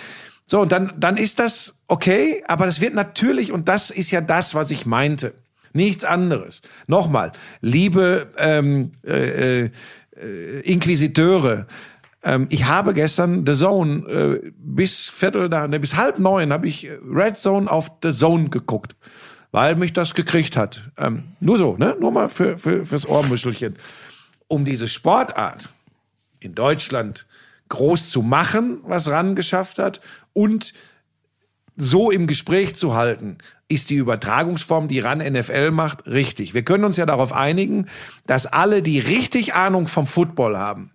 [0.46, 4.20] So, und dann, dann ist das okay, aber das wird natürlich, und das ist ja
[4.20, 5.34] das, was ich meinte.
[5.72, 6.62] Nichts anderes.
[6.86, 9.70] Nochmal, liebe ähm, äh, äh,
[10.60, 11.66] Inquisiteure,
[12.22, 16.68] ähm, ich habe gestern The Zone äh, bis Viertel nach, ne, bis halb neun habe
[16.68, 18.94] ich Red Zone auf The Zone geguckt,
[19.50, 20.90] weil mich das gekriegt hat.
[20.96, 21.96] Ähm, nur so, ne?
[21.98, 23.76] Nur mal für, für, fürs Ohrmuschelchen.
[24.46, 25.70] Um diese Sportart
[26.38, 27.26] in Deutschland
[27.68, 30.00] groß zu machen, was RAN geschafft hat
[30.34, 30.74] und
[31.76, 36.54] so im Gespräch zu halten, ist die Übertragungsform, die RAN NFL macht, richtig.
[36.54, 37.86] Wir können uns ja darauf einigen,
[38.26, 40.92] dass alle, die richtig Ahnung vom Football haben,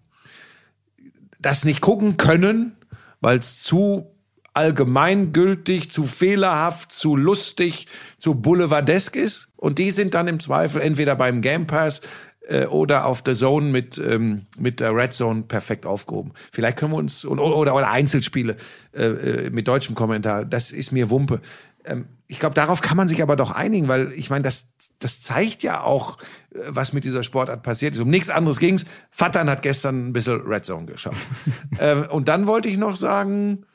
[1.40, 2.78] das nicht gucken können,
[3.22, 4.16] weil es zu
[4.54, 7.88] allgemeingültig, zu fehlerhaft, zu lustig,
[8.18, 9.48] zu boulevardesk ist.
[9.56, 12.02] Und die sind dann im Zweifel entweder beim Game Pass
[12.50, 16.32] äh, oder auf der Zone mit, ähm, mit der Red Zone perfekt aufgehoben.
[16.52, 18.56] Vielleicht können wir uns, oder, oder Einzelspiele
[18.94, 21.42] äh, äh, mit deutschem Kommentar, das ist mir Wumpe.
[21.86, 24.68] Ähm, ich glaube, darauf kann man sich aber doch einigen, weil ich meine, das,
[25.00, 26.18] das zeigt ja auch,
[26.54, 28.02] äh, was mit dieser Sportart passiert ist.
[28.02, 28.86] Um nichts anderes ging's.
[29.12, 31.16] Fatan hat gestern ein bisschen Red Zone geschaut.
[31.80, 33.66] ähm, und dann wollte ich noch sagen,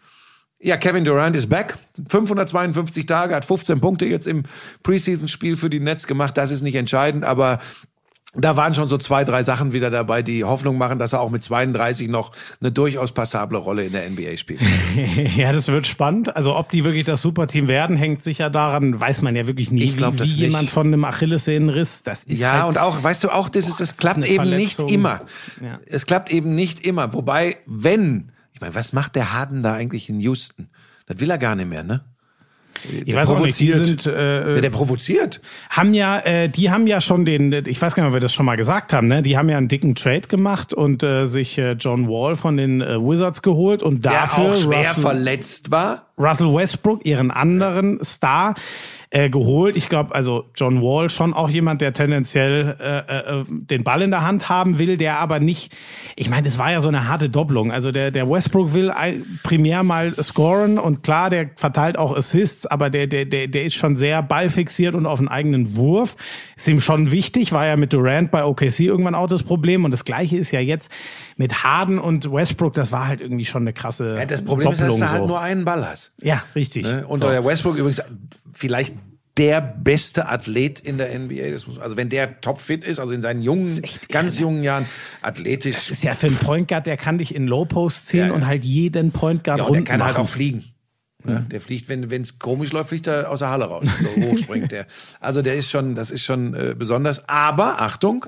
[0.61, 1.79] ja, Kevin Durant ist back.
[2.09, 4.45] 552 Tage, hat 15 Punkte jetzt im
[4.83, 6.37] Preseason-Spiel für die Nets gemacht.
[6.39, 7.59] Das ist nicht entscheidend, aber
[8.37, 11.31] da waren schon so zwei, drei Sachen wieder dabei, die Hoffnung machen, dass er auch
[11.31, 14.61] mit 32 noch eine durchaus passable Rolle in der NBA spielt.
[15.37, 16.35] Ja, das wird spannend.
[16.37, 19.83] Also ob die wirklich das Superteam werden, hängt sicher daran, weiß man ja wirklich nie,
[19.85, 20.41] Ich glaub wie, das wie nicht.
[20.41, 22.03] jemand von einem Achillessehnenriss.
[22.03, 24.77] Das ist Ja, halt, und auch, weißt du, auch das ist, es klappt eben nicht
[24.77, 24.89] Verletzung.
[24.89, 25.23] immer.
[25.63, 25.81] Ja.
[25.87, 27.13] Es klappt eben nicht immer.
[27.15, 30.69] Wobei, wenn, ich meine, was macht der Harden da eigentlich in Houston?
[31.07, 32.05] Das will er gar nicht mehr, ne?
[33.05, 35.41] Ich weiß auch nicht, die sind, äh, Ja, der provoziert.
[35.71, 38.33] haben ja, äh, die haben ja schon den, ich weiß gar nicht, ob wir das
[38.33, 39.23] schon mal gesagt haben, ne?
[39.23, 42.81] Die haben ja einen dicken Trade gemacht und äh, sich äh, John Wall von den
[42.81, 46.07] äh, Wizards geholt und Der dafür auch schwer Russell, verletzt war.
[46.19, 48.55] Russell Westbrook, ihren anderen Star,
[49.15, 49.77] äh, geholt.
[49.77, 54.11] Ich glaube, also John Wall schon auch jemand, der tendenziell äh, äh, den Ball in
[54.11, 55.73] der Hand haben will, der aber nicht.
[56.17, 57.71] Ich meine, es war ja so eine harte Doppelung.
[57.71, 58.93] Also der der Westbrook will
[59.45, 63.75] primär mal scoren und klar, der verteilt auch Assists, aber der der der der ist
[63.75, 66.17] schon sehr ballfixiert und auf einen eigenen Wurf.
[66.57, 67.53] Ist ihm schon wichtig.
[67.53, 70.59] War ja mit Durant bei OKC irgendwann auch das Problem und das Gleiche ist ja
[70.59, 70.91] jetzt
[71.37, 72.75] mit Harden und Westbrook.
[72.75, 75.23] Das war halt irgendwie schon eine krasse Ja, das Problem Doppelung ist, dass du halt
[75.23, 75.27] so.
[75.29, 76.13] nur einen Ball hast.
[76.21, 76.85] Ja, richtig.
[76.85, 77.07] Ne?
[77.07, 77.29] Und So.
[77.29, 78.03] der Westbrook übrigens
[78.53, 78.95] vielleicht
[79.37, 81.51] der beste Athlet in der NBA.
[81.67, 84.87] Muss, also wenn der topfit ist, also in seinen jungen, ganz jungen Jahren,
[85.23, 85.75] athletisch.
[85.75, 88.27] Das ist ja für einen Point Guard, der kann dich in Low Post ziehen Ja,
[88.29, 88.33] ja.
[88.33, 90.09] und halt jeden Point Guard ja, und der kann machen.
[90.15, 90.65] halt auch fliegen.
[91.25, 91.47] Ne?
[91.51, 93.87] Der fliegt, wenn es komisch läuft, fliegt er aus der Halle raus.
[94.03, 94.87] So hoch springt der.
[95.21, 97.29] Also der ist schon, das ist schon äh, besonders.
[97.29, 98.27] Aber Achtung,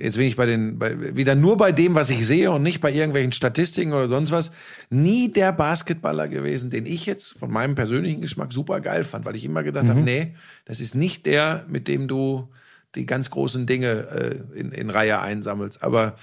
[0.00, 2.80] jetzt bin ich bei den, bei, wieder nur bei dem, was ich sehe und nicht
[2.80, 4.50] bei irgendwelchen Statistiken oder sonst was,
[4.88, 9.36] nie der Basketballer gewesen, den ich jetzt von meinem persönlichen Geschmack super geil fand, weil
[9.36, 10.34] ich immer gedacht habe, nee,
[10.64, 12.48] das ist nicht der, mit dem du
[12.94, 15.82] die ganz großen Dinge äh, in, in Reihe einsammelst.
[15.82, 16.16] Aber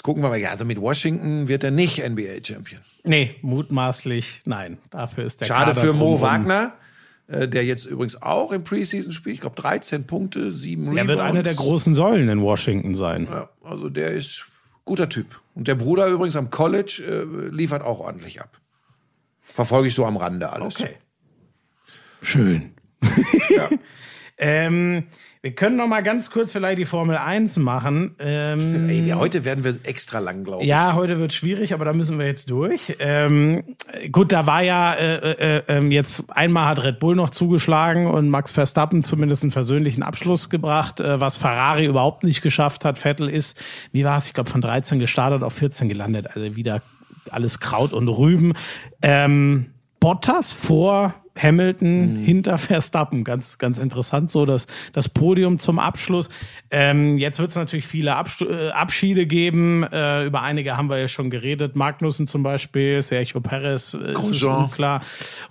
[0.00, 2.80] Jetzt gucken wir mal, ja, also mit Washington wird er nicht NBA-Champion.
[3.04, 4.78] Nee, mutmaßlich nein.
[4.88, 6.20] Dafür ist der Schade Kader für Mo drumrum.
[6.22, 6.72] Wagner,
[7.48, 9.34] der jetzt übrigens auch im Preseason spielt.
[9.34, 11.00] Ich glaube 13 Punkte, 7 Rebounds.
[11.00, 13.28] Er wird einer der großen Säulen in Washington sein.
[13.30, 14.46] Ja, also der ist
[14.84, 15.40] guter Typ.
[15.54, 18.60] Und der Bruder übrigens am College äh, liefert auch ordentlich ab.
[19.40, 20.80] Verfolge ich so am Rande alles.
[20.80, 20.96] Okay.
[22.22, 22.72] Schön.
[24.40, 25.04] ähm,
[25.42, 28.14] wir können noch mal ganz kurz vielleicht die Formel 1 machen.
[28.18, 30.68] Ähm, Ey, wir, heute werden wir extra lang, glaube ich.
[30.68, 32.94] ja, heute wird schwierig, aber da müssen wir jetzt durch.
[32.98, 33.76] Ähm,
[34.12, 38.28] gut, da war ja äh, äh, äh, jetzt einmal hat Red Bull noch zugeschlagen und
[38.28, 42.98] Max Verstappen zumindest einen versöhnlichen Abschluss gebracht, äh, was Ferrari überhaupt nicht geschafft hat.
[42.98, 43.62] Vettel ist,
[43.92, 44.26] wie war es?
[44.26, 46.82] Ich glaube von 13 gestartet auf 14 gelandet, also wieder
[47.30, 48.52] alles Kraut und Rüben.
[49.00, 49.70] Ähm,
[50.00, 53.24] Bottas vor Hamilton hinter Verstappen.
[53.24, 56.28] Ganz, ganz interessant, so das, das Podium zum Abschluss.
[56.70, 59.84] Ähm, jetzt wird es natürlich viele Abstu äh, Abschiede geben.
[59.84, 61.76] Äh, über einige haben wir ja schon geredet.
[61.76, 64.64] Magnussen zum Beispiel, Sergio Perez, äh, ist Grosjean.
[64.64, 65.02] unklar.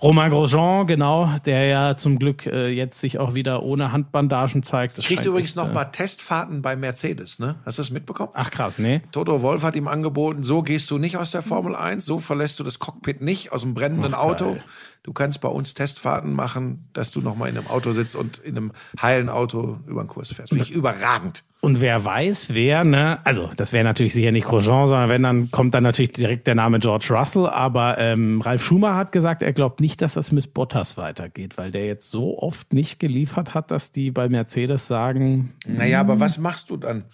[0.02, 4.98] Romain Grosjean, genau, der ja zum Glück äh, jetzt sich auch wieder ohne Handbandagen zeigt.
[4.98, 7.56] Das Kriegt übrigens echt, noch äh, mal Testfahrten bei Mercedes, ne?
[7.64, 8.30] Hast du das mitbekommen?
[8.34, 9.02] Ach krass, nee.
[9.12, 12.60] Toto Wolf hat ihm angeboten, so gehst du nicht aus der Formel 1, so verlässt
[12.60, 14.52] du das Cockpit nicht aus dem brennenden Ach, Auto.
[14.54, 14.62] geil.
[15.02, 18.36] Du kannst bei uns Testfahrten machen, dass du noch mal in einem Auto sitzt und
[18.38, 20.50] in einem heilen Auto über den Kurs fährst.
[20.50, 21.42] Finde ich überragend.
[21.60, 25.50] Und wer weiß, wer, ne, also das wäre natürlich sicher nicht Grosjean, sondern wenn, dann
[25.50, 27.46] kommt dann natürlich direkt der Name George Russell.
[27.46, 31.70] Aber ähm, Ralf Schumacher hat gesagt, er glaubt nicht, dass das mit Bottas weitergeht, weil
[31.70, 36.36] der jetzt so oft nicht geliefert hat, dass die bei Mercedes sagen, Naja, aber was
[36.38, 37.04] machst du dann?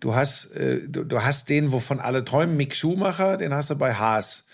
[0.00, 3.76] Du hast, äh, du, du hast den, wovon alle träumen, Mick Schumacher, den hast du
[3.76, 4.44] bei Haas.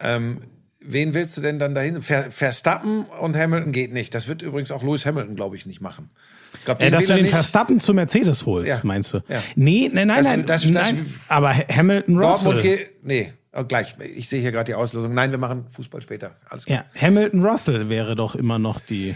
[0.00, 0.40] Ähm,
[0.80, 2.02] wen willst du denn dann dahin?
[2.02, 4.14] Ver, Verstappen und Hamilton geht nicht.
[4.14, 6.10] Das wird übrigens auch Lewis Hamilton, glaube ich, nicht machen.
[6.54, 7.34] Ich glaub, äh, dass du den nicht.
[7.34, 8.80] Verstappen zu Mercedes holst, Ja.
[8.82, 9.20] meinst du?
[9.28, 9.42] Ja.
[9.54, 11.14] Nee, nein, nein, Das- nein, das- das- nein.
[11.28, 12.62] aber Hamilton Russell.
[12.62, 13.96] Geht, nee, oh, gleich.
[14.16, 15.12] Ich sehe hier gerade die Auslosung.
[15.12, 16.36] Nein, wir machen Fußball später.
[16.48, 16.84] Alles klar.
[16.94, 19.14] Ja, Hamilton Russell wäre doch immer noch die.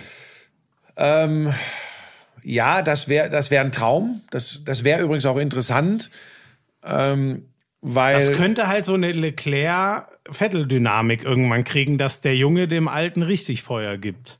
[0.96, 1.54] Ähm,
[2.42, 4.20] ja, das wäre das wäre ein Traum.
[4.30, 6.10] Das, das wäre übrigens auch interessant.
[6.84, 7.46] Ähm,
[7.82, 13.62] weil Das könnte halt so eine Leclerc-Vettel-Dynamik irgendwann kriegen, dass der Junge dem Alten richtig
[13.62, 14.38] Feuer gibt.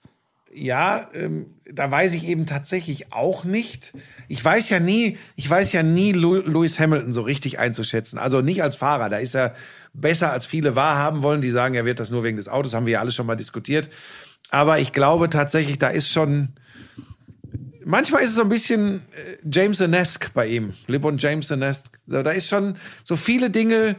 [0.54, 3.94] Ja, ähm, da weiß ich eben tatsächlich auch nicht.
[4.28, 8.18] Ich weiß ja nie, ich weiß ja nie Lewis Hamilton so richtig einzuschätzen.
[8.18, 9.54] Also nicht als Fahrer, da ist er
[9.94, 11.40] besser als viele wahrhaben wollen.
[11.40, 13.34] Die sagen, er wird das nur wegen des Autos, haben wir ja alles schon mal
[13.34, 13.88] diskutiert.
[14.50, 16.50] Aber ich glaube tatsächlich, da ist schon,
[17.84, 20.74] manchmal ist es so ein bisschen äh, Jameson-esque bei ihm.
[20.86, 21.98] LeBron Jameson-esque.
[22.06, 23.96] So, da ist schon so viele Dinge,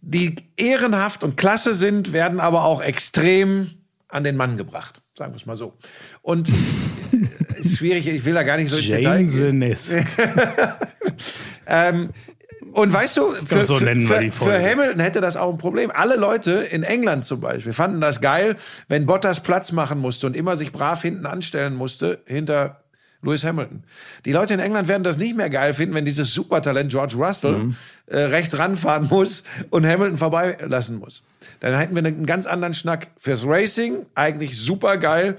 [0.00, 3.70] die ehrenhaft und klasse sind, werden aber auch extrem
[4.08, 5.02] an den Mann gebracht.
[5.16, 5.74] Sagen wir es mal so.
[6.22, 9.76] Und äh, ist schwierig, ich will da gar nicht so ins Detail gehen.
[11.70, 12.10] Ähm,
[12.78, 14.70] und weißt du, für, so für, nennen wir für, die für.
[14.70, 15.90] Hamilton hätte das auch ein Problem.
[15.92, 18.56] Alle Leute in England zum Beispiel fanden das geil,
[18.88, 22.80] wenn Bottas Platz machen musste und immer sich brav hinten anstellen musste hinter
[23.20, 23.82] Lewis Hamilton.
[24.24, 27.54] Die Leute in England werden das nicht mehr geil finden, wenn dieses Supertalent George Russell
[27.54, 27.76] Mhm.
[28.06, 31.22] äh, rechts ranfahren muss und Hamilton vorbeilassen muss.
[31.60, 33.08] Dann hätten wir einen ganz anderen Schnack.
[33.16, 35.36] Fürs Racing eigentlich super geil.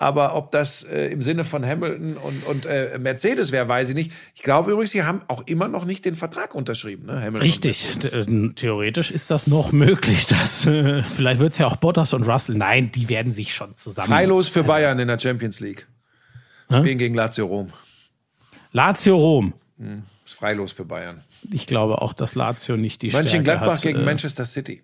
[0.00, 3.94] Aber ob das äh, im Sinne von Hamilton und, und äh, Mercedes wäre, weiß ich
[3.96, 4.12] nicht.
[4.34, 7.06] Ich glaube übrigens, sie haben auch immer noch nicht den Vertrag unterschrieben.
[7.06, 7.14] Ne?
[7.14, 8.26] Hamilton Richtig, und Mercedes.
[8.26, 12.12] T- äh, theoretisch ist das noch möglich, dass äh, vielleicht wird es ja auch Bottas
[12.14, 12.54] und Russell.
[12.54, 14.06] Nein, die werden sich schon zusammen.
[14.08, 15.88] Freilos für Bayern in der Champions League.
[16.70, 17.72] Spielen gegen Lazio Rom.
[18.72, 19.54] Lazio Rom.
[20.24, 21.24] Ist freilos für Bayern.
[21.50, 23.82] Ich glaube auch, dass Lazio nicht die Stärke Mönchengladbach hat.
[23.82, 24.82] gegen äh, Manchester City.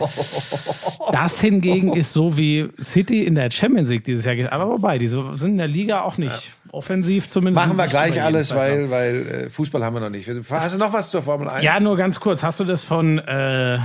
[1.12, 4.52] Das hingegen ist so wie City in der Champions League dieses Jahr geht.
[4.52, 7.66] Aber wobei, die sind in der Liga auch nicht offensiv zumindest.
[7.66, 10.28] Machen wir gleich alles, weil, weil äh, Fußball haben wir noch nicht.
[10.50, 11.64] Hast du noch was zur Formel 1?
[11.64, 12.42] Ja, nur ganz kurz.
[12.42, 13.78] Hast du das von äh,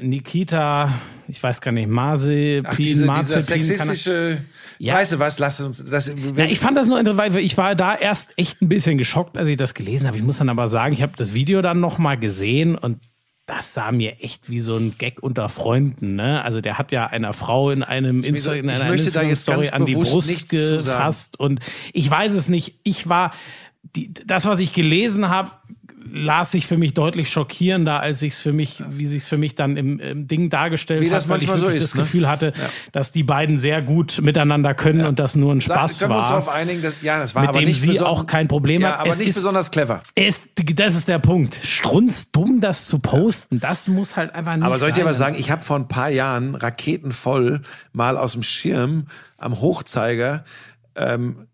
[0.00, 0.92] Nikita,
[1.28, 4.38] ich weiß gar nicht, Mazepin, Ach, diese, dieser Mazepin, kann er- sexistische.
[4.78, 4.94] Ja.
[4.94, 5.38] Weißt du was?
[5.38, 5.84] Lass uns.
[5.84, 8.98] Das, Ja, ich fand das nur interessant, weil ich war da erst echt ein bisschen
[8.98, 10.16] geschockt, als ich das gelesen habe.
[10.16, 12.98] Ich muss dann aber sagen, ich habe das Video dann noch mal gesehen und
[13.46, 16.16] das sah mir echt wie so ein Gag unter Freunden.
[16.16, 16.42] Ne?
[16.42, 20.48] Also der hat ja einer Frau in einem Insta in einer Instagram-Story an die Brust
[20.48, 21.60] gefasst und
[21.92, 22.78] ich weiß es nicht.
[22.84, 23.32] Ich war
[23.94, 25.50] die, das, was ich gelesen habe,
[26.12, 29.36] las sich für mich deutlich schockierender, als ich es für mich, wie sich es für
[29.36, 32.00] mich dann im, im Ding dargestellt Wie hat, das weil ich so ist, das ne?
[32.02, 32.52] Gefühl hatte,
[32.92, 36.18] dass die beiden sehr gut miteinander können und das nur ein Da Spaß können wir
[36.18, 38.48] uns war darauf einigen, dass, ja, das war mit aber dem nicht sie auch kein
[38.48, 39.00] Problem ja, hat.
[39.00, 40.02] aber Es nicht ist- besonders clever.
[40.14, 40.44] Es,
[40.74, 41.58] das ist der Punkt.
[41.62, 45.36] Strunzdumm, das zu posten, das muss halt einfach nicht Aber soll ich dir was sagen?
[45.38, 47.62] Ich habe vor ein paar Jahren raketenvoll
[47.92, 49.06] mal aus dem Schirm
[49.38, 50.44] am Hochzeiger
[50.96, 51.46] ähm,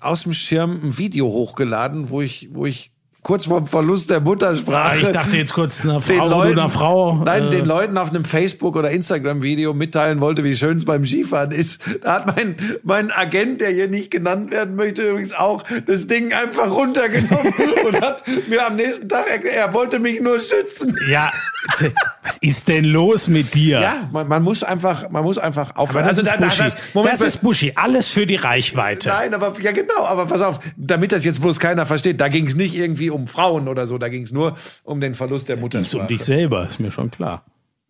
[0.00, 2.92] aus dem Schirm ein Video hochgeladen, wo ich, wo ich
[3.26, 4.98] kurz vorm Verlust der Muttersprache.
[4.98, 7.14] ich dachte jetzt kurz einer den Frau Leuten, oder einer Frau.
[7.24, 11.04] Nein, äh, den Leuten auf einem Facebook- oder Instagram-Video mitteilen wollte, wie schön es beim
[11.04, 11.80] Skifahren ist.
[12.02, 12.54] Da hat mein,
[12.84, 17.52] mein Agent, der hier nicht genannt werden möchte, übrigens auch das Ding einfach runtergenommen
[17.88, 20.96] und hat mir am nächsten Tag erklärt, er wollte mich nur schützen.
[21.10, 21.32] Ja,
[22.22, 23.80] was ist denn los mit dir?
[23.80, 26.06] Ja, man, man muss einfach, man muss einfach aufhören.
[26.06, 27.72] das, ist da- das- Moment, das ist Buschi.
[27.74, 29.08] Alles für die Reichweite.
[29.08, 32.46] Nein, aber ja genau, aber pass auf, damit das jetzt bloß keiner versteht, da ging
[32.46, 35.54] es nicht irgendwie um Frauen oder so, da ging es nur um den Verlust der
[35.54, 36.06] Ist um Muttersprache.
[36.08, 37.44] dich selber, ist mir schon klar.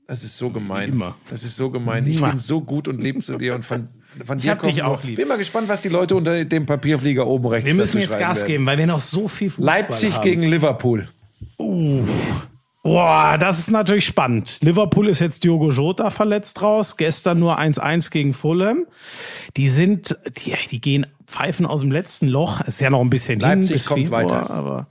[0.08, 0.90] Das ist so gemein.
[0.90, 1.16] Immer.
[1.30, 2.06] Das ist so gemein.
[2.06, 3.88] Ich bin so gut und lieb zu dir und von,
[4.24, 5.16] von dir hab dich kommt nur- auch lieb.
[5.16, 8.36] Bin mal gespannt, was die Leute unter dem Papierflieger oben rechts Wir müssen jetzt Gas
[8.38, 8.46] werden.
[8.46, 10.22] geben, weil wir noch so viel Fußball Leipzig haben.
[10.22, 11.08] gegen Liverpool.
[12.82, 14.58] Boah, das ist natürlich spannend.
[14.62, 16.96] Liverpool ist jetzt Diogo Jota verletzt raus.
[16.96, 18.86] Gestern nur 1-1 gegen Fulham.
[19.56, 22.60] Die sind, die, die gehen pfeifen aus dem letzten Loch.
[22.60, 24.50] Ist ja noch ein bisschen Leipzig hin kommt Februar, weiter.
[24.50, 24.86] aber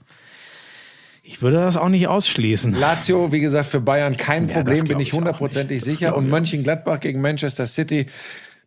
[1.28, 2.72] ich würde das auch nicht ausschließen.
[2.72, 6.16] Lazio, wie gesagt, für Bayern kein Ja, Problem, bin ich hundertprozentig sicher.
[6.16, 8.06] Und Mönchengladbach gegen Manchester City,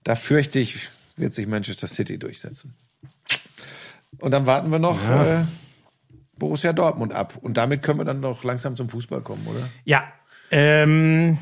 [0.03, 2.75] da fürchte ich, wird sich Manchester City durchsetzen.
[4.19, 5.45] Und dann warten wir noch äh,
[6.37, 7.37] Borussia Dortmund ab.
[7.41, 9.69] Und damit können wir dann doch langsam zum Fußball kommen, oder?
[9.85, 10.03] Ja,
[10.51, 11.37] ähm,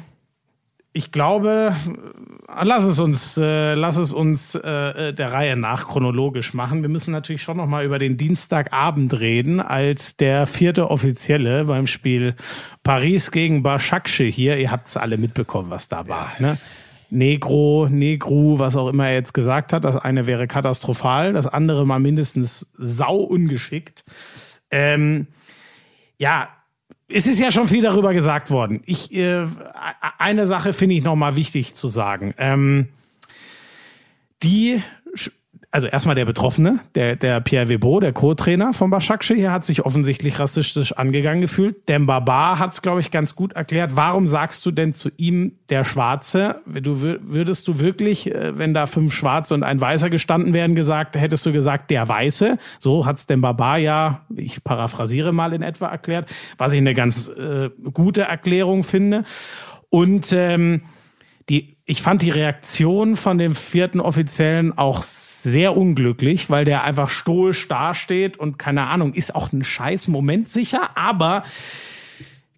[0.97, 6.55] ich glaube, äh, lass es uns, äh, lass es uns äh, der Reihe nach chronologisch
[6.55, 6.81] machen.
[6.81, 11.85] Wir müssen natürlich schon noch mal über den Dienstagabend reden, als der vierte Offizielle beim
[11.85, 12.35] Spiel
[12.83, 14.57] Paris gegen Başakşehir hier.
[14.57, 16.31] Ihr habt es alle mitbekommen, was da war.
[16.39, 16.57] Ne?
[17.11, 19.85] Negro, Negru, was auch immer er jetzt gesagt hat.
[19.85, 24.03] Das eine wäre katastrophal, das andere mal mindestens sau ungeschickt.
[24.71, 25.27] Ähm,
[26.17, 26.49] ja,
[27.09, 28.81] es ist ja schon viel darüber gesagt worden.
[28.85, 29.45] Ich, äh,
[30.17, 32.33] eine Sache finde ich noch mal wichtig zu sagen.
[32.37, 32.89] Ähm,
[34.43, 34.81] die,
[35.69, 39.85] also erstmal der Betroffene, der, der Pierre Webo, der Co-Trainer von Başakşehir, hier hat sich
[39.85, 41.89] offensichtlich rassistisch angegangen gefühlt.
[41.89, 43.95] Demba Ba hat es, glaube ich, ganz gut erklärt.
[43.95, 46.61] Warum sagst du denn zu ihm der Schwarze?
[46.65, 50.73] Du wür- würdest du wirklich, äh, wenn da fünf Schwarze und ein Weißer gestanden wären,
[50.73, 52.57] gesagt, hättest du gesagt, der Weiße?
[52.79, 57.27] So hat's Demba Ba ja, ich paraphrasiere mal in etwa erklärt, was ich eine ganz
[57.27, 59.25] äh, gute Erklärung finde.
[59.89, 60.83] Und ähm,
[61.49, 65.26] die, ich fand die Reaktion von dem vierten Offiziellen auch sehr
[65.75, 70.91] unglücklich, weil der einfach stoisch dasteht und keine Ahnung, ist auch ein scheiß Moment sicher,
[70.95, 71.43] aber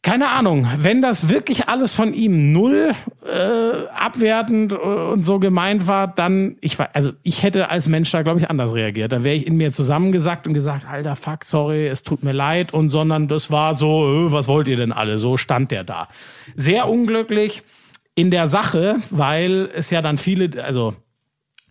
[0.01, 2.95] keine Ahnung, wenn das wirklich alles von ihm null
[3.26, 8.10] äh, abwertend äh, und so gemeint war, dann ich war also ich hätte als Mensch
[8.11, 9.11] da glaube ich anders reagiert.
[9.11, 12.73] Da wäre ich in mir zusammengesackt und gesagt, alter Fuck, sorry, es tut mir leid
[12.73, 15.18] und sondern das war so, äh, was wollt ihr denn alle?
[15.18, 16.07] So stand der da.
[16.56, 17.64] Sehr unglücklich
[18.15, 20.95] in der Sache, weil es ja dann viele, also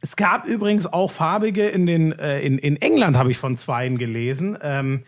[0.01, 3.99] es gab übrigens auch farbige in den äh, in, in England habe ich von zweien
[3.99, 4.59] gelesen.
[4.63, 5.05] Ähm,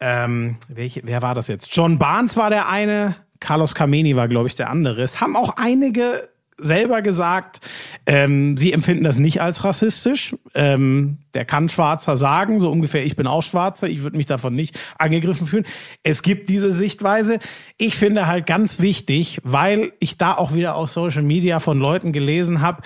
[0.00, 1.74] ähm, welche, wer war das jetzt?
[1.74, 5.02] John Barnes war der eine, Carlos Kameni war, glaube ich, der andere.
[5.02, 6.28] Es haben auch einige
[6.58, 7.60] selber gesagt,
[8.06, 10.34] ähm, sie empfinden das nicht als rassistisch.
[10.54, 14.54] Ähm, der kann Schwarzer sagen, so ungefähr, ich bin auch Schwarzer, ich würde mich davon
[14.54, 15.66] nicht angegriffen fühlen.
[16.02, 17.40] Es gibt diese Sichtweise.
[17.76, 22.12] Ich finde halt ganz wichtig, weil ich da auch wieder auf Social Media von Leuten
[22.12, 22.82] gelesen habe,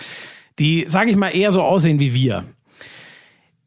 [0.60, 2.44] die, sage ich mal, eher so aussehen wie wir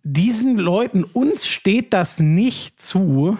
[0.03, 3.37] diesen Leuten, uns steht das nicht zu,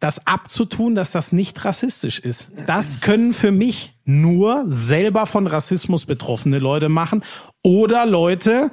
[0.00, 2.48] das abzutun, dass das nicht rassistisch ist.
[2.66, 7.22] Das können für mich nur selber von Rassismus betroffene Leute machen
[7.62, 8.72] oder Leute,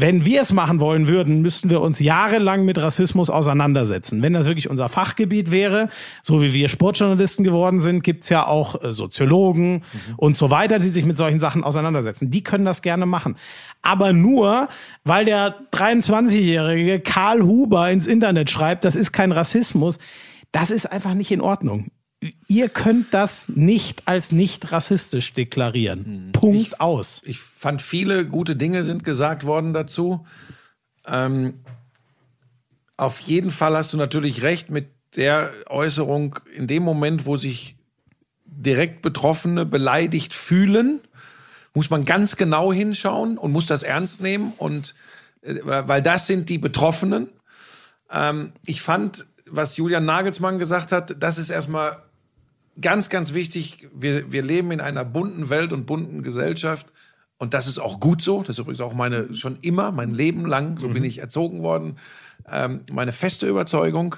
[0.00, 4.22] wenn wir es machen wollen würden, müssten wir uns jahrelang mit Rassismus auseinandersetzen.
[4.22, 5.88] Wenn das wirklich unser Fachgebiet wäre,
[6.22, 9.82] so wie wir Sportjournalisten geworden sind, gibt's ja auch äh, Soziologen
[10.16, 12.30] und so weiter, die sich mit solchen Sachen auseinandersetzen.
[12.30, 13.34] Die können das gerne machen.
[13.82, 14.68] Aber nur,
[15.02, 19.98] weil der 23-jährige Karl Huber ins Internet schreibt, das ist kein Rassismus,
[20.52, 21.90] das ist einfach nicht in Ordnung.
[22.48, 26.30] Ihr könnt das nicht als nicht rassistisch deklarieren.
[26.32, 27.22] Punkt aus.
[27.24, 30.26] Ich fand viele gute Dinge sind gesagt worden dazu.
[31.06, 31.54] Ähm,
[32.96, 37.76] auf jeden Fall hast du natürlich recht mit der Äußerung, in dem Moment, wo sich
[38.44, 41.00] direkt Betroffene beleidigt fühlen,
[41.74, 44.96] muss man ganz genau hinschauen und muss das ernst nehmen und
[45.42, 47.28] äh, weil das sind die Betroffenen.
[48.10, 52.02] Ähm, ich fand, was Julian Nagelsmann gesagt hat, das ist erstmal
[52.80, 53.88] ganz, ganz wichtig.
[53.94, 56.92] Wir, wir leben in einer bunten Welt und bunten Gesellschaft.
[57.38, 58.40] Und das ist auch gut so.
[58.40, 61.98] Das ist übrigens auch meine, schon immer, mein Leben lang, so bin ich erzogen worden,
[62.50, 64.16] ähm, meine feste Überzeugung.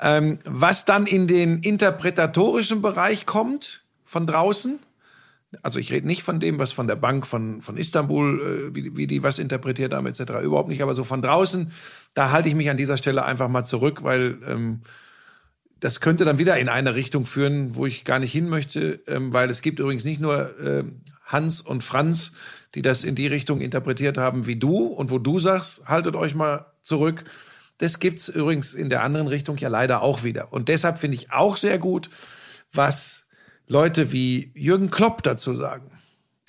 [0.00, 4.78] Ähm, was dann in den interpretatorischen Bereich kommt von draußen,
[5.62, 8.96] also ich rede nicht von dem, was von der Bank von, von Istanbul, äh, wie,
[8.96, 11.72] wie die was interpretiert haben, etc., überhaupt nicht, aber so von draußen,
[12.14, 14.80] da halte ich mich an dieser Stelle einfach mal zurück, weil ähm,
[15.80, 19.32] das könnte dann wieder in eine Richtung führen, wo ich gar nicht hin möchte, ähm,
[19.32, 22.32] weil es gibt übrigens nicht nur ähm, Hans und Franz,
[22.74, 26.34] die das in die Richtung interpretiert haben wie du und wo du sagst, haltet euch
[26.34, 27.24] mal zurück.
[27.78, 30.52] Das gibt's übrigens in der anderen Richtung ja leider auch wieder.
[30.52, 32.08] Und deshalb finde ich auch sehr gut,
[32.72, 33.28] was
[33.66, 35.90] Leute wie Jürgen Klopp dazu sagen.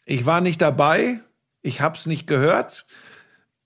[0.05, 1.19] Ich war nicht dabei,
[1.61, 2.85] ich habe es nicht gehört,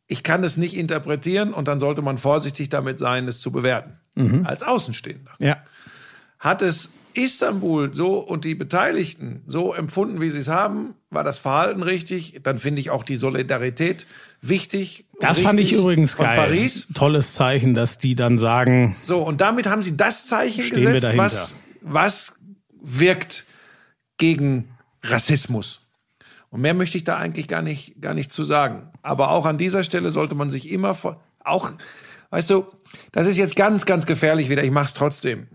[0.08, 4.01] ich kann es nicht interpretieren und dann sollte man vorsichtig damit sein, es zu bewerten.
[4.44, 5.32] Als Außenstehender.
[5.40, 5.58] Ja.
[6.40, 11.40] Hat es Istanbul so und die Beteiligten so empfunden, wie sie es haben, war das
[11.40, 14.08] Verhalten richtig, dann finde ich auch die Solidarität
[14.42, 15.06] wichtig.
[15.20, 16.38] Das fand ich übrigens geil.
[16.38, 16.88] Paris.
[16.94, 21.56] Tolles Zeichen, dass die dann sagen, So, und damit haben sie das Zeichen gesetzt, was,
[21.82, 22.34] was
[22.82, 23.46] wirkt
[24.18, 24.70] gegen
[25.04, 25.82] Rassismus.
[26.50, 28.90] Und mehr möchte ich da eigentlich gar nicht, gar nicht zu sagen.
[29.02, 31.72] Aber auch an dieser Stelle sollte man sich immer vor, auch,
[32.32, 32.66] weißt du,
[33.12, 34.64] das ist jetzt ganz, ganz gefährlich wieder.
[34.64, 35.48] Ich mache es trotzdem.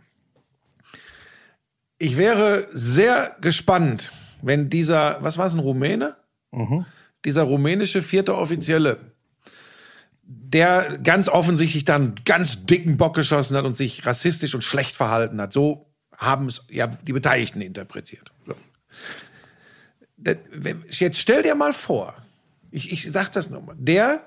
[1.98, 4.12] Ich wäre sehr gespannt,
[4.42, 6.16] wenn dieser, was war es, ein Rumäne?
[7.24, 8.98] Dieser rumänische vierte Offizielle,
[10.22, 15.40] der ganz offensichtlich dann ganz dicken Bock geschossen hat und sich rassistisch und schlecht verhalten
[15.40, 15.52] hat.
[15.52, 18.32] So haben es ja die Beteiligten interpretiert.
[18.46, 18.54] So.
[20.90, 22.14] Jetzt stell dir mal vor,
[22.70, 24.24] ich, ich sag das nochmal, der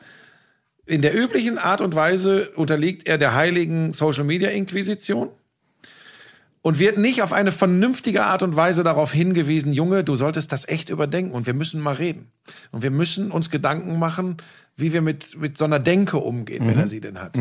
[0.89, 5.29] in der üblichen Art und Weise unterliegt er der heiligen Social Media Inquisition
[6.61, 10.67] und wird nicht auf eine vernünftige Art und Weise darauf hingewiesen, Junge, du solltest das
[10.67, 12.31] echt überdenken und wir müssen mal reden.
[12.71, 14.37] Und wir müssen uns Gedanken machen,
[14.75, 17.37] wie wir mit, mit so einer Denke umgehen, wenn er sie denn hat.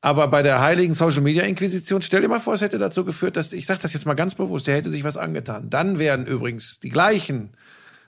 [0.00, 3.36] Aber bei der heiligen Social Media Inquisition, stell dir mal vor, es hätte dazu geführt,
[3.36, 5.68] dass, ich sage das jetzt mal ganz bewusst, der hätte sich was angetan.
[5.68, 7.50] Dann wären übrigens die gleichen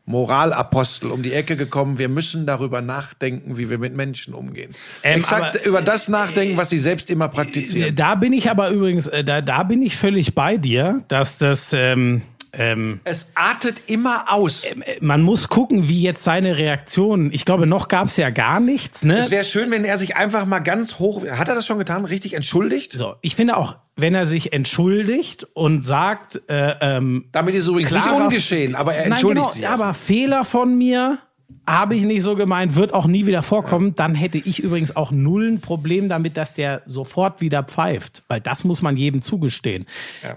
[0.04, 1.96] Moralapostel um die Ecke gekommen.
[1.98, 4.72] Wir müssen darüber nachdenken, wie wir mit Menschen umgehen.
[5.02, 7.94] Ähm, Exakt aber- über das nachdenken, was sie selbst immer praktizieren.
[7.94, 11.72] da bin ich aber übrigens, äh, da, da bin ich völlig bei dir, dass das,
[11.72, 12.22] ähm,
[12.52, 14.64] ähm, Es artet immer aus.
[14.64, 18.60] äh, man muss gucken, wie jetzt seine Reaktion, ich glaube, noch gab es ja gar
[18.60, 19.18] nichts, ne?
[19.18, 22.04] Es wäre schön, wenn er sich einfach mal ganz hoch, hat er das schon getan,
[22.04, 22.92] richtig entschuldigt?
[22.92, 27.90] So, ich finde auch, wenn er sich entschuldigt und sagt, äh, ähm, Damit ist übrigens
[27.90, 29.60] nicht klarer- ungeschehen, aber er entschuldigt Nein, sich.
[29.62, 29.88] genau, erstmal.
[29.90, 31.18] aber Fehler von mir
[31.66, 33.94] habe ich nicht so gemeint, wird auch nie wieder vorkommen.
[33.94, 38.40] Dann hätte ich übrigens auch null ein Problem damit, dass der sofort wieder pfeift, weil
[38.40, 39.86] das muss man jedem zugestehen.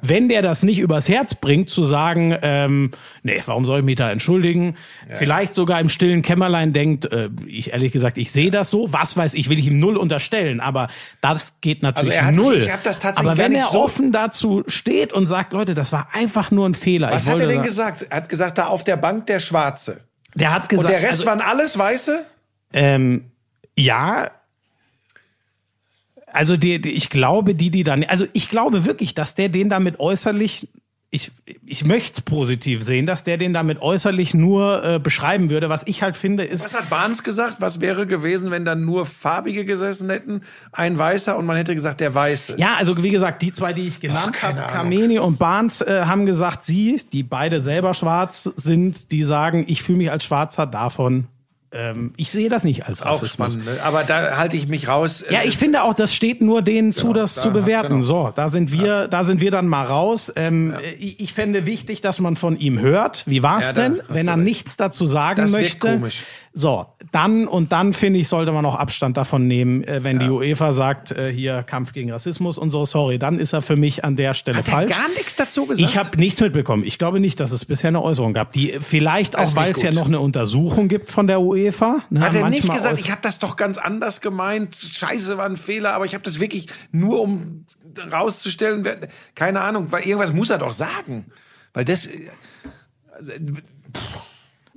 [0.02, 2.92] Wenn der das nicht übers Herz bringt, zu sagen, ähm,
[3.24, 4.76] nee, warum soll ich mich da entschuldigen?
[5.14, 9.18] Vielleicht sogar im stillen Kämmerlein denkt, äh, ich ehrlich gesagt, ich sehe das so, was
[9.18, 10.88] weiß ich, will ich ihm null unterstellen, aber
[11.22, 12.56] das geht natürlich Also er hat- null.
[12.58, 15.92] ich hab das tatsächlich aber wenn er so- offen dazu steht und sagt, Leute, das
[15.92, 17.12] war einfach nur ein Fehler.
[17.12, 18.06] Was hat er denn gesagt?
[18.10, 20.02] Er hat gesagt, da auf der Bank der Schwarze.
[20.36, 22.26] Der hat Und gesagt, der Rest also, waren alles Weiße?
[22.74, 23.32] ähm,
[23.78, 24.32] ja.
[26.28, 29.70] Also die, die, ich glaube, die, die dann, also ich glaube wirklich, dass der den
[29.70, 30.68] damit äußerlich,
[31.16, 31.32] ich,
[31.66, 35.70] ich möchte es positiv sehen, dass der den damit äußerlich nur äh, beschreiben würde.
[35.70, 37.62] Was ich halt finde, ist, Was hat Barnes gesagt?
[37.62, 40.42] Was wäre gewesen, wenn dann nur Farbige gesessen hätten?
[40.74, 42.56] Ein Weißer und man hätte gesagt, der Weiße.
[42.58, 44.60] ja, also wie gesagt, die zwei, die ich genannt habe.
[44.60, 49.82] Kameni und Barnes, äh, haben gesagt, sie, die beide selber schwarz sind, die sagen, ich
[49.82, 51.28] fühle mich als Schwarzer davon.
[51.72, 53.54] Ähm, ich sehe das nicht als Auch Rassismus.
[53.54, 53.66] spannend.
[53.66, 53.84] Ne?
[53.84, 55.24] Aber da halte ich mich raus.
[55.30, 57.90] Ja, ich finde auch, das steht nur denen zu, das da- zu bewerten.
[57.90, 58.02] genau.
[58.02, 60.32] So, da sind wir, da sind wir dann mal raus.
[60.38, 63.24] Ähm, ich, ich fände wichtig, dass man von ihm hört.
[63.26, 64.44] Wie war's Ja, da denn, wenn er recht.
[64.46, 65.80] nichts dazu sagen Das möchte?
[65.80, 66.24] komisch.
[66.58, 70.30] So, dann und dann finde ich, sollte man auch Abstand davon nehmen, äh, wenn die
[70.30, 72.86] UEFA sagt, äh, hier Kampf gegen Rassismus und so.
[72.86, 74.96] Sorry, dann ist er für mich an der Stelle Hat er falsch.
[74.98, 75.90] gar nichts dazu gesagt?
[75.90, 76.86] Ich habe nichts mitbekommen.
[76.86, 78.54] Ich glaube nicht, dass es bisher eine Äußerung gab.
[78.54, 82.00] Die vielleicht auch, weil es ja noch eine Untersuchung gibt von der UEFA.
[82.10, 84.76] Ne, Hat er nicht gesagt, ich habe das doch ganz anders gemeint.
[84.78, 87.66] Scheiße, war ein Fehler, aber ich habe das wirklich nur um
[88.14, 88.86] rauszustellen.
[88.86, 91.26] wer- Keine Ahnung, weil irgendwas muss er doch sagen.
[91.74, 92.30] Weil das, äh,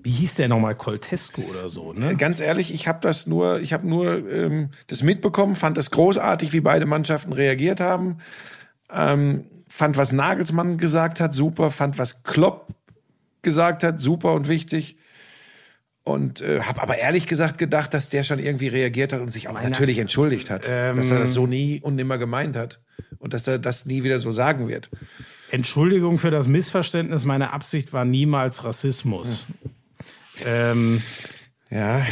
[0.02, 0.76] Wie hieß der nochmal?
[0.76, 2.16] Coltesco oder so, ne?
[2.16, 6.52] ganz ehrlich, ich habe das nur, ich habe nur ähm, das mitbekommen, fand es großartig,
[6.52, 8.18] wie beide Mannschaften reagiert haben.
[8.90, 11.70] Ähm, fand, was Nagelsmann gesagt hat, super.
[11.70, 12.68] Fand, was Klopp
[13.42, 14.96] gesagt hat, super und wichtig.
[16.04, 19.48] Und äh, habe aber ehrlich gesagt gedacht, dass der schon irgendwie reagiert hat und sich
[19.48, 20.66] auch natürlich entschuldigt hat.
[20.96, 22.80] dass er das so nie und nimmer gemeint hat.
[23.18, 24.88] Und dass er das nie wieder so sagen wird.
[25.50, 27.24] Entschuldigung für das Missverständnis.
[27.24, 29.46] Meine Absicht war niemals Rassismus.
[30.46, 31.02] Ähm,
[31.70, 32.02] Ja,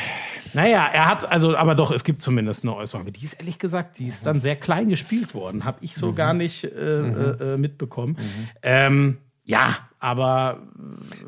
[0.52, 3.12] naja, er hat, also, aber doch, es gibt zumindest eine Äußerung.
[3.12, 5.64] Die ist ehrlich gesagt, die ist dann sehr klein gespielt worden.
[5.64, 8.16] Habe ich so gar nicht äh, äh, äh, mitbekommen.
[8.62, 10.62] Ähm, ja, aber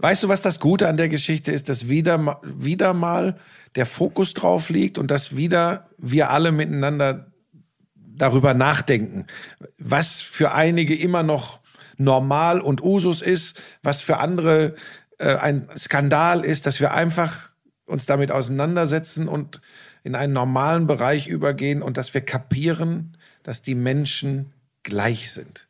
[0.01, 3.37] Weißt du, was das Gute an der Geschichte ist, dass wieder, wieder mal
[3.77, 7.27] der Fokus drauf liegt und dass wieder wir alle miteinander
[7.95, 9.27] darüber nachdenken,
[9.79, 11.61] was für einige immer noch
[11.99, 14.75] normal und Usus ist, was für andere
[15.19, 17.51] äh, ein Skandal ist, dass wir einfach
[17.87, 19.61] uns damit auseinandersetzen und
[20.05, 25.68] in einen normalen Bereich übergehen und dass wir kapieren, dass die Menschen gleich sind.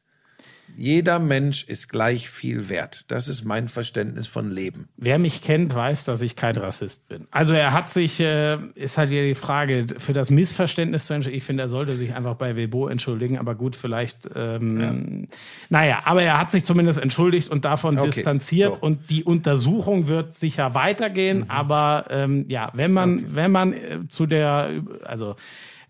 [0.79, 3.11] Jeder Mensch ist gleich viel wert.
[3.11, 4.89] Das ist mein Verständnis von Leben.
[4.97, 7.27] Wer mich kennt, weiß, dass ich kein Rassist bin.
[7.33, 11.39] Also er hat sich, äh, ist halt wieder die Frage, für das Missverständnis zu entschuldigen.
[11.39, 15.27] Ich finde, er sollte sich einfach bei Webo entschuldigen, aber gut, vielleicht, ähm,
[15.69, 18.77] naja, aber er hat sich zumindest entschuldigt und davon Okay, distanziert so.
[18.77, 18.83] Mhm.
[18.83, 24.27] und die Untersuchung wird sicher weitergehen, aber ähm, ja, wenn man, wenn man äh, zu
[24.27, 25.35] der, also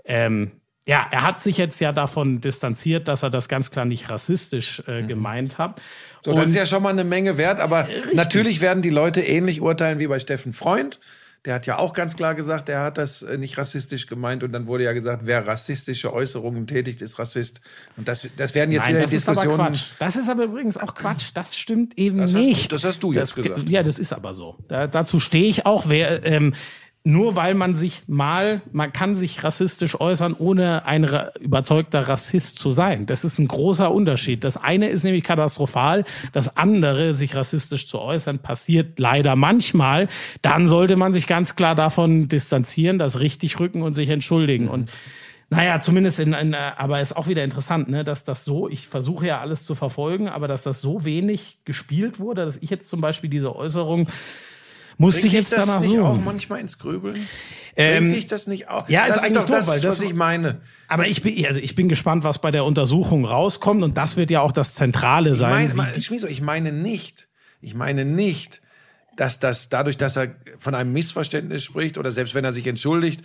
[0.06, 0.52] ähm,
[0.88, 4.82] ja, er hat sich jetzt ja davon distanziert, dass er das ganz klar nicht rassistisch
[4.86, 5.76] äh, gemeint hat.
[5.76, 5.82] Mhm.
[6.24, 9.60] So, das ist ja schon mal eine Menge wert, aber natürlich werden die Leute ähnlich
[9.60, 10.98] urteilen wie bei Steffen Freund.
[11.44, 14.50] Der hat ja auch ganz klar gesagt, er hat das äh, nicht rassistisch gemeint und
[14.52, 17.60] dann wurde ja gesagt, wer rassistische Äußerungen tätigt, ist Rassist.
[17.98, 19.72] Und das, das werden jetzt Nein, wieder das ist aber Diskussionen.
[19.74, 19.84] Quatsch.
[19.98, 21.26] Das ist aber übrigens auch Quatsch.
[21.34, 22.72] Das stimmt eben Das hast du- nicht.
[22.72, 23.68] das hast du jetzt gesagt.
[23.68, 24.56] Ja, das ist aber so.
[24.68, 25.84] Da, dazu stehe ich auch.
[25.88, 26.54] Wer, ähm,
[27.08, 31.08] nur weil man sich mal, man kann sich rassistisch äußern, ohne ein
[31.40, 33.06] überzeugter Rassist zu sein.
[33.06, 34.44] Das ist ein großer Unterschied.
[34.44, 40.08] Das eine ist nämlich katastrophal, das andere, sich rassistisch zu äußern, passiert leider manchmal.
[40.42, 44.68] Dann sollte man sich ganz klar davon distanzieren, das richtig rücken und sich entschuldigen.
[44.68, 44.90] Und
[45.48, 48.86] naja, zumindest in, in äh, aber ist auch wieder interessant, ne, dass das so, ich
[48.86, 52.86] versuche ja alles zu verfolgen, aber dass das so wenig gespielt wurde, dass ich jetzt
[52.86, 54.08] zum Beispiel diese Äußerung
[54.98, 56.24] musste ich jetzt das danach nicht auch suchen.
[56.24, 57.26] manchmal ins Grübeln?
[57.76, 58.88] Ähm, dich das nicht auch?
[58.88, 60.60] ja, ist das eigentlich doch doof, das, weil das- was ich meine.
[60.88, 64.30] Aber ich bin, also ich bin gespannt, was bei der Untersuchung rauskommt und das wird
[64.30, 65.72] ja auch das Zentrale Ich sein.
[65.76, 67.28] meine, Schmieso, ich meine nicht,
[67.60, 68.60] ich meine nicht,
[69.16, 73.22] dass das dadurch, dass er von einem Missverständnis spricht oder selbst wenn er sich entschuldigt,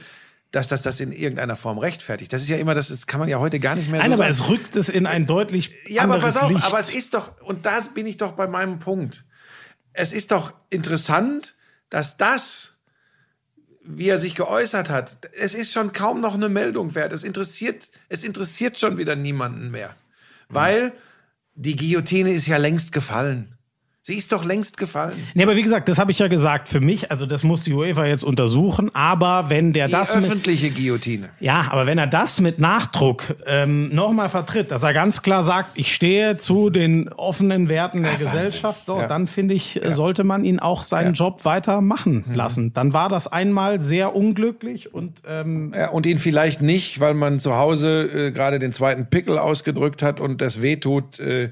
[0.52, 2.32] dass das das in irgendeiner Form rechtfertigt.
[2.32, 4.22] Das ist ja immer, das, das kann man ja heute gar nicht mehr Nein, so
[4.22, 4.44] aber sagen.
[4.46, 6.64] es rückt es in ein deutlich Ja, aber pass auf, Licht.
[6.64, 9.24] aber es ist doch, und da bin ich doch bei meinem Punkt.
[9.94, 11.56] Es ist doch interessant,
[11.94, 12.74] dass das,
[13.84, 17.14] wie er sich geäußert hat, es ist schon kaum noch eine Meldung wert.
[17.14, 19.96] Es interessiert, es interessiert schon wieder niemanden mehr.
[20.50, 20.92] Weil
[21.54, 23.60] die Guillotine ist ja längst gefallen.
[24.06, 25.14] Sie ist doch längst gefallen.
[25.34, 27.10] Nee, aber wie gesagt, das habe ich ja gesagt für mich.
[27.10, 28.94] Also das muss die UEFA jetzt untersuchen.
[28.94, 31.30] Aber wenn der Die das mit, öffentliche Guillotine.
[31.40, 35.70] ja, aber wenn er das mit Nachdruck ähm, nochmal vertritt, dass er ganz klar sagt,
[35.76, 39.08] ich stehe zu den offenen Werten der Gesellschaft, so, Ja.
[39.08, 42.36] dann finde ich, äh, sollte man ihn auch seinen Job weiter machen Mhm.
[42.36, 42.74] lassen.
[42.74, 47.40] Dann war das einmal sehr unglücklich und ähm, Ja, und ihn vielleicht nicht, weil man
[47.40, 51.52] zu Hause äh, gerade den zweiten Pickel ausgedrückt hat und das wehtut, äh,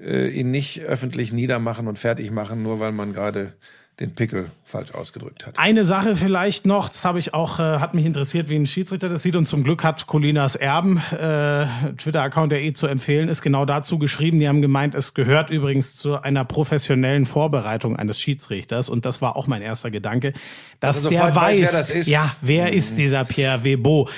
[0.00, 3.54] äh, ihn nicht öffentlich niedermachen und fertig machen, nur weil man gerade
[4.00, 5.58] den Pickel falsch ausgedrückt hat.
[5.58, 9.10] Eine Sache vielleicht noch, das habe ich auch, äh, hat mich interessiert, wie ein Schiedsrichter
[9.10, 9.36] das sieht.
[9.36, 11.66] Und zum Glück hat Colinas Erben, äh,
[11.98, 14.40] Twitter-Account, der eh zu empfehlen ist, genau dazu geschrieben.
[14.40, 18.88] Die haben gemeint, es gehört übrigens zu einer professionellen Vorbereitung eines Schiedsrichters.
[18.88, 20.32] Und das war auch mein erster Gedanke,
[20.80, 21.96] dass er der weiß, weiß, wer.
[21.96, 22.02] Mhm.
[22.08, 24.08] ja, wer ist dieser Pierre Webo?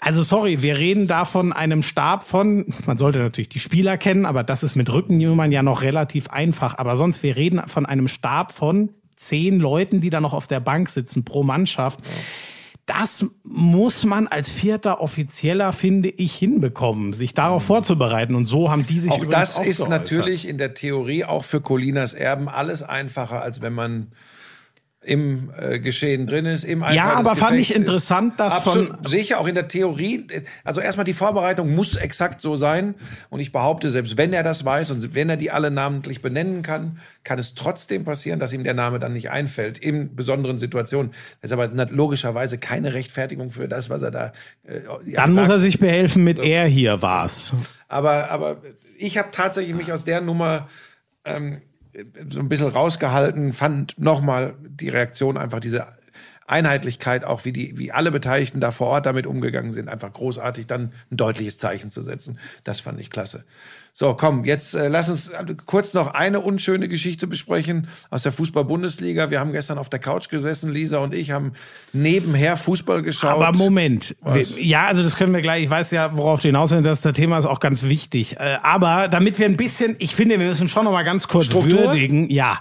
[0.00, 4.26] Also sorry, wir reden da von einem Stab von, man sollte natürlich die Spieler kennen,
[4.26, 6.78] aber das ist mit Rückennummern ja noch relativ einfach.
[6.78, 10.60] Aber sonst, wir reden von einem Stab von zehn Leuten, die da noch auf der
[10.60, 12.00] Bank sitzen pro Mannschaft.
[12.86, 18.34] Das muss man als vierter Offizieller, finde ich, hinbekommen, sich darauf vorzubereiten.
[18.34, 19.88] Und so haben die sich Auch das auch ist geäußert.
[19.90, 24.12] natürlich in der Theorie auch für Colinas Erben alles einfacher, als wenn man
[25.08, 29.04] im äh, Geschehen drin ist, im Eifer Ja, aber fand ich interessant, dass Absolut, von-
[29.04, 30.26] sicher auch in der Theorie,
[30.64, 32.94] also erstmal die Vorbereitung muss exakt so sein
[33.30, 36.62] und ich behaupte, selbst wenn er das weiß und wenn er die alle namentlich benennen
[36.62, 41.12] kann, kann es trotzdem passieren, dass ihm der Name dann nicht einfällt, in besonderen Situationen.
[41.40, 44.32] Das ist aber logischerweise keine Rechtfertigung für das, was er da
[44.64, 45.50] äh, ja, Dann muss sagt.
[45.52, 47.54] er sich behelfen mit er hier war's.
[47.88, 48.62] Aber, aber
[48.98, 50.68] ich habe tatsächlich mich aus der Nummer
[51.24, 51.62] ähm,
[52.30, 55.86] so ein bisschen rausgehalten, fand nochmal die Reaktion einfach diese
[56.46, 60.66] Einheitlichkeit, auch wie die, wie alle Beteiligten da vor Ort damit umgegangen sind, einfach großartig,
[60.66, 62.38] dann ein deutliches Zeichen zu setzen.
[62.64, 63.44] Das fand ich klasse.
[63.92, 65.30] So, komm, jetzt äh, lass uns
[65.66, 69.30] kurz noch eine unschöne Geschichte besprechen aus der Fußball-Bundesliga.
[69.30, 71.52] Wir haben gestern auf der Couch gesessen, Lisa und ich haben
[71.92, 73.30] nebenher Fußball geschaut.
[73.30, 74.14] Aber Moment.
[74.24, 75.64] Wir, ja, also das können wir gleich.
[75.64, 76.86] Ich weiß ja, worauf du hinaus willst.
[76.86, 78.36] Das das Thema ist auch ganz wichtig.
[78.38, 81.46] Äh, aber damit wir ein bisschen, ich finde, wir müssen schon noch mal ganz kurz
[81.46, 81.86] Struktur?
[81.86, 82.30] würdigen.
[82.30, 82.60] Ja.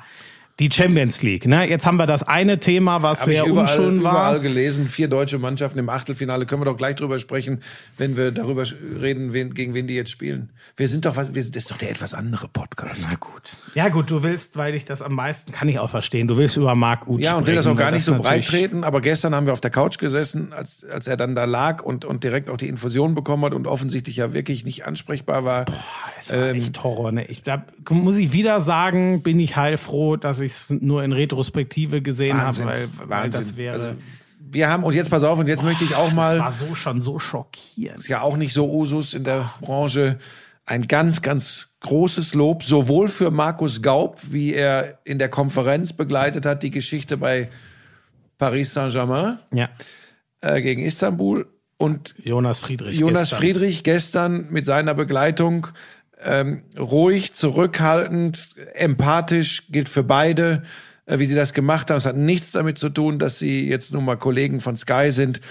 [0.60, 1.70] Die Champions League, ne?
[1.70, 4.12] Jetzt haben wir das eine Thema, was ich sehr überall, unschön war.
[4.12, 4.88] überall gelesen.
[4.88, 6.48] Vier deutsche Mannschaften im Achtelfinale.
[6.48, 7.62] Können wir doch gleich drüber sprechen,
[7.96, 8.64] wenn wir darüber
[9.00, 10.50] reden, wen, gegen wen die jetzt spielen.
[10.76, 13.08] Wir sind doch was, wir, das ist doch der etwas andere Podcast.
[13.08, 13.56] Na gut.
[13.76, 16.58] Ja gut, du willst, weil ich das am meisten, kann ich auch verstehen, du willst
[16.58, 19.36] über Marc Uth Ja, und will das auch gar nicht so breit treten, aber gestern
[19.36, 22.50] haben wir auf der Couch gesessen, als, als er dann da lag und, und direkt
[22.50, 25.66] auch die Infusion bekommen hat und offensichtlich ja wirklich nicht ansprechbar war.
[26.20, 27.26] Es war echt Horror, ne?
[27.26, 32.02] Ich, da muss ich wieder sagen, bin ich heilfroh, dass ich es nur in Retrospektive
[32.02, 33.74] gesehen habe, weil, weil das wäre.
[33.74, 33.90] Also,
[34.40, 36.74] wir haben, und jetzt pass auf, und jetzt möchte ich auch das mal, war so
[36.76, 38.00] schon so schockierend.
[38.00, 40.20] ist ja auch nicht so Usus in der Branche,
[40.66, 46.46] ein ganz, ganz großes Lob, sowohl für Markus Gaub, wie er in der Konferenz begleitet
[46.46, 47.50] hat, die Geschichte bei
[48.38, 49.70] Paris Saint-Germain Ja.
[50.42, 51.48] äh, gegen Istanbul
[51.78, 52.98] und Jonas Friedrich.
[52.98, 53.40] Jonas gestern.
[53.40, 55.68] Friedrich gestern mit seiner Begleitung
[56.24, 60.64] ähm, ruhig, zurückhaltend, empathisch, gilt für beide,
[61.06, 61.98] äh, wie sie das gemacht haben.
[61.98, 65.42] Es hat nichts damit zu tun, dass sie jetzt nun mal Kollegen von Sky sind.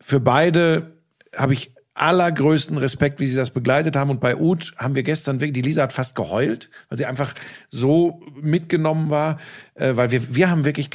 [0.00, 0.96] Für beide
[1.36, 4.08] habe ich allergrößten Respekt, wie sie das begleitet haben.
[4.08, 7.34] Und bei Uth haben wir gestern wirklich, die Lisa hat fast geheult, weil sie einfach
[7.68, 9.38] so mitgenommen war,
[9.74, 10.88] äh, weil wir, wir haben wirklich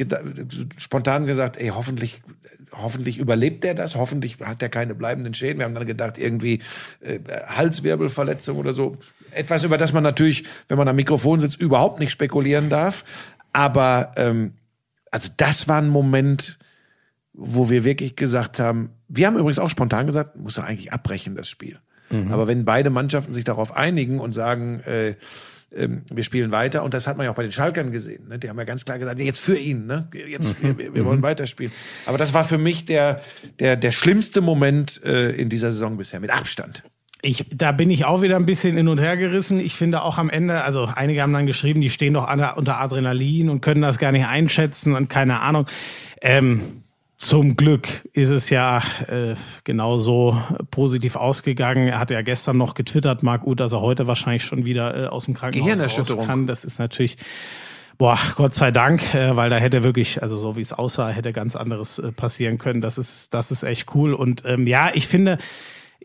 [0.77, 2.21] spontan gesagt, ey, hoffentlich,
[2.71, 5.59] hoffentlich überlebt er das, hoffentlich hat er keine bleibenden Schäden.
[5.59, 6.61] Wir haben dann gedacht, irgendwie
[7.01, 8.97] äh, Halswirbelverletzung oder so.
[9.29, 13.05] Etwas, über das man natürlich, wenn man am Mikrofon sitzt, überhaupt nicht spekulieren darf.
[13.53, 14.53] Aber ähm,
[15.11, 16.57] also das war ein Moment,
[17.37, 21.35] wo wir wirklich gesagt haben, wir haben übrigens auch spontan gesagt, muss doch eigentlich abbrechen,
[21.35, 21.79] das Spiel.
[22.31, 25.15] Aber wenn beide Mannschaften sich darauf einigen und sagen, äh,
[25.75, 28.39] ähm, wir spielen weiter, und das hat man ja auch bei den Schalkern gesehen, ne?
[28.39, 30.07] die haben ja ganz klar gesagt, jetzt für ihn, ne?
[30.13, 31.73] jetzt wir, wir, wir wollen weiterspielen.
[32.05, 33.21] Aber das war für mich der,
[33.59, 36.83] der, der schlimmste Moment äh, in dieser Saison bisher, mit Abstand.
[37.21, 39.59] Ich, da bin ich auch wieder ein bisschen hin und her gerissen.
[39.59, 43.49] Ich finde auch am Ende, also einige haben dann geschrieben, die stehen doch unter Adrenalin
[43.49, 45.65] und können das gar nicht einschätzen und keine Ahnung.
[46.21, 46.83] Ähm,
[47.17, 51.87] zum Glück ist es ja äh, genauso positiv ausgegangen.
[51.87, 55.07] Er hat ja gestern noch getwittert, Marc Uth, dass er heute wahrscheinlich schon wieder äh,
[55.07, 56.19] aus dem Krankenhaus Gehirnerschütterung.
[56.19, 56.47] raus kann.
[56.47, 57.17] Das ist natürlich
[57.97, 61.31] Boah, Gott sei Dank, äh, weil da hätte wirklich, also so wie es aussah, hätte
[61.31, 62.81] ganz anderes äh, passieren können.
[62.81, 64.13] Das ist, das ist echt cool.
[64.13, 65.37] Und ähm, ja, ich finde,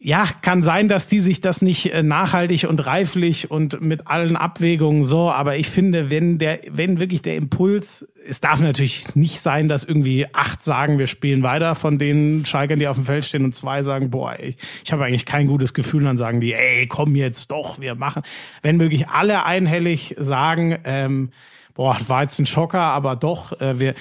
[0.02, 4.34] ja, kann sein, dass die sich das nicht äh, nachhaltig und reiflich und mit allen
[4.34, 9.42] Abwägungen so, aber ich finde, wenn der, wenn wirklich der Impuls, es darf natürlich nicht
[9.42, 13.26] sein, dass irgendwie acht sagen, wir spielen weiter von den Schalkern, die auf dem Feld
[13.26, 16.54] stehen und zwei sagen, boah, ich, ich habe eigentlich kein gutes Gefühl, dann sagen die,
[16.54, 18.22] ey, komm jetzt doch, wir machen.
[18.62, 21.30] Wenn wirklich alle einhellig sagen, ähm,
[21.74, 23.94] boah, war jetzt ein Schocker, aber doch, äh, wir,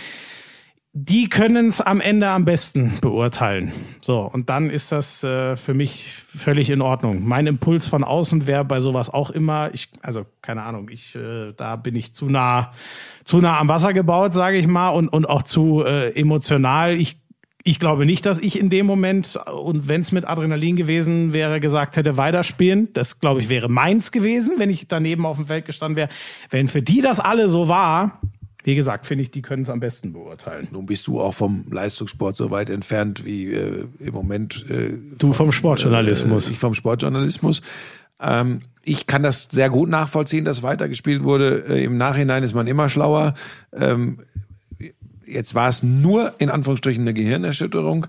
[0.93, 3.71] die können es am Ende am besten beurteilen.
[4.01, 7.27] So, und dann ist das äh, für mich völlig in Ordnung.
[7.27, 11.53] Mein Impuls von außen wäre bei sowas auch immer, ich, also keine Ahnung, ich, äh,
[11.55, 12.73] da bin ich zu nah,
[13.23, 16.95] zu nah am Wasser gebaut, sage ich mal, und, und auch zu äh, emotional.
[16.95, 17.17] Ich
[17.63, 21.59] ich glaube nicht, dass ich in dem Moment, und wenn es mit Adrenalin gewesen wäre,
[21.59, 22.87] gesagt hätte, weiterspielen.
[22.93, 26.09] Das, glaube ich, wäre meins gewesen, wenn ich daneben auf dem Feld gestanden wäre.
[26.49, 28.21] Wenn für die das alle so war,
[28.64, 30.68] wie gesagt, finde ich, die können es am besten beurteilen.
[30.72, 35.34] Nun bist du auch vom Leistungssport so weit entfernt wie äh, im Moment äh, Du
[35.34, 36.49] vom Sportjournalismus.
[36.49, 37.61] Äh, ich vom Sportjournalismus.
[38.19, 41.65] Ähm, ich kann das sehr gut nachvollziehen, dass weitergespielt wurde.
[41.69, 43.34] Äh, Im Nachhinein ist man immer schlauer.
[43.72, 44.19] Ähm,
[45.26, 48.07] jetzt war es nur in Anführungsstrichen eine Gehirnerschütterung.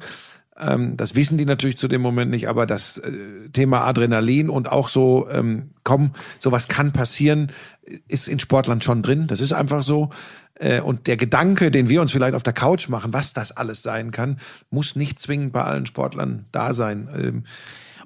[0.59, 3.11] Ähm, das wissen die natürlich zu dem Moment nicht, aber das äh,
[3.53, 7.53] Thema Adrenalin und auch so, ähm, komm, sowas kann passieren,
[8.09, 9.27] ist in Sportlern schon drin.
[9.27, 10.11] Das ist einfach so.
[10.61, 13.83] Äh, und der Gedanke, den wir uns vielleicht auf der Couch machen, was das alles
[13.83, 14.39] sein kann,
[14.71, 17.09] muss nicht zwingend bei allen Sportlern da sein.
[17.17, 17.45] Ähm,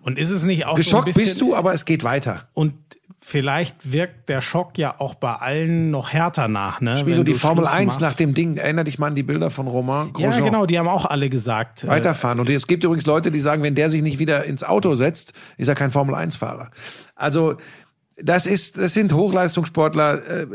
[0.03, 2.47] Und ist es nicht auch so ein geschockt bisschen, bist du, aber es geht weiter.
[2.53, 2.75] Und
[3.21, 7.03] vielleicht wirkt der Schock ja auch bei allen noch härter nach, ne?
[7.07, 8.01] Wie so die Formel Schluss 1 machst.
[8.03, 8.57] nach dem Ding.
[8.59, 10.45] Erinner dich mal an die Bilder von Romain Ja, Grosjean.
[10.45, 11.85] genau, die haben auch alle gesagt.
[11.85, 12.39] äh, weiterfahren.
[12.39, 15.33] Und es gibt übrigens Leute, die sagen, wenn der sich nicht wieder ins Auto setzt,
[15.57, 16.71] ist er kein Formel-1-Fahrer.
[17.17, 17.57] Also
[18.17, 20.47] das ist, das sind Hochleistungssportler, äh,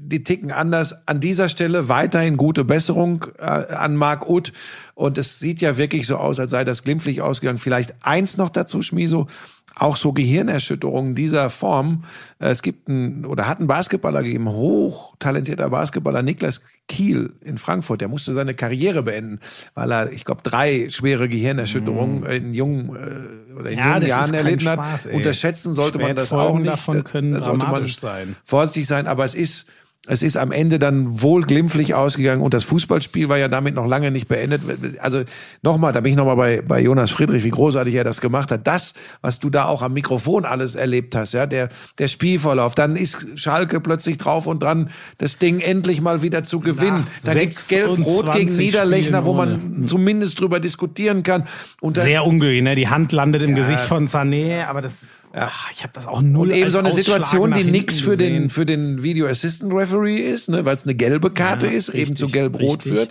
[0.00, 1.06] die ticken anders.
[1.06, 4.52] An dieser Stelle weiterhin gute Besserung äh, an Marc Uth.
[4.94, 7.58] Und es sieht ja wirklich so aus, als sei das glimpflich ausgegangen.
[7.58, 9.26] Vielleicht eins noch dazu, Schmiso.
[9.74, 12.04] Auch so Gehirnerschütterungen dieser Form.
[12.38, 18.00] Äh, Es gibt einen, oder hat einen Basketballer gegeben, hochtalentierter Basketballer, Niklas Kiel in Frankfurt.
[18.00, 19.40] Der musste seine Karriere beenden,
[19.74, 23.78] weil er, ich glaube, drei schwere Gehirnerschütterungen in jungen äh, oder in.
[23.78, 24.78] Ja, jungen Jahren erlitten hat.
[24.78, 25.06] Spaß.
[25.12, 26.70] Unterschätzen sollte man das auch nicht.
[26.70, 28.36] davon können da sollte man sein.
[28.44, 29.66] vorsichtig sein, aber es ist
[30.08, 33.86] Es ist am Ende dann wohl glimpflich ausgegangen und das Fußballspiel war ja damit noch
[33.86, 34.62] lange nicht beendet.
[34.98, 35.22] Also
[35.62, 38.66] nochmal, da bin ich nochmal bei, bei Jonas Friedrich, wie großartig er das gemacht hat.
[38.66, 41.68] Das, was du da auch am Mikrofon alles erlebt hast, ja, der,
[41.98, 46.58] der Spielverlauf, dann ist Schalke plötzlich drauf und dran, das Ding endlich mal wieder zu
[46.58, 47.06] gewinnen.
[47.22, 51.44] Nach da gibt's Gelb-Rot gegen 26 Niederlechner, wo man zumindest drüber diskutieren kann.
[51.80, 52.74] Und Sehr unglücklich, ne?
[52.74, 56.48] Die Hand landet im Gesicht von Sané, aber das, ah, ich habe das auch null
[56.48, 60.48] Und eben so eine Situation, die nix für den, für den Video Assistant Referee ist,
[60.48, 62.92] ne, weil es eine gelbe Karte Ja, ist, eben zu richtig, gelb-rot richtig.
[62.92, 63.10] führt.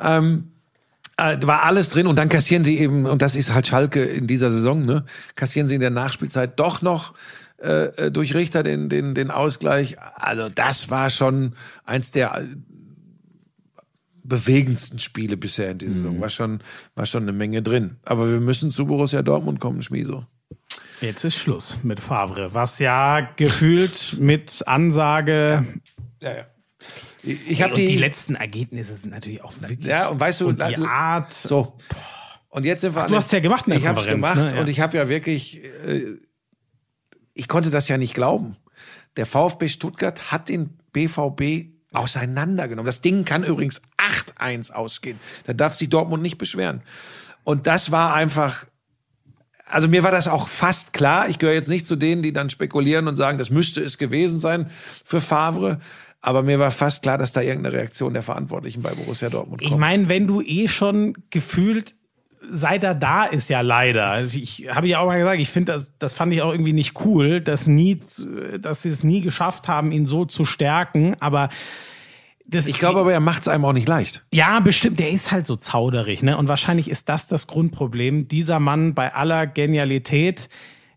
[0.00, 0.50] Ähm,
[1.16, 4.02] äh, da war alles drin und dann kassieren sie eben, und das ist halt Schalke
[4.04, 5.04] in dieser Saison, ne,
[5.36, 7.14] kassieren sie in der Nachspielzeit doch noch
[7.62, 9.96] äh, äh, durch Richter den, den, den Ausgleich.
[10.16, 11.54] Also das war schon
[11.84, 12.46] eins der äh,
[14.22, 15.96] bewegendsten Spiele bisher in dieser Mhm.
[15.98, 16.20] Saison.
[16.20, 16.60] War schon,
[16.94, 17.96] war schon eine Menge drin.
[18.04, 20.26] Aber wir müssen zu Borussia Dortmund kommen, Schmieso.
[21.04, 25.66] Jetzt ist Schluss mit Favre, was ja gefühlt mit Ansage
[26.20, 26.44] Ja, ja.
[27.22, 30.42] Ich, ich habe und die, die, letzten Ergebnisse sind natürlich auch wirklich Ja, und weißt
[30.42, 31.76] du, und die Art So.
[32.48, 33.02] Und jetzt sind wir.
[33.02, 34.54] an du hast ja gemacht Ich habe es gemacht ne?
[34.54, 34.60] Ja.
[34.60, 35.62] und ich habe ja wirklich.
[35.64, 36.18] Äh,
[37.32, 38.56] ich konnte das ja nicht glauben.
[39.16, 42.86] Der VfB Stuttgart hat den BVB auseinandergenommen.
[42.86, 43.82] Das Ding kann übrigens
[44.38, 45.18] 8-1 ausgehen.
[45.46, 46.82] Da darf sich Dortmund nicht beschweren.
[47.42, 48.66] Und das war einfach.
[49.66, 51.28] Also mir war das auch fast klar.
[51.28, 54.38] Ich gehöre jetzt nicht zu denen, die dann spekulieren und sagen, das müsste es gewesen
[54.38, 54.70] sein
[55.04, 55.80] für Favre.
[56.20, 59.72] Aber mir war fast klar, dass da irgendeine Reaktion der Verantwortlichen bei Borussia Dortmund kommt.
[59.72, 61.94] Ich meine, wenn du eh schon gefühlt
[62.48, 64.06] seit er da ist ja leider.
[64.06, 66.72] Also Ich habe ja auch mal gesagt, ich finde das, das fand ich auch irgendwie
[66.72, 68.00] nicht cool, dass nie,
[68.60, 71.16] dass sie es nie geschafft haben, ihn so zu stärken.
[71.20, 71.48] Aber
[72.46, 74.24] das, Ich glaube aber, er macht es einem auch nicht leicht.
[74.30, 76.36] ja, bestimmt, der ist halt so zauderig, ne?
[76.36, 78.28] Und wahrscheinlich ist das das Grundproblem.
[78.28, 80.48] Dieser Mann bei aller Genialität,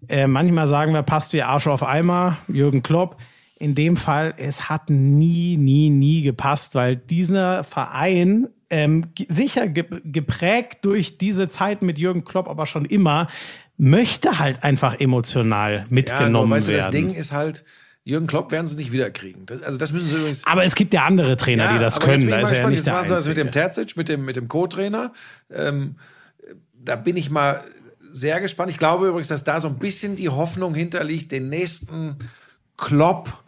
[0.09, 3.17] äh, manchmal sagen wir, passt wie Arsch auf Eimer, Jürgen Klopp.
[3.59, 9.85] In dem Fall, es hat nie, nie, nie gepasst, weil dieser Verein ähm, sicher ge
[10.03, 13.27] geprägt durch diese Zeit mit Jürgen Klopp, aber schon immer,
[13.77, 16.83] möchte halt einfach emotional mitgenommen weißt du, werden.
[16.83, 17.63] das Ding ist halt,
[18.07, 19.45] Jürgen Klopp werden sie nicht wiederkriegen.
[19.45, 20.47] Das, also das müssen sie übrigens.
[20.47, 22.29] aber es gibt ja andere Trainer, die das können.
[22.29, 23.51] Da ist er ja nicht Jetzt der machen sie das mit dem.
[23.51, 25.11] Terzic, mit dem, mit dem Co-Trainer.
[25.51, 25.97] Ähm,
[26.73, 27.65] da bin ich mal
[28.09, 28.71] sehr gespannt.
[28.71, 32.15] Ich glaube übrigens, dass da so ein bisschen die Hoffnung hinterliegt, den nächsten
[32.77, 33.43] Klopp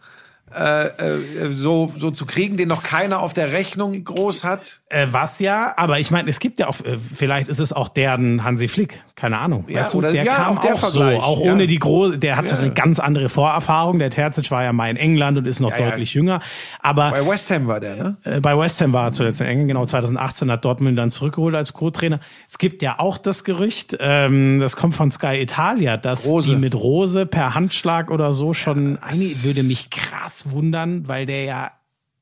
[0.56, 4.80] äh, äh, so, so zu kriegen, den noch keiner auf der Rechnung groß hat.
[4.88, 7.88] Äh, was ja, aber ich meine, es gibt ja auch, äh, vielleicht ist es auch
[7.88, 9.64] deren Hansi Flick, keine Ahnung.
[9.68, 11.52] Ja, weißt du, oder- der ja, kam auch der auch so, auch ja.
[11.52, 12.60] ohne die große, der hat so Ja.
[12.62, 13.98] eine ganz andere Vorerfahrung.
[14.00, 15.90] Der Terzic war ja mal in England und ist noch Ja, ja.
[15.90, 16.40] deutlich jünger.
[16.80, 18.16] Aber Bei West Ham war der, ne?
[18.24, 21.54] äh, bei West Ham war er zuletzt in England, genau 2018 hat Dortmund dann zurückgeholt
[21.54, 22.18] als Co-Trainer.
[22.48, 26.50] Es gibt ja auch das Gerücht, ähm, das kommt von Sky Italia, dass Rose.
[26.50, 31.44] die mit Rose per Handschlag oder so schon, eine würde mich krass wundern, weil der
[31.44, 31.72] ja,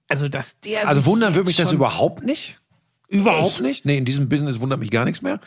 [0.09, 2.59] also dass der Also wundern würde mich das überhaupt nicht.
[3.09, 3.63] Überhaupt Echt?
[3.63, 3.85] nicht.
[3.87, 5.41] Nee, in diesem Business wundert mich gar nichts mehr.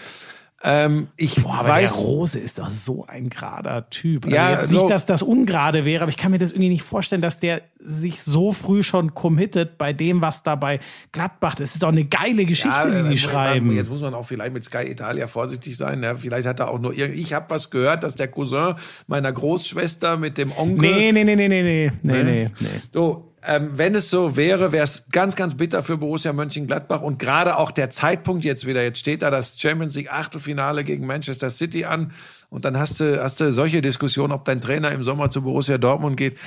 [0.64, 4.26] Ähm, ich Boah, aber weiß, der Rose ist doch so ein gerader Typ.
[4.26, 6.70] Also ja, jetzt so, nicht, dass das ungerade wäre, aber ich kann mir das irgendwie
[6.70, 10.80] nicht vorstellen, dass der sich so früh schon committet bei dem, was da bei
[11.14, 11.56] Gladbach.
[11.56, 13.68] Das ist doch eine geile Geschichte, ja, die äh, die schreiben.
[13.68, 16.04] Man, jetzt muss man auch vielleicht mit Sky Italia vorsichtig sein.
[16.04, 17.22] Ja, vielleicht hat er auch nur irgendwie.
[17.22, 18.76] Ich habe was gehört, dass der Cousin
[19.08, 20.92] meiner Großschwester mit dem Onkel.
[20.92, 22.24] Nee, nee, nee, nee, nee, nee, nee, ne?
[22.24, 22.52] nee.
[22.60, 22.68] nee.
[22.94, 27.18] So, ähm, wenn es so wäre, wäre es ganz, ganz bitter für Borussia Mönchengladbach und
[27.18, 28.84] gerade auch der Zeitpunkt jetzt wieder.
[28.84, 32.12] Jetzt steht da das Champions League Achtelfinale gegen Manchester City an
[32.52, 35.78] und dann hast du, hast du solche Diskussionen, ob dein Trainer im Sommer zu Borussia
[35.78, 36.38] Dortmund geht.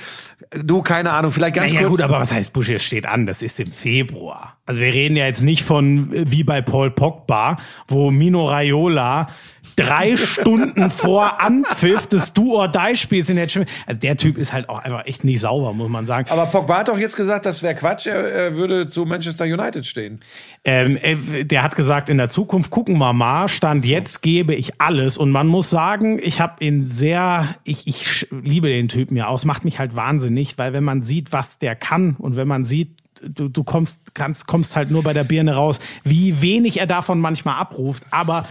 [0.63, 1.91] Du, keine Ahnung, vielleicht ganz Ja, kurz.
[1.91, 3.25] gut, aber was heißt Busch, steht an?
[3.25, 4.55] Das ist im Februar.
[4.67, 7.57] Also wir reden ja jetzt nicht von äh, wie bei Paul Pogba,
[7.87, 9.29] wo Mino Raiola
[9.75, 14.79] drei Stunden vor Anpfiff des Do-or-Die-Spiels in der Champions Also der Typ ist halt auch
[14.83, 16.29] einfach echt nicht sauber, muss man sagen.
[16.29, 19.85] aber Pogba hat doch jetzt gesagt, das wäre Quatsch, er, er würde zu Manchester United
[19.85, 20.19] stehen.
[20.63, 23.47] Ähm, äh, der hat gesagt, in der Zukunft gucken wir mal.
[23.47, 25.17] Stand jetzt gebe ich alles.
[25.17, 29.37] Und man muss sagen, ich habe ihn sehr, ich, ich liebe den Typen ja auch.
[29.37, 32.65] Es macht mich halt wahnsinnig, weil wenn man sieht, was der kann und wenn man
[32.65, 32.89] sieht,
[33.21, 37.19] du, du kommst, kannst, kommst halt nur bei der Birne raus, wie wenig er davon
[37.19, 38.03] manchmal abruft.
[38.11, 38.45] Aber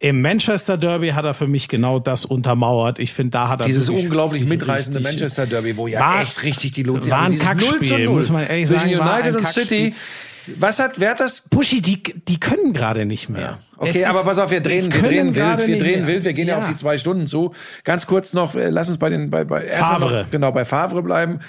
[0.00, 2.98] im Manchester Derby hat er für mich genau das untermauert.
[3.00, 6.72] Ich finde, da hat er Dieses unglaublich mitreißende Manchester Derby, wo ja War- echt richtig
[6.72, 9.36] die Luzi war ein Dieses 0 Kackspiel, zu 0 muss man ehrlich zwischen sagen, United
[9.36, 9.64] und Kackspiel.
[9.66, 9.94] City.
[10.58, 13.58] Was hat, wer hat das Buschi, die, die können gerade nicht mehr.
[13.76, 16.48] Okay, Es aber pass auf, wir drehen, wir drehen wild, wir drehen wild, wir gehen
[16.48, 16.56] ja.
[16.56, 16.62] Ja.
[16.62, 17.52] auf die zwei Stunden zu.
[17.84, 20.22] Ganz kurz noch, äh, lass uns bei den, bei, bei Favre.
[20.24, 21.40] Noch, genau, bei Favre bleiben.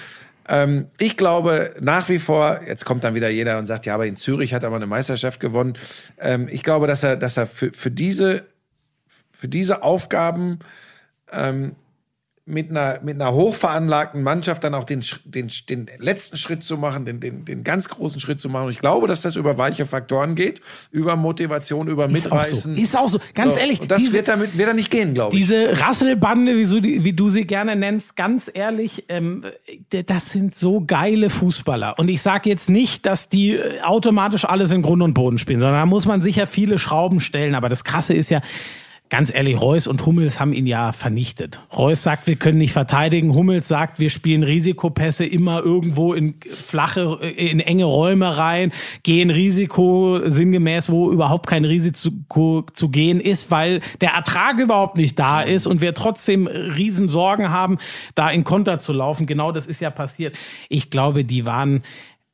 [0.48, 4.06] Ähm, ich glaube nach wie vor, jetzt kommt dann wieder jeder und sagt, ja, aber
[4.06, 5.74] in Zürich hat er mal eine Meisterschaft gewonnen.
[6.18, 8.44] Ähm, ich glaube, dass er, dass er für, für diese,
[9.32, 10.60] für diese Aufgaben
[11.32, 11.76] ähm,
[12.50, 17.04] mit einer, mit einer hochveranlagten Mannschaft dann auch den, den, den letzten Schritt zu machen,
[17.06, 18.64] den, den, den ganz großen Schritt zu machen.
[18.64, 20.60] Und ich glaube, dass das über weiche Faktoren geht,
[20.90, 22.56] über Motivation, über Ist auch so.
[22.56, 22.76] Mitreißen.
[22.76, 23.20] Ist auch so.
[23.34, 23.60] Ganz So.
[23.60, 25.42] ehrlich, Und das diese- wird damit wird da nicht gehen, glaube ich.
[25.42, 29.44] Diese Rasselbande, wie, so wie du sie gerne nennst, ganz ehrlich, ähm,
[30.06, 31.98] das sind so geile Fußballer.
[31.98, 35.60] Und ich sage jetzt nicht, dass die äh, automatisch alles in Grund und Boden spielen,
[35.60, 37.54] sondern da muss man sicher viele Schrauben stellen.
[37.54, 38.40] Aber das Krasse ist ja,
[39.10, 41.60] ganz ehrlich, Reus und Hummels haben ihn ja vernichtet.
[41.76, 43.34] Reus sagt, wir können nicht verteidigen.
[43.34, 48.72] Hummels sagt, wir spielen Risikopässe immer irgendwo in flache, in enge Räume rein,
[49.02, 55.18] gehen Risiko sinngemäß, wo überhaupt kein Risiko zu gehen ist, weil der Ertrag überhaupt nicht
[55.18, 57.78] da ist und wir trotzdem riesen Sorgen haben,
[58.14, 59.26] da in Konter zu laufen.
[59.26, 60.36] Genau das ist ja passiert.
[60.68, 61.82] Ich glaube, die waren,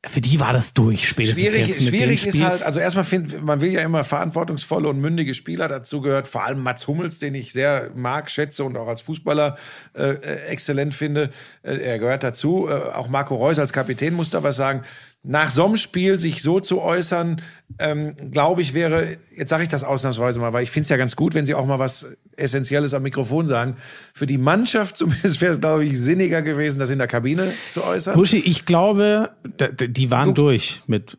[0.05, 2.47] für die war das durch spätestens Schwierig, jetzt mit schwierig dem ist Spiel.
[2.47, 5.67] halt, also erstmal findet, man will ja immer verantwortungsvolle und mündige Spieler.
[5.67, 9.57] Dazu gehört vor allem Mats Hummels, den ich sehr mag, schätze und auch als Fußballer
[9.95, 11.31] äh, äh, exzellent finde.
[11.63, 12.67] Äh, er gehört dazu.
[12.69, 14.83] Äh, auch Marco Reus als Kapitän muss da was sagen.
[15.23, 17.41] Nach so einem Spiel sich so zu äußern,
[17.79, 20.95] ähm, glaube ich, wäre, jetzt sage ich das ausnahmsweise mal, weil ich finde es ja
[20.97, 22.07] ganz gut, wenn sie auch mal was
[22.37, 23.75] Essentielles am Mikrofon sagen.
[24.13, 27.83] Für die Mannschaft zumindest wäre es, glaube ich, sinniger gewesen, das in der Kabine zu
[27.83, 28.15] äußern.
[28.15, 29.31] Buschi, ich glaube,
[29.79, 31.17] die waren durch mit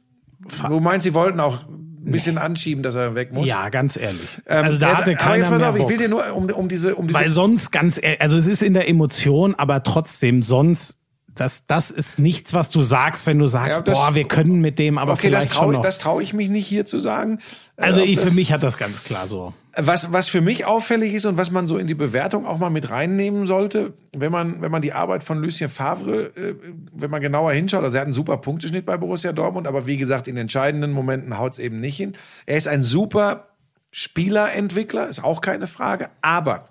[0.68, 3.46] Du meinst, sie wollten auch ein bisschen anschieben, dass er weg muss?
[3.46, 4.40] Ja, ganz ehrlich.
[4.46, 6.48] Ähm, also da jetzt- hatte aber keiner jetzt pass auf, ich will dir nur um,
[6.48, 9.82] um diese, um diese Weil sonst ganz ehrlich, also es ist in der Emotion, aber
[9.82, 10.96] trotzdem sonst,
[11.40, 14.60] das, das ist nichts, was du sagst, wenn du sagst, Ja, das- boah, wir können
[14.60, 15.82] mit dem, aber okay, das vielleicht schon traue noch.
[15.82, 17.38] das trau ich mich nicht hier zu sagen.
[17.76, 19.52] Äh, also ob ich, für das- mich hat das ganz klar so.
[19.76, 22.68] Was, was für mich auffällig ist und was man so in die Bewertung auch mal
[22.70, 26.54] mit reinnehmen sollte, wenn man, wenn man die Arbeit von Lucien Favre, äh,
[26.92, 29.96] wenn man genauer hinschaut, also er hat einen super Punkteschnitt bei Borussia Dortmund, aber wie
[29.96, 32.14] gesagt, in entscheidenden Momenten haut es eben nicht hin.
[32.46, 33.44] Er ist ein super
[33.92, 36.68] Spielerentwickler, ist auch keine Frage, aber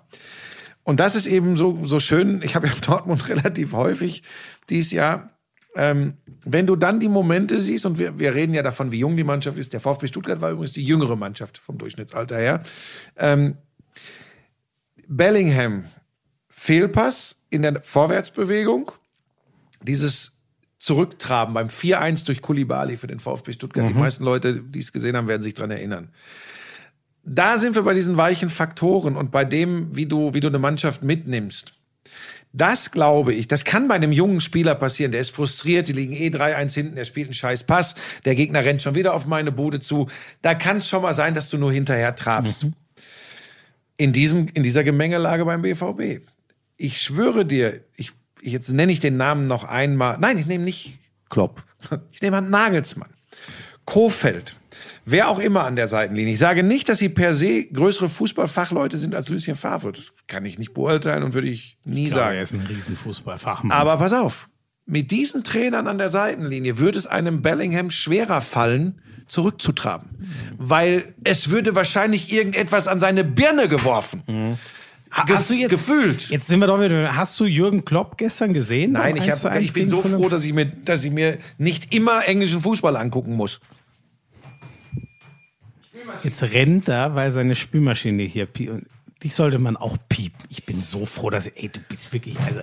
[0.88, 4.22] und das ist eben so, so schön, ich habe ja Dortmund relativ häufig
[4.70, 5.28] dieses Jahr,
[5.76, 6.14] ähm,
[6.46, 9.22] wenn du dann die Momente siehst, und wir, wir reden ja davon, wie jung die
[9.22, 12.62] Mannschaft ist, der VfB Stuttgart war übrigens die jüngere Mannschaft vom Durchschnittsalter her.
[13.18, 13.58] Ähm,
[15.06, 15.84] Bellingham,
[16.48, 18.90] Fehlpass in der Vorwärtsbewegung,
[19.82, 20.38] dieses
[20.78, 23.90] Zurücktraben beim 4-1 durch Kulibali für den VfB Stuttgart.
[23.90, 26.14] Die meisten Leute, die es gesehen haben, werden sich dran erinnern.
[27.28, 30.58] Da sind wir bei diesen weichen Faktoren und bei dem, wie du, wie du eine
[30.58, 31.74] Mannschaft mitnimmst.
[32.52, 35.12] Das glaube ich, das kann bei einem jungen Spieler passieren.
[35.12, 37.94] Der ist frustriert, die liegen eh 3-1 hinten, der spielt einen scheiß Pass,
[38.24, 40.08] der Gegner rennt schon wieder auf meine Bude zu.
[40.40, 42.66] Da kann es schon mal sein, dass du nur hinterher trabst.
[43.98, 46.26] In, diesem, in dieser Gemengelage beim BVB.
[46.76, 50.16] Ich schwöre dir, ich, jetzt nenne ich den Namen noch einmal.
[50.18, 50.98] Nein, ich nehme nicht
[51.28, 51.64] Klopp.
[52.10, 53.10] Ich nehme an Nagelsmann.
[53.84, 54.56] Kofeld.
[55.10, 56.34] Wer auch immer an der Seitenlinie.
[56.34, 59.92] Ich sage nicht, dass sie per se größere Fußballfachleute sind als Lucien Favre.
[59.92, 62.36] Das kann ich nicht beurteilen und würde ich nie Ich glaube, sagen.
[62.36, 63.72] er ist ein Riesenfußballfachmann.
[63.72, 64.48] Aber pass auf,
[64.84, 70.08] mit diesen Trainern an der Seitenlinie würde es einem Bellingham schwerer fallen, zurückzutraben.
[70.58, 74.22] Weil es würde wahrscheinlich irgendetwas an seine Birne geworfen.
[74.26, 74.56] Ge
[75.36, 76.28] Hast du jetzt- gefühlt.
[76.28, 77.16] Jetzt sind wir doch wieder.
[77.16, 78.92] Hast du Jürgen Klopp gestern gesehen?
[78.92, 81.10] Nein, ich, 1 zu hab, 1 ich bin so froh, dass ich, mir, dass ich
[81.12, 83.60] mir nicht immer englischen Fußball angucken muss.
[86.22, 88.70] Jetzt rennt er, weil seine Spülmaschine hier piept.
[88.70, 88.86] Und
[89.22, 90.46] dich sollte man auch piepen.
[90.48, 92.60] Ich bin so froh, dass ey, du bist wirklich, also,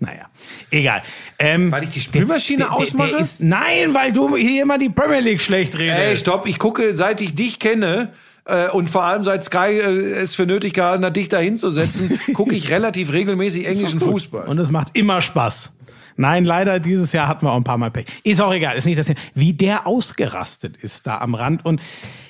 [0.00, 0.26] naja,
[0.70, 1.02] egal.
[1.38, 3.10] Ähm, Weil ich die Spülmaschine der, ausmache?
[3.10, 5.98] Der ist, nein, weil du hier immer die Premier League schlecht redest.
[5.98, 8.12] Ey, stopp, ich gucke, seit ich dich kenne,
[8.46, 12.18] äh, und vor allem seit Sky äh, es für nötig gehalten hat, dich da hinzusetzen,
[12.34, 14.00] gucke ich relativ regelmäßig englischen.
[14.00, 14.46] Fußball.
[14.46, 15.72] Und es macht immer Spaß.
[16.16, 18.06] Nein, leider dieses Jahr hatten wir auch ein paar Mal Pech.
[18.22, 19.18] Ist auch egal, ist nicht das Thema.
[19.34, 21.64] Wie der ausgerastet ist da am Rand.
[21.64, 21.80] Und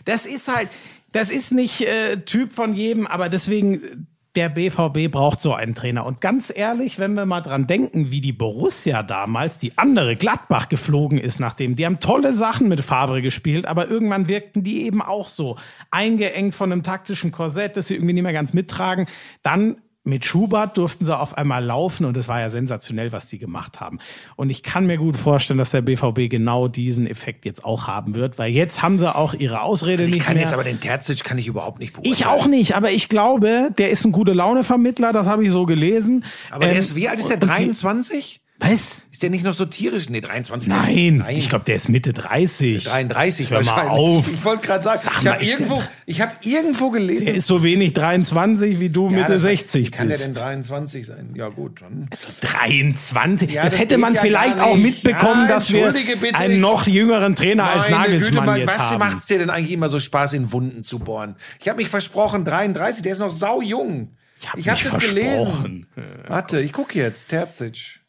[0.04, 0.68] das ist halt,
[1.12, 6.04] das ist nicht äh, Typ von jedem, aber deswegen, der BVB braucht so einen Trainer.
[6.04, 10.68] Und ganz ehrlich, wenn wir mal dran denken, wie die Borussia damals, die andere Gladbach
[10.68, 15.02] geflogen ist nachdem, die haben tolle Sachen mit Favre gespielt, aber irgendwann wirkten die eben
[15.02, 15.56] auch so
[15.92, 19.06] eingeengt von einem taktischen Korsett, das sie irgendwie nicht mehr ganz mittragen.
[19.42, 19.76] Dann
[20.06, 23.80] mit Schubert durften sie auf einmal laufen und es war ja sensationell, was die gemacht
[23.80, 23.98] haben.
[24.36, 28.14] Und ich kann mir gut vorstellen, dass der BVB genau diesen Effekt jetzt auch haben
[28.14, 30.42] wird, weil jetzt haben sie auch ihre Ausrede ich nicht kann mehr.
[30.42, 32.14] jetzt aber den Terzic kann ich überhaupt nicht beurteilen.
[32.14, 35.64] ich auch nicht, aber ich glaube, der ist ein gute Laune-Vermittler, das habe ich so
[35.64, 36.24] gelesen.
[36.50, 37.36] Aber der Ähm, ist, wie alt ist der?
[37.36, 38.42] und die- 23?
[38.60, 39.06] Was?
[39.10, 40.08] Ist der nicht noch so tierisch?
[40.08, 40.68] Nee, 23.
[40.68, 41.36] Nein, Nein.
[41.36, 42.84] ich glaube, der ist Mitte 30.
[42.84, 44.32] 33 Hör mal auf.
[44.32, 47.24] Ich wollte gerade sagen, Sag ich habe der- irgendwo, ich habe irgendwo gelesen.
[47.26, 50.28] Der ist so wenig 23 wie du Ja, Mitte das- 60 Wie kann der denn
[50.28, 50.40] bist.
[50.40, 51.30] 23 sein?
[51.34, 52.08] Ja gut, dann.
[52.40, 53.50] 23.
[53.52, 56.86] Ja, das, das hätte man ja vielleicht auch mitbekommen, dass wir bitte, einen ich- noch
[56.86, 58.98] jüngeren Trainer als Nagelsmann Güte, jetzt was haben.
[59.00, 61.36] macht es dir denn eigentlich immer so Spaß, in Wunden zu bohren?
[61.60, 64.12] Ich habe mich versprochen, 33, der ist noch sau jung.
[64.46, 65.86] hab Ich habe mich das gelesen.
[66.28, 67.28] Warte, ich gucke jetzt.
[67.28, 68.00] Terzic.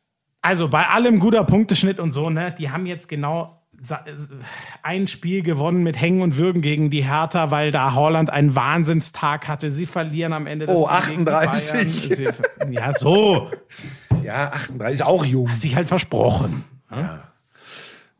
[0.46, 2.54] Also bei allem guter Punkteschnitt und so, ne?
[2.58, 3.62] Die haben jetzt genau
[4.84, 9.48] ein Spiel gewonnen mit Hängen und Würgen gegen die Hertha, weil da Holland einen Wahnsinnstag
[9.48, 9.70] hatte.
[9.70, 12.10] Sie verlieren am Ende des Oh, Spiels gegen die 38.
[12.10, 12.34] Bayern.
[12.68, 13.50] Sie- Ja, so.
[14.24, 15.50] Ja, 38 ist auch jung.
[15.50, 16.64] Hast dich halt versprochen.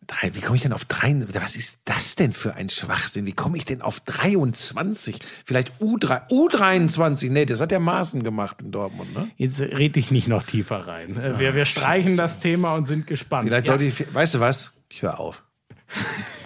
[0.08, 1.16] Drei, wie komme ich denn auf drei?
[1.34, 3.26] Was ist das denn für ein Schwachsinn?
[3.26, 5.20] Wie komme ich denn auf 23?
[5.46, 7.32] Vielleicht U3, U23?
[7.32, 9.30] Nee, das hat der Maaßen gemacht in Dortmund, ne?
[9.38, 11.18] Jetzt red ich nicht noch tiefer rein.
[11.18, 13.48] Äh, Wir, wir streichen das Thema und sind gespannt.
[13.48, 13.74] Vielleicht Ja.
[13.74, 14.74] sollte ich, weißt du was?
[14.90, 15.44] Ich höre auf.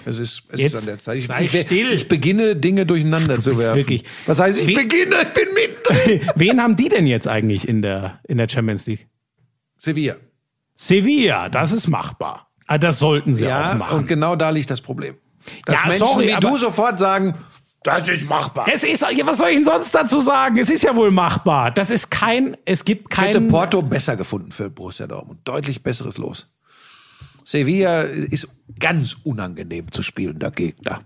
[0.06, 1.18] Es ist, es Jetzt ist an der Zeit.
[1.18, 1.92] Ich, ich, still.
[1.92, 3.78] ich beginne Dinge durcheinander zu bist werfen.
[3.78, 5.16] wirklich- Was heißt, ich Wie- beginne?
[5.22, 6.30] Ich bin mittendrin.
[6.36, 9.08] Wen haben die denn jetzt eigentlich in der, in der Champions League?
[9.76, 10.16] Sevilla.
[10.76, 12.49] Sevilla, das ist machbar.
[12.72, 13.98] Ah, Das sollten sie auch Ja, machen.
[14.00, 15.16] und genau da liegt das Problem.
[15.66, 17.34] Dass Ja, Menschen sorry, wie du sofort sagen,
[17.84, 18.68] das ist machbar.
[18.72, 20.58] Es ist, was soll ich denn sonst dazu sagen?
[20.58, 21.72] Es ist ja wohl machbar.
[21.72, 23.48] Das ist kein, es gibt Ich hätte kein.
[23.48, 25.40] Porto besser gefunden für Borussia Dortmund.
[25.46, 26.48] Deutlich besseres Los.
[27.44, 28.48] Sevilla ist
[28.78, 31.02] ganz unangenehm zu spielender Gegner.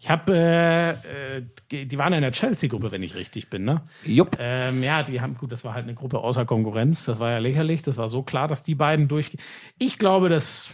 [0.00, 3.82] Ich habe, äh, äh, die waren in der Chelsea-Gruppe, wenn ich richtig bin, ne?
[4.04, 4.36] Jupp.
[4.38, 7.04] Ähm, ja, die haben, gut, das war halt eine Gruppe außer Konkurrenz.
[7.04, 7.82] Das war ja lächerlich.
[7.82, 9.40] Das war so klar, dass die beiden durchgehen.
[9.78, 10.70] Ich glaube, dass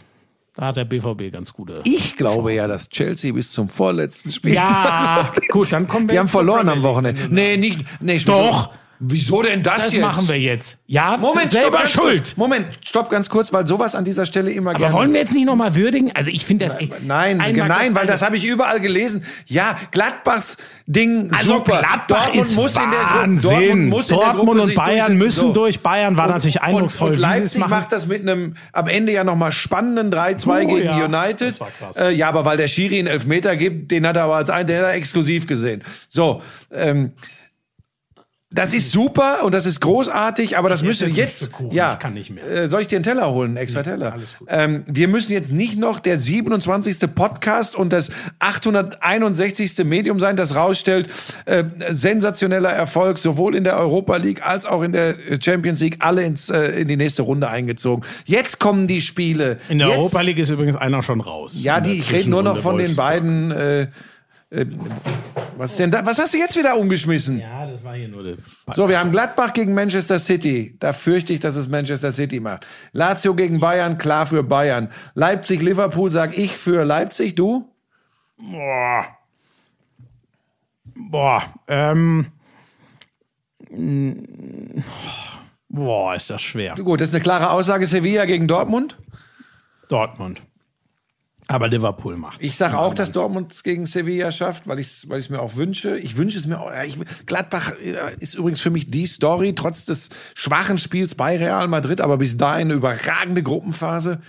[0.54, 1.80] da hat der BVB ganz gute.
[1.84, 4.54] Ich glaube ja, dass Chelsea bis zum vorletzten Spiel.
[4.54, 6.12] Ja, gut, dann kommen wir.
[6.12, 6.84] Die haben verloren am.
[6.84, 7.28] Wochenende.
[7.28, 7.80] Nee, nicht.
[8.00, 8.70] Nee, Doch.
[9.06, 10.02] Wieso denn das, Das jetzt?
[10.02, 10.78] machen wir jetzt.
[10.86, 12.18] Ja, Moment, selber stopp, schuld.
[12.24, 12.36] Kurz.
[12.36, 14.94] Moment, stopp ganz kurz, weil sowas an dieser Stelle immer Aber gerne.
[14.94, 16.10] wollen wir jetzt nicht nochmal würdigen?
[16.14, 16.92] Also ich finde das echt.
[17.06, 19.24] Nein, einmal- nein, weil also- das habe ich überall gelesen.
[19.46, 20.56] Ja, Gladbachs
[20.86, 21.78] Ding Also super.
[21.80, 23.50] Gladbach Dortmund ist muss in der Gruppe, Wahnsinn.
[23.50, 25.52] Dortmund muss in der Dortmund und Bayern müssen So.
[25.52, 25.80] durch.
[25.80, 29.52] Bayern war natürlich eindrucksvoll, Und, und Leipzig macht das mit einem am Ende ja nochmal
[29.52, 31.04] spannenden 3-2 Oh, gegen ja.
[31.04, 31.58] United.
[31.80, 31.96] Das.
[31.96, 34.66] Äh, ja, aber weil der Schiri einen Elfmeter gibt, den hat er aber als einen,
[34.66, 35.82] der hat er exklusiv gesehen.
[36.08, 37.12] So, ähm,
[38.54, 41.98] das ist super und das ist großartig, aber das müssen jetzt jetzt, Kuchen, ja, ich
[41.98, 42.44] kann nicht mehr.
[42.44, 44.12] Äh, soll ich dir einen Teller holen, extra Teller?
[44.12, 44.48] alles gut.
[44.50, 47.12] Ähm, wir müssen jetzt nicht noch der 27.
[47.14, 49.84] Podcast und das 861.
[49.84, 51.08] Medium sein, das rausstellt,
[51.46, 56.22] äh, sensationeller Erfolg, sowohl in der Europa League als auch in der Champions League, alle
[56.22, 58.04] ins, äh, in die nächste Runde eingezogen.
[58.24, 59.58] Jetzt kommen die Spiele.
[59.68, 61.54] In der jetzt, Europa League ist übrigens einer schon raus.
[61.56, 63.50] Ja, die, ich rede nur noch von den beiden.
[63.50, 63.88] Äh,
[64.54, 64.66] äh,
[65.56, 66.04] was ist denn da?
[66.04, 67.38] Was hast du jetzt wieder umgeschmissen?
[67.38, 68.36] Ja, das war hier nur der.
[68.72, 70.76] So, wir haben Gladbach gegen Manchester City.
[70.80, 72.66] Da fürchte ich, dass es Manchester City macht.
[72.92, 74.90] Lazio gegen Bayern, klar für Bayern.
[75.14, 77.34] Leipzig, Liverpool, sag ich für Leipzig.
[77.34, 77.70] Du?
[78.36, 79.06] Boah.
[80.94, 81.42] Boah.
[81.68, 82.26] Ähm.
[85.68, 86.74] Boah, ist das schwer.
[86.76, 87.86] Gut, das ist eine klare Aussage.
[87.86, 88.98] Sevilla gegen Dortmund.
[89.88, 90.42] Dortmund.
[91.54, 92.38] Aber Liverpool macht.
[92.42, 95.38] Ich sage auch, dass Dortmund es gegen Sevilla schafft, weil ich es weil ich's mir
[95.40, 95.96] auch wünsche.
[95.98, 96.72] Ich wünsche es mir auch.
[96.84, 101.68] Ich, Gladbach äh, ist übrigens für mich die Story, trotz des schwachen Spiels bei Real
[101.68, 104.20] Madrid, aber bis dahin eine überragende Gruppenphase.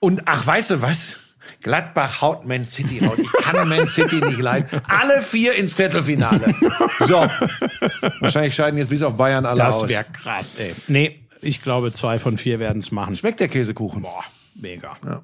[0.00, 1.18] Und ach, weißt du was?
[1.62, 3.20] Gladbach haut Man City raus.
[3.20, 4.80] Ich kann Man City nicht leiden.
[4.88, 6.52] Alle vier ins Viertelfinale.
[7.00, 7.28] So.
[8.20, 9.88] Wahrscheinlich scheiden jetzt bis auf Bayern alle Das aus.
[9.88, 10.74] wäre krass, ey.
[10.88, 13.14] Nee, ich glaube, zwei von vier werden es machen.
[13.14, 14.02] Schmeckt der Käsekuchen?
[14.02, 14.24] Boah,
[14.54, 14.96] mega.
[15.06, 15.22] Ja,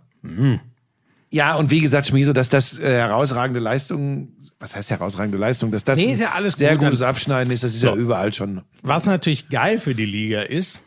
[1.58, 4.28] und wie gesagt, Schmieso, dass das äh, herausragende Leistung,
[4.60, 6.86] was heißt herausragende Leistung, dass das Nee, ist ja alles sehr gut.
[6.86, 7.88] gutes Abschneiden ist, das ist So.
[7.88, 8.62] ja überall schon.
[8.82, 10.78] Was natürlich geil für die Liga ist,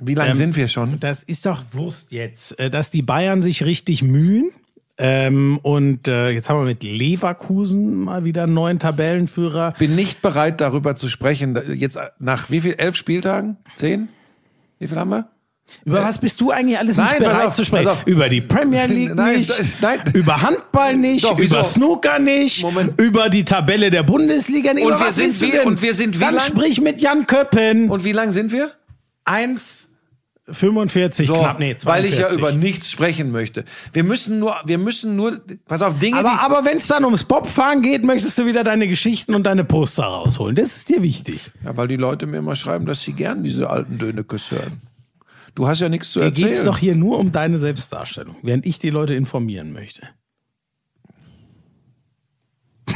[0.00, 0.98] Wie lange Ähm, sind wir schon?
[1.00, 4.50] das ist doch Wurst jetzt, äh, dass die Bayern sich richtig mühen.
[4.98, 9.72] Ähm, und äh, jetzt haben wir mit Leverkusen mal wieder einen neuen Tabellenführer.
[9.78, 11.58] Bin nicht bereit, darüber zu sprechen.
[11.74, 12.74] Jetzt nach wie viel?
[12.74, 13.56] Elf Spieltagen?
[13.76, 14.08] Zehn?
[14.78, 15.28] Wie viel haben wir?
[15.84, 17.90] Über was bist du eigentlich alles Nein, nicht bereit auf, zu sprechen?
[18.06, 19.98] Über die Premier League Nein, nicht, nein.
[20.12, 23.00] über Handball nicht, Doch, über Snooker nicht, Moment.
[23.00, 24.86] über die Tabelle der Bundesliga nicht.
[24.86, 26.44] Und wir sind wie- und wir sind wie Dann lang?
[26.46, 27.90] sprich mit Jan Köppen.
[27.90, 28.70] Und wie lang sind wir?
[29.26, 31.86] 1,45 knapp, nee, 42.
[31.86, 33.64] weil ich ja über nichts sprechen möchte.
[33.92, 37.24] Wir müssen nur, wir müssen nur, pass auf, Dinge, Aber, aber wenn es dann ums
[37.24, 40.54] Bobfahren geht, möchtest du wieder deine Geschichten und deine Poster rausholen.
[40.56, 41.50] Das ist dir wichtig.
[41.64, 44.80] ja, weil die Leute mir immer schreiben, dass sie gern diese alten Dönekes hören.
[45.54, 46.48] Du hast ja nichts zu Dir erzählen.
[46.48, 50.08] geht's doch hier nur um deine Selbstdarstellung, während ich die Leute informieren möchte.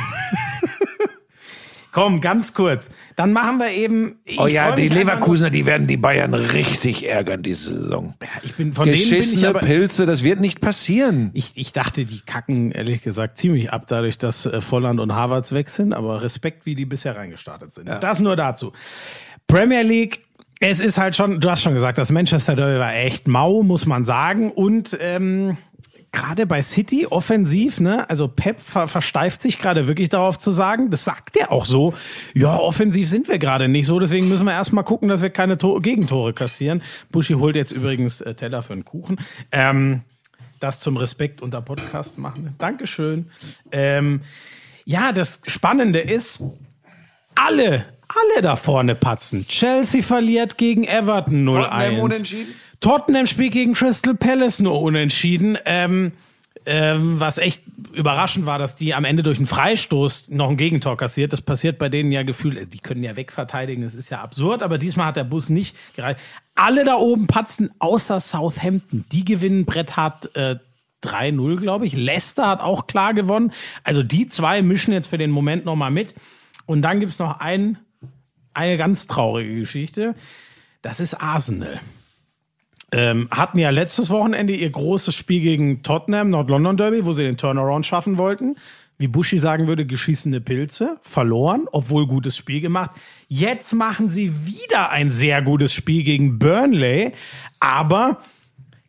[1.93, 2.91] Komm, ganz kurz.
[3.17, 4.19] Dann machen wir eben.
[4.25, 8.15] ich Oh ja, die Leverkusener, die werden die Bayern richtig ärgern diese Saison.
[8.43, 9.61] Ich bin von denen bin ich Geschissene aber.
[9.61, 11.31] Pilze, das wird nicht passieren.
[11.35, 15.53] Ich, ich dachte, die kacken ehrlich gesagt ziemlich ab, dadurch, dass äh, Volland und Havertz
[15.53, 15.93] weg sind.
[15.93, 17.89] Aber Respekt, wie die bisher reingestartet sind.
[17.89, 18.73] Das nur dazu.
[19.47, 20.28] Premier League.
[20.61, 23.87] Es ist halt schon, du hast schon gesagt, das Manchester Derby war echt mau, muss
[23.87, 24.51] man sagen.
[24.51, 25.57] Und ähm,
[26.13, 30.91] gerade bei City offensiv, ne, also Pep ver versteift sich gerade wirklich darauf zu sagen,
[30.91, 31.95] das sagt er auch so,
[32.35, 35.59] ja, offensiv sind wir gerade nicht so, deswegen müssen wir erstmal gucken, dass wir keine
[35.59, 36.83] Tor Gegentore kassieren.
[37.13, 39.19] Buschi holt jetzt übrigens äh, Teller für einen Kuchen.
[39.53, 40.03] Ähm,
[40.61, 42.55] das zum Respekt unter Podcast machen.
[42.59, 43.31] Dankeschön.
[43.71, 44.23] Ähm,
[44.85, 46.41] ja, das Spannende ist,
[47.37, 49.47] alle, alle da vorne patzen.
[49.47, 51.63] Chelsea verliert gegen Everton 0-1.
[51.63, 52.55] Tottenham unentschieden?
[52.81, 55.59] Tottenham spielt gegen Crystal Palace nur unentschieden.
[55.65, 56.13] Ähm,
[56.67, 57.63] ähm, was echt
[57.95, 61.33] überraschend war, dass die am Ende durch einen Freistoß noch ein Gegentor kassiert.
[61.33, 64.77] Das passiert bei denen ja gefühlt, die können ja wegverteidigen, das ist ja absurd, aber
[64.77, 66.21] diesmal hat der Bus nicht gereicht.
[66.55, 69.07] Alle da oben patzen, außer Southampton.
[69.13, 70.57] Die gewinnen Brett hart äh,
[71.05, 71.97] 3-0, glaube ich.
[71.97, 73.53] Leicester hat auch klar gewonnen.
[73.83, 76.15] Also die zwei mischen jetzt für den Moment nochmal mit.
[76.67, 77.79] Und dann gibt's noch ein,
[78.59, 80.15] eine ganz traurige Geschichte.
[80.83, 81.81] Das ist Arsenal.
[82.91, 87.37] Ähm, hatten ja letztes Wochenende ihr großes Spiel gegen Tottenham, Nord-London Derby, wo sie den
[87.37, 88.57] Turnaround schaffen wollten.
[88.97, 92.91] Wie Buschi sagen würde, geschissene Pilze, verloren, obwohl gutes Spiel gemacht.
[93.29, 97.13] Jetzt machen sie wieder ein sehr gutes Spiel gegen Burnley,
[97.61, 98.19] aber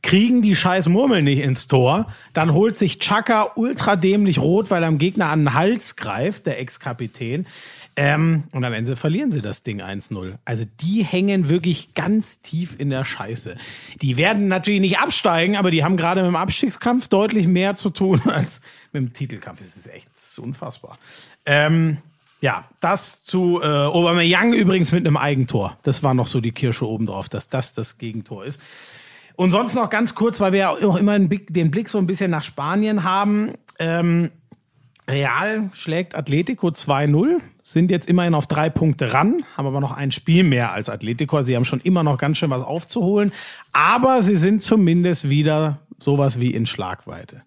[0.01, 2.07] kriegen die scheiß Murmel nicht ins Tor.
[2.33, 6.45] Dann holt sich Chaka ultra dämlich rot, weil er am Gegner an den Hals greift,
[6.45, 7.45] der Ex-Kapitän.
[8.01, 10.35] Ähm, und am Ende verlieren sie das Ding 1-0.
[10.45, 13.57] Also die hängen wirklich ganz tief in der Scheiße.
[14.01, 17.89] Die werden natürlich nicht absteigen, aber die haben gerade mit dem Abstiegskampf deutlich mehr zu
[17.89, 18.61] tun als
[18.93, 19.59] mit dem Titelkampf.
[19.59, 20.97] Es ist echt ist unfassbar.
[21.45, 21.97] Ähm,
[22.39, 25.77] ja, das zu äh, Aubameyang übrigens mit einem Eigentor.
[25.83, 28.61] Das war noch so die Kirsche obendrauf, dass das das Gegentor ist.
[29.35, 31.97] Und sonst noch ganz kurz, weil wir ja auch immer den Blick, den Blick so
[31.97, 33.55] ein bisschen nach Spanien haben.
[33.77, 34.31] Ähm,
[35.09, 40.11] Real schlägt Atletico 2-0, sind jetzt immerhin auf drei Punkte ran, haben aber noch ein
[40.11, 41.41] Spiel mehr als Atletico.
[41.41, 43.31] Sie haben schon immer noch ganz schön was aufzuholen,
[43.73, 47.43] aber sie sind zumindest wieder sowas wie in Schlagweite.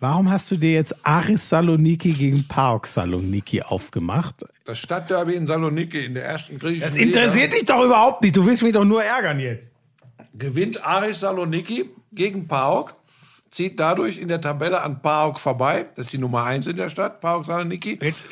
[0.00, 4.44] Warum hast du dir jetzt Aris Saloniki gegen PAOK Saloniki aufgemacht?
[4.64, 8.36] Das Stadtderby in Saloniki in der ersten griechischen Das interessiert dich doch überhaupt nicht.
[8.36, 9.70] Du willst mich doch nur ärgern jetzt.
[10.34, 10.48] Liga.
[10.48, 12.94] Gewinnt Aris Saloniki gegen PAOK,
[13.48, 15.86] zieht dadurch in der Tabelle an PAOK vorbei.
[15.94, 17.98] Das ist die Nummer eins in der Stadt, PAOK Saloniki.
[18.02, 18.24] Jetzt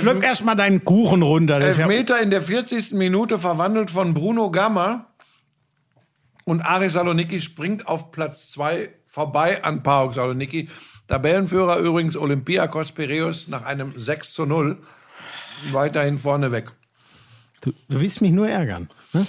[0.00, 1.58] schluck erst mal deinen Kuchen runter.
[1.58, 2.92] Das Elfmeter in der 40.
[2.92, 5.06] Minute verwandelt von Bruno Gamma.
[6.44, 10.68] Und Aris Saloniki springt auf Platz zwei vorbei an PAOK Saloniki.
[11.08, 14.78] Tabellenführer übrigens Olympiakos Piraeus nach einem 6 zu 0.
[15.72, 16.70] Weiterhin vorne weg.
[17.62, 18.88] du, du willst mich nur ärgern.
[19.12, 19.26] Ne?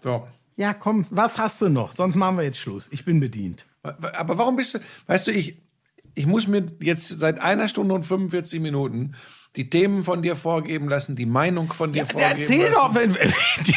[0.00, 0.28] So.
[0.56, 1.92] Ja, komm, was hast du noch?
[1.92, 2.88] Sonst machen wir jetzt Schluss.
[2.92, 3.66] Ich bin bedient.
[3.82, 5.60] Aber warum bist du, weißt du, ich,
[6.14, 9.14] ich muss mir jetzt seit einer Stunde und 45 Minuten
[9.56, 12.72] die Themen von dir vorgeben lassen, die Meinung von dir vorgeben Erzähl lassen.
[12.72, 13.12] doch, wenn,
[13.66, 13.74] die,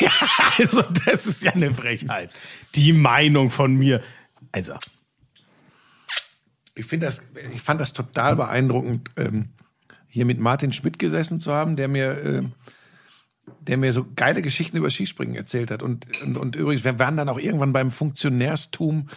[0.00, 0.10] ja,
[0.58, 2.30] also das ist ja eine Frechheit.
[2.74, 4.02] Die Meinung von mir.
[4.52, 4.74] Also,
[6.74, 7.22] Ich finde das,
[7.54, 9.50] ich fand das total beeindruckend, ähm,
[10.08, 12.40] hier mit Martin Schmidt gesessen zu haben, der mir, äh,
[13.60, 15.82] der mir so geile Geschichten über Skispringen erzählt hat.
[15.82, 19.08] Und, und, und übrigens, wir waren dann auch irgendwann beim Funktionärstum.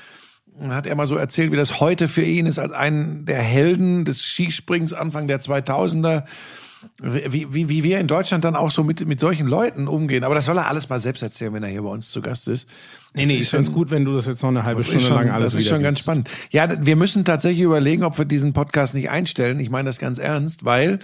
[0.69, 4.05] Hat er mal so erzählt, wie das heute für ihn ist, als einen der Helden
[4.05, 6.23] des Skisprings Anfang der 2000er.
[6.99, 10.23] Wie, wie, wie wir in Deutschland dann auch so mit, mit solchen Leuten umgehen.
[10.23, 12.47] Aber das soll er alles mal selbst erzählen, wenn er hier bei uns zu Gast
[12.47, 12.67] ist.
[13.13, 15.15] nee, nee, ich finde es gut, wenn du das jetzt noch eine halbe Stunde schon,
[15.15, 16.27] lang alles das ist schon ganz spannend.
[16.49, 19.59] Ja, wir müssen tatsächlich überlegen, ob wir diesen Podcast nicht einstellen.
[19.59, 20.97] Ich meine das ganz ernst, weil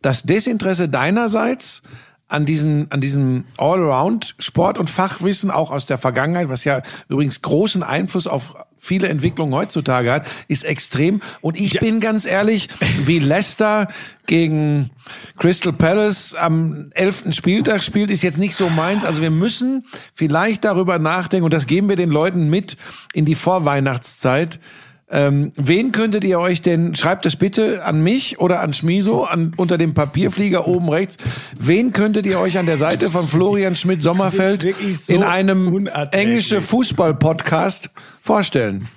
[0.00, 1.82] das Desinteresse deinerseits
[2.28, 7.42] an diesen, an diesem Allround Sport und Fachwissen auch aus der Vergangenheit, was ja übrigens
[7.42, 11.22] großen Einfluss auf viele Entwicklungen heutzutage hat, ist extrem.
[11.40, 12.68] Und ich bin ganz ehrlich,
[13.04, 13.88] wie Leicester
[14.26, 14.90] gegen
[15.38, 19.04] Crystal Palace am elften Spieltag spielt, ist jetzt nicht so meins.
[19.04, 22.76] Also wir müssen vielleicht darüber nachdenken, und das geben wir den Leuten mit
[23.12, 24.60] in die Vorweihnachtszeit.
[25.08, 29.52] Ähm, wen könntet ihr euch denn, schreibt es bitte an mich oder an Schmiso, an,
[29.56, 31.16] unter dem Papierflieger oben rechts,
[31.56, 34.66] wen könntet ihr euch an der Seite von Florian Schmidt-Sommerfeld
[35.00, 38.88] so in einem englische Fußball-Podcast vorstellen?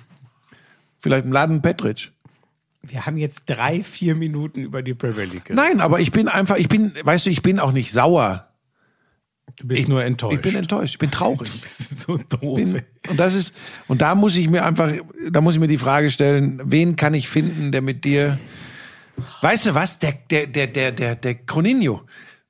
[0.98, 2.10] Vielleicht im Laden Petritsch.
[2.82, 5.50] Wir haben jetzt drei, vier Minuten über die Premier League.
[5.50, 8.49] Nein, aber ich bin einfach, ich bin, weißt du, ich bin auch nicht sauer.
[9.56, 10.36] Du bist nur enttäuscht.
[10.36, 11.50] Ich bin enttäuscht, ich bin traurig.
[11.52, 12.56] Du bist so doof.
[12.56, 13.54] bin, und das ist
[13.88, 14.92] und da muss ich mir einfach
[15.30, 18.38] da muss ich mir die Frage stellen wen kann ich finden der mit dir
[19.40, 22.02] weißt du was der der der der der der Croninho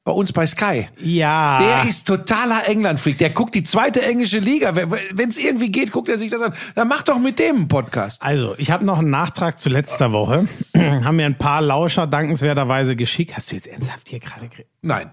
[0.03, 1.59] bei uns bei Sky ja.
[1.61, 3.19] der ist totaler England-Freak.
[3.19, 4.75] Der guckt die zweite englische Liga.
[4.75, 6.55] Wenn es irgendwie geht, guckt er sich das an.
[6.75, 8.23] Dann mach doch mit dem einen Podcast.
[8.23, 10.49] Also, ich habe noch einen Nachtrag zu letzter Woche.
[10.77, 13.37] haben mir ein paar Lauscher dankenswerterweise geschickt.
[13.37, 14.49] Hast du jetzt ernsthaft hier gerade...
[14.81, 15.11] Nein.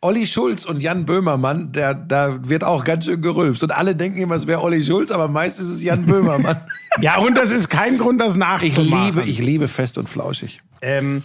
[0.00, 3.62] Olli Schulz und Jan Böhmermann, der, da wird auch ganz schön gerülpst.
[3.62, 6.58] Und alle denken immer, es wäre Olli Schulz, aber meist ist es Jan Böhmermann.
[7.00, 9.06] Ja, und das ist kein Grund, das ich nachzumachen.
[9.06, 10.60] liebe, ich liebe fest und flauschig.
[10.80, 11.22] Ähm,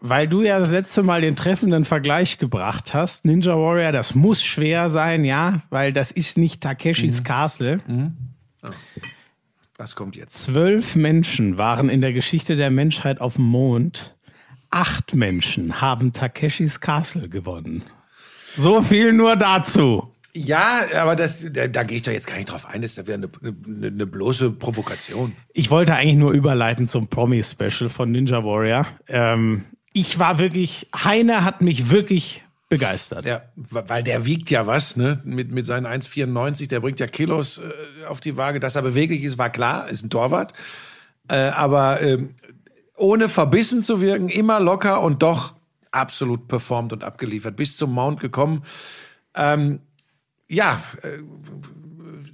[0.00, 4.42] weil du ja das letzte Mal den treffenden Vergleich gebracht hast, Ninja Warrior, das muss
[4.42, 7.80] schwer sein, ja, weil das ist nicht Takeshis Castle.
[9.76, 10.42] Was kommt jetzt?
[10.42, 14.14] Zwölf Menschen waren in der Geschichte der Menschheit auf dem Mond.
[14.70, 17.82] Acht Menschen haben Takeshis Castle gewonnen.
[18.56, 20.12] So viel nur dazu.
[20.32, 22.82] Ja, aber das, da, da gehe ich doch jetzt gar nicht drauf ein.
[22.82, 25.34] Das ist ja wieder eine, eine, eine bloße Provokation.
[25.52, 28.86] Ich wollte eigentlich nur überleiten zum Promi-Special von Ninja Warrior.
[29.08, 33.26] Ähm, ich war wirklich, Heine hat mich wirklich begeistert.
[33.26, 35.20] Ja, weil der wiegt ja was, ne?
[35.24, 38.60] Mit, mit seinen 1,94, der bringt ja Kilos äh, auf die Waage.
[38.60, 40.54] Dass er beweglich ist, war klar, ist ein Torwart.
[41.26, 42.36] Äh, aber ähm,
[43.00, 45.54] ohne verbissen zu wirken, immer locker und doch
[45.90, 47.56] absolut performt und abgeliefert.
[47.56, 48.62] Bis zum Mount gekommen.
[49.34, 49.80] Ähm,
[50.48, 51.18] ja, äh,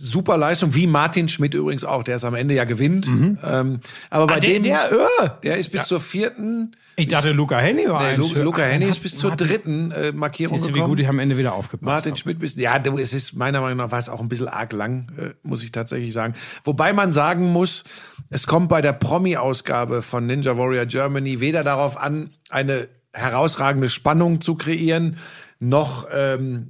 [0.06, 3.06] super Leistung, wie Martin Schmidt übrigens auch, der es am Ende ja gewinnt.
[3.06, 3.80] Ähm,
[4.10, 7.58] aber bei Ah, der- dem, der, äh, der ist bis zur vierten, Ich dachte, Luca
[7.58, 10.72] Henny war nee, Lu, Luca Henny ist bis zur Martin- dritten äh, Markierung du, wie
[10.72, 10.88] gekommen.
[10.90, 12.18] gut ich am Ende wieder aufgepasst Martin habe.
[12.20, 15.12] Schmidt ja, du, es ist meiner Meinung nach war es auch ein bisschen arg lang,
[15.18, 16.34] äh, muss ich tatsächlich sagen.
[16.64, 17.84] Wobei man sagen muss,
[18.30, 24.40] es kommt bei der Promi-Ausgabe von Ninja Warrior Germany weder darauf an, eine herausragende Spannung
[24.40, 25.16] zu kreieren,
[25.58, 26.68] noch ähm,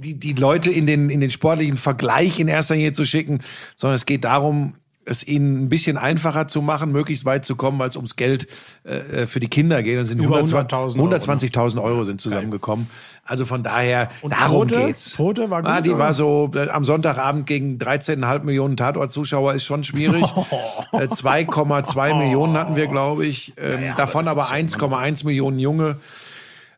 [0.00, 3.40] die, die Leute in den, in den sportlichen Vergleich in erster Linie zu schicken,
[3.76, 4.74] sondern es geht darum,
[5.10, 8.46] es ihnen ein bisschen einfacher zu machen, möglichst weit zu kommen, weil es ums Geld
[8.84, 9.98] äh, für die Kinder geht.
[9.98, 12.88] Und sind Über 120 100.000 Euro, 120.000 Euro sind zusammengekommen.
[13.24, 14.86] Also von daher, darum Quote?
[14.86, 15.16] geht's.
[15.16, 15.98] Quote war gut, ah, die oder?
[15.98, 20.24] war so äh, am Sonntagabend gegen 13,5 Millionen Tatort-Zuschauer ist schon schwierig.
[20.92, 23.54] Äh, 2,2 Millionen hatten wir, glaube ich.
[23.56, 25.96] Ähm, davon aber 1,1 Millionen Junge.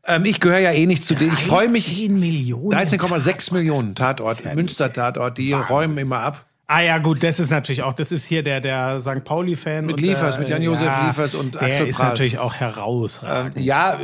[0.04, 1.32] Ähm, ich gehöre ja eh nicht zu denen.
[1.32, 1.94] Ich freue mich.
[1.94, 2.76] 10 Millionen.
[2.76, 6.44] 13,6 Millionen Tatort, Münster-Tatort, die räumen immer ab.
[6.66, 9.24] Ah ja, gut, das ist natürlich auch, das ist hier der, der St.
[9.24, 9.84] Pauli-Fan.
[9.84, 12.08] Mit Liefers, der, mit Jan-Josef ja, Liefers und der Axel ist Prahl.
[12.08, 13.58] natürlich auch herausragend.
[13.58, 14.00] Ja,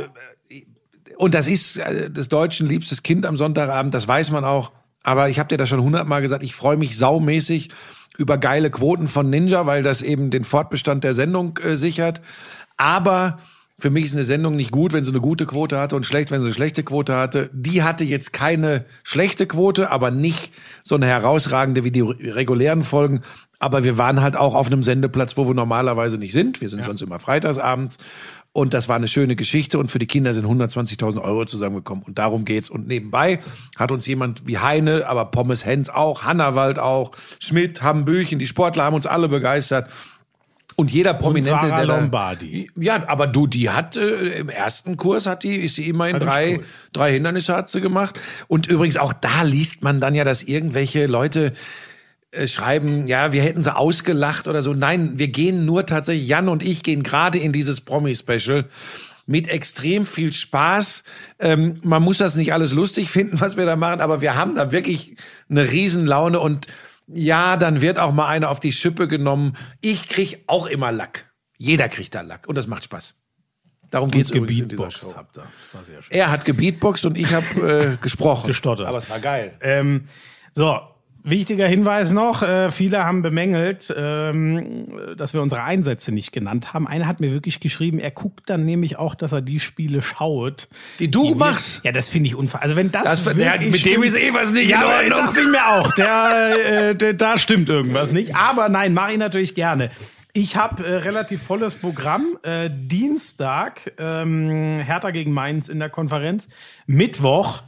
[0.49, 0.61] äh,
[1.17, 4.71] und das ist äh, des Deutschen liebstes Kind am Sonntagabend, das weiß man auch.
[5.01, 7.69] Aber ich habe dir das schon hundertmal gesagt, ich freue mich saumäßig
[8.17, 12.21] über geile Quoten von Ninja, weil das eben den Fortbestand der Sendung äh, sichert.
[12.77, 13.39] Aber
[13.79, 16.31] für mich ist eine Sendung nicht gut, wenn sie eine gute Quote hatte und schlecht,
[16.31, 17.49] wenn sie eine schlechte Quote hatte.
[17.53, 20.51] Die hatte jetzt keine schlechte Quote, aber nicht
[20.83, 23.21] so eine herausragende wie die re- regulären Folgen.
[23.59, 26.61] Aber wir waren halt auch auf einem Sendeplatz, wo wir normalerweise nicht sind.
[26.61, 27.97] Wir sind sonst immer freitagsabends.
[28.51, 32.17] Und das war eine schöne Geschichte und für die Kinder sind 120.000 Euro zusammengekommen und
[32.17, 32.69] darum geht's.
[32.69, 33.39] Und nebenbei
[33.77, 38.85] hat uns jemand wie Heine, aber Pommes Hens auch, Hannawald auch, Schmidt, Hambüchen, die Sportler
[38.85, 39.89] haben uns alle begeistert.
[40.79, 42.71] Und jeder Prominente, Sarah der da- Lombardi.
[42.77, 46.23] ja, aber du, die hat äh, im ersten Kurs hat die, ist sie immerhin ich
[46.23, 46.65] drei, cool.
[46.93, 48.17] drei Hindernisse hat sie gemacht.
[48.47, 51.51] Und übrigens auch da liest man dann ja, dass irgendwelche Leute
[52.31, 54.73] äh, schreiben, ja, wir hätten sie ausgelacht oder so.
[54.73, 58.63] Nein, wir gehen nur tatsächlich, Jan und ich gehen gerade in dieses Promi-Special
[59.25, 61.03] mit extrem viel Spaß.
[61.39, 64.55] Ähm, man muss das nicht alles lustig finden, was wir da machen, aber wir haben
[64.55, 65.17] da wirklich
[65.49, 66.67] eine Riesenlaune und
[67.13, 69.57] ja, dann wird auch mal einer auf die Schippe genommen.
[69.81, 71.31] Ich krieg auch immer Lack.
[71.57, 73.15] Jeder kriegt da Lack und das macht Spaß.
[73.89, 75.15] Darum geht's übrigens in dieser Show.
[75.15, 75.41] habt ihr.
[75.41, 76.15] Das war sehr schön.
[76.15, 78.47] Er hat gebeatboxt und ich habe äh, gesprochen.
[78.47, 78.87] Gestottert.
[78.87, 79.57] Aber es war geil.
[79.61, 80.05] Ähm,
[80.51, 80.79] so,
[81.23, 82.41] wichtiger Hinweis noch.
[82.43, 86.87] Äh, viele haben bemängelt, ähm, dass wir unsere Einsätze nicht genannt haben.
[86.87, 90.67] Einer hat mir wirklich geschrieben, er guckt dann nämlich auch, dass er die Spiele schaut.
[90.99, 91.81] Die du wir- machst.
[91.83, 92.61] Ja, das finde ich unfair.
[92.63, 95.27] Also wenn das, Das- der- mit dem stimmt- ist eh was nicht ja, in Ordnung.
[95.33, 95.93] dachte ich mir auch.
[95.95, 98.35] Der, äh, der, da stimmt irgendwas nicht.
[98.35, 99.91] Aber nein, mache ich natürlich gerne.
[100.33, 102.37] Ich habe äh, relativ volles Programm.
[102.43, 106.47] Äh, Dienstag ähm, Hertha gegen Mainz in der Konferenz.
[106.85, 107.63] Mittwoch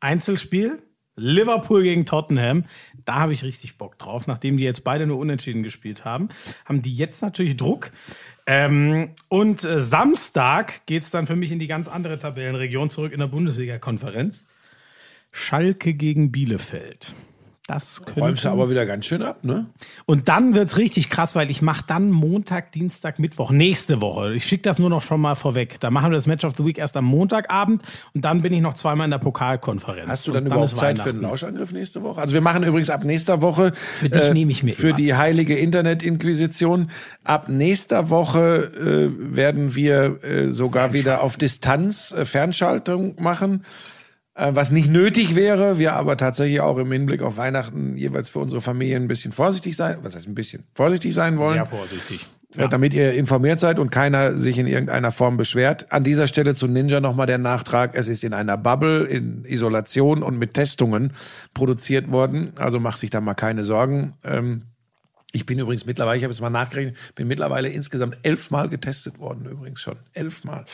[0.00, 0.78] Einzelspiel.
[1.16, 2.64] Liverpool gegen Tottenham.
[3.04, 4.26] Da habe ich richtig Bock drauf.
[4.26, 6.28] Nachdem die jetzt beide nur unentschieden gespielt haben,
[6.64, 7.90] haben die jetzt natürlich Druck.
[8.46, 13.20] Ähm, und äh, Samstag geht's dann für mich in die ganz andere Tabellenregion zurück in
[13.20, 14.46] der Bundesliga-Konferenz.
[15.30, 17.14] Schalke gegen Bielefeld.
[17.68, 19.66] Das Räumst könnte du aber wieder ganz schön ab, ne?
[20.04, 24.34] und dann wird's richtig krass, weil ich mache dann Montag, Dienstag, Mittwoch, nächste Woche.
[24.34, 25.78] Ich schicke das nur noch schon mal vorweg.
[25.78, 27.82] Da machen wir das Match of the Week erst am Montagabend
[28.14, 30.08] und dann bin ich noch zweimal in der Pokalkonferenz.
[30.08, 31.22] Hast du dann und überhaupt Zeit für einen.
[31.22, 32.20] Lauschangriff nächste Woche?
[32.20, 35.18] Also wir machen übrigens ab nächster Woche Für dich nehme ich mir für die Zeit.
[35.18, 36.90] heilige Internet-Inquisition.
[37.22, 43.64] Ab nächster Woche äh, werden wir äh, sogar wieder auf Distanz äh, Fernschaltung machen.
[44.34, 48.38] Äh, was nicht nötig wäre, wir aber tatsächlich auch im Hinblick auf Weihnachten jeweils für
[48.38, 51.54] unsere Familien ein bisschen vorsichtig sein, was heißt ein bisschen vorsichtig sein wollen.
[51.54, 52.26] Sehr vorsichtig.
[52.56, 55.92] äh, damit ihr informiert seid und keiner sich in irgendeiner Form beschwert.
[55.92, 57.94] An dieser Stelle zu Ninja nochmal der Nachtrag.
[57.94, 61.12] Es ist in einer Bubble, in Isolation und mit Testungen
[61.52, 62.52] produziert worden.
[62.56, 64.14] Also macht sich da mal keine Sorgen.
[64.24, 64.62] Ähm,
[65.32, 69.46] ich bin übrigens mittlerweile, ich habe jetzt mal nachgerechnet, bin mittlerweile insgesamt elfmal getestet worden,
[69.50, 69.96] übrigens schon.
[70.12, 70.66] Elfmal.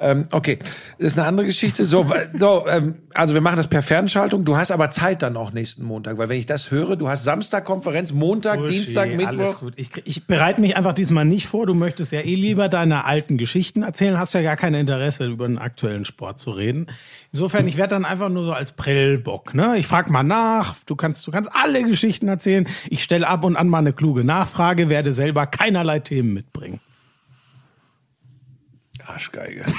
[0.00, 0.60] Ähm, okay,
[0.98, 1.84] das ist eine andere Geschichte.
[1.84, 4.44] So, so ähm, also wir machen das per Fernschaltung.
[4.44, 7.24] Du hast aber Zeit dann auch nächsten Montag, weil wenn ich das höre, du hast
[7.24, 9.60] Samstag Konferenz, Montag, Buschi, Dienstag, Alles Mittwoch.
[9.60, 9.72] gut.
[9.76, 11.66] Ich, ich bereite mich einfach diesmal nicht vor.
[11.66, 15.48] Du möchtest ja eh lieber deine alten Geschichten erzählen, hast ja gar kein Interesse, über
[15.48, 16.86] den aktuellen Sport zu reden.
[17.32, 19.54] Insofern, ich werde dann einfach nur so als Prellbock.
[19.54, 19.78] Ne?
[19.78, 22.68] Ich frage mal nach, du kannst, du kannst alle Geschichten erzählen.
[22.88, 26.78] Ich stelle ab und an mal eine kluge Nachfrage, werde selber keinerlei Themen mitbringen.
[29.08, 29.64] Arschgeige.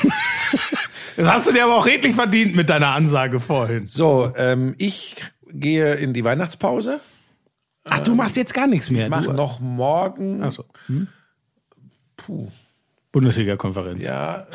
[1.18, 3.86] Das hast du dir aber auch redlich verdient mit deiner Ansage vorhin.
[3.86, 5.18] So, ähm, ich
[5.52, 7.02] gehe in die Weihnachtspause.
[7.84, 9.06] Ach, du machst jetzt gar nichts mehr.
[9.06, 10.42] Ich mache noch morgen.
[10.42, 10.64] Achso.
[10.86, 11.10] Hm?
[13.12, 14.06] Bundesliga-Konferenz.
[14.06, 14.48] Ja,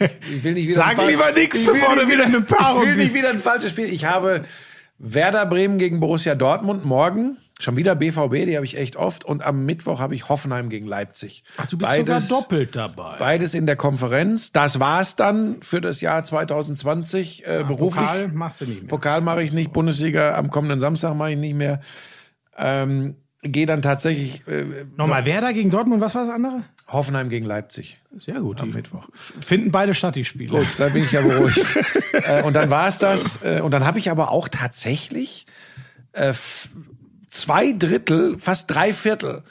[0.00, 0.76] äh, ich- will nicht wieder.
[0.96, 3.92] Sag lieber will bevor du wieder eine Paarung Ich will nicht wieder ein falsches Spiel.
[3.92, 4.44] Ich habe
[4.98, 7.36] Werder Bremen gegen Borussia Dortmund morgen.
[7.60, 9.24] Schon wieder BVB, die habe ich echt oft.
[9.24, 11.42] Und am Mittwoch habe ich Hoffenheim gegen Leipzig.
[11.56, 13.16] Ach, du bist sogar doppelt dabei.
[13.18, 14.52] Beides in der Konferenz.
[14.52, 18.06] Das war's dann für das Jahr 2020 äh, beruflich.
[18.06, 18.88] Pokal machst du nicht mehr.
[18.88, 21.80] Pokal mache ich nicht, Bundesliga am kommenden Samstag mache ich nicht mehr.
[22.56, 24.64] Ähm, Gehe dann tatsächlich äh,
[24.96, 26.64] Nochmal, Werder gegen Dortmund, was war das andere?
[26.88, 28.00] Hoffenheim gegen Leipzig.
[28.16, 28.60] Sehr gut.
[28.60, 29.08] Am Mittwoch.
[29.40, 30.58] Finden beide statt, die Spiele.
[30.58, 31.76] Gut, da bin ich ja beruhigt.
[32.12, 33.40] äh, und dann war es das.
[33.42, 35.46] Äh, und dann habe ich aber auch tatsächlich
[36.12, 36.32] äh,
[37.38, 39.42] zwei Drittel, fast drei Viertel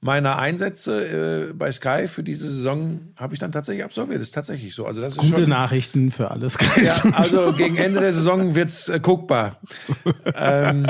[0.00, 4.20] meiner Einsätze äh, bei Sky für diese Saison habe ich dann tatsächlich absolviert.
[4.20, 4.86] Das ist tatsächlich so.
[4.86, 5.48] Also das ist Gute schon.
[5.48, 6.58] Nachrichten für alles.
[6.82, 9.60] Ja, also gegen Ende der Saison wird's äh, guckbar.
[10.34, 10.86] ähm,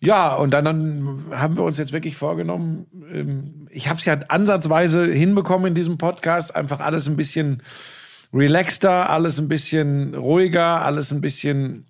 [0.00, 4.18] ja, und dann, dann haben wir uns jetzt wirklich vorgenommen, ähm, ich habe es ja
[4.28, 7.62] ansatzweise hinbekommen in diesem Podcast, einfach alles ein bisschen
[8.34, 11.86] relaxter, alles ein bisschen ruhiger, alles ein bisschen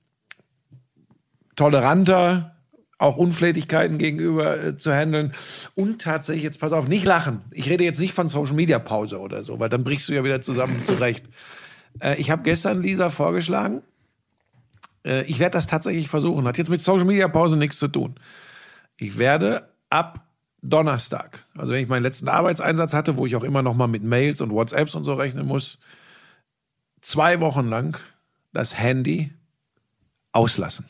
[1.57, 2.57] toleranter,
[3.03, 5.33] auch Unflätigkeiten gegenüber äh, zu handeln
[5.75, 7.43] und tatsächlich jetzt pass auf, nicht lachen.
[7.51, 10.25] Ich rede jetzt nicht von Social Media Pause oder so, weil dann brichst du ja
[10.25, 11.27] wieder zusammen zurecht.
[12.01, 13.83] Äh, ich habe gestern Lisa vorgeschlagen,
[15.05, 16.47] äh, ich werde das tatsächlich versuchen.
[16.47, 18.15] Hat jetzt mit Social Media Pause nichts zu tun.
[18.97, 20.27] Ich werde ab
[20.63, 24.05] Donnerstag, also wenn ich meinen letzten Arbeitseinsatz hatte, wo ich auch immer noch mal mit
[24.05, 25.79] Mails und WhatsApps und so rechnen muss,
[27.01, 27.99] zwei Wochen lang
[28.53, 29.33] das Handy
[30.31, 30.89] auslassen.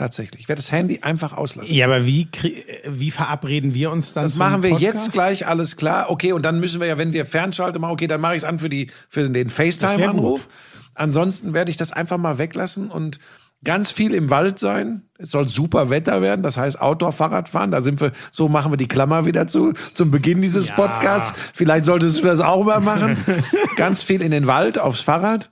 [0.00, 0.40] Tatsächlich.
[0.40, 1.74] Ich werde das Handy einfach auslassen.
[1.76, 4.94] Ja, aber wie, krie- wie verabreden wir uns dann Das machen wir Podcast?
[4.96, 6.08] jetzt gleich alles klar.
[6.08, 8.44] Okay, und dann müssen wir ja, wenn wir Fernschalten machen, okay, dann mache ich es
[8.44, 10.48] an für die für den FaceTime-Anruf.
[10.94, 13.18] Ansonsten werde ich das einfach mal weglassen und
[13.62, 15.02] ganz viel im Wald sein.
[15.18, 17.70] Es soll super Wetter werden, das heißt Outdoor-Fahrrad fahren.
[17.70, 20.76] Da sind wir, so machen wir die Klammer wieder zu zum Beginn dieses Ja.
[20.76, 21.38] Podcasts.
[21.52, 23.18] Vielleicht solltest du das auch mal machen.
[23.76, 25.50] ganz viel in den Wald aufs Fahrrad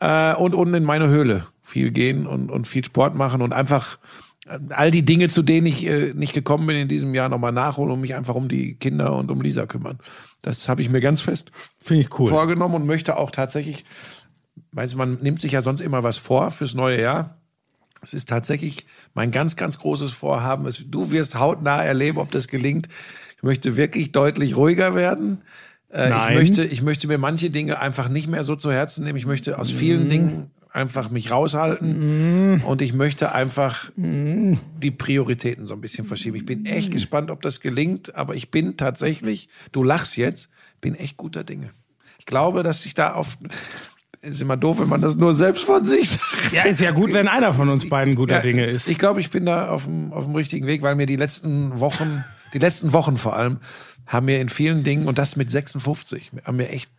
[0.00, 3.98] äh, und unten in meine Höhle viel gehen und, und viel Sport machen und einfach
[4.46, 7.52] äh, all die Dinge, zu denen ich äh, nicht gekommen bin in diesem Jahr, nochmal
[7.52, 9.98] nachholen und mich einfach um die Kinder und um Lisa kümmern.
[10.42, 12.28] Das habe ich mir ganz fest Finde ich cool.
[12.28, 13.84] vorgenommen und möchte auch tatsächlich,
[14.72, 17.36] weißt du, man nimmt sich ja sonst immer was vor fürs neue Jahr.
[18.02, 20.66] Es ist tatsächlich mein ganz, ganz großes Vorhaben.
[20.66, 22.88] Es, du wirst hautnah erleben, ob das gelingt.
[23.36, 25.42] Ich möchte wirklich deutlich ruhiger werden.
[25.92, 29.18] Äh, ich möchte, ich möchte mir manche Dinge einfach nicht mehr so zu Herzen nehmen.
[29.18, 35.74] Ich möchte aus vielen Dingen einfach mich raushalten und ich möchte einfach die Prioritäten so
[35.74, 36.36] ein bisschen verschieben.
[36.36, 40.48] Ich bin echt gespannt, ob das gelingt, aber ich bin tatsächlich, du lachst jetzt,
[40.80, 41.70] bin echt guter Dinge.
[42.18, 43.36] Ich glaube, dass ich da auf,
[44.22, 46.52] ist immer doof, wenn man das nur selbst von sich sagt.
[46.52, 48.88] Ja, ist ja gut, wenn einer von uns beiden guter Ja, Dinge ist.
[48.88, 51.80] Ich glaube, ich bin da auf dem, auf dem richtigen Weg, weil mir die letzten
[51.80, 53.58] Wochen, die letzten Wochen vor allem,
[54.06, 56.90] haben mir in vielen Dingen, und das mit 56, haben mir echt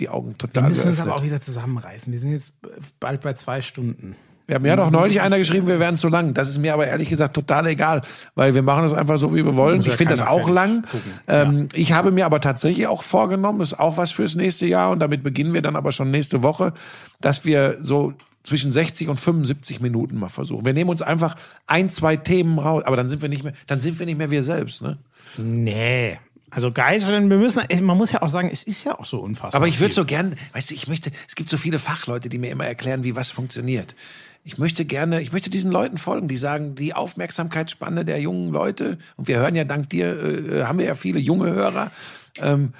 [0.00, 1.06] die Augen wir total müssen uns geöffnet.
[1.06, 2.12] aber auch wieder zusammenreißen.
[2.12, 2.52] Wir sind jetzt
[3.00, 4.16] bald bei zwei Stunden.
[4.46, 6.34] Ja, mir hat auch neulich einer geschrieben, wir wären zu lang.
[6.34, 8.02] Das ist mir aber ehrlich gesagt total egal,
[8.34, 9.80] weil wir machen das einfach so, wie wir wollen.
[9.80, 10.86] Ja Ich finde das auch lang.
[11.26, 14.90] Ähm, Ich habe mir aber tatsächlich auch vorgenommen, das ist auch was fürs nächste Jahr
[14.90, 16.74] und damit beginnen wir dann aber schon nächste Woche,
[17.22, 18.12] dass wir so
[18.42, 20.66] zwischen 60 und 75 Minuten mal versuchen.
[20.66, 23.80] Wir nehmen uns einfach ein, zwei Themen raus, aber dann sind wir nicht mehr, dann
[23.80, 24.98] sind wir nicht mehr wir selbst, ne?
[25.38, 26.18] Nee.
[26.54, 29.60] Also Geiseln, wir müssen, man muss ja auch sagen, es ist ja auch so unfassbar.
[29.60, 32.38] Aber ich würde so gern, weißt du, ich möchte, es gibt so viele Fachleute, die
[32.38, 33.96] mir immer erklären, wie was funktioniert.
[34.44, 38.98] Ich möchte gerne, ich möchte diesen Leuten folgen, die sagen, die Aufmerksamkeitsspanne der jungen Leute,
[39.16, 41.90] und wir hören ja dank dir, äh, haben wir ja viele junge Hörer,
[42.38, 42.72] ähm,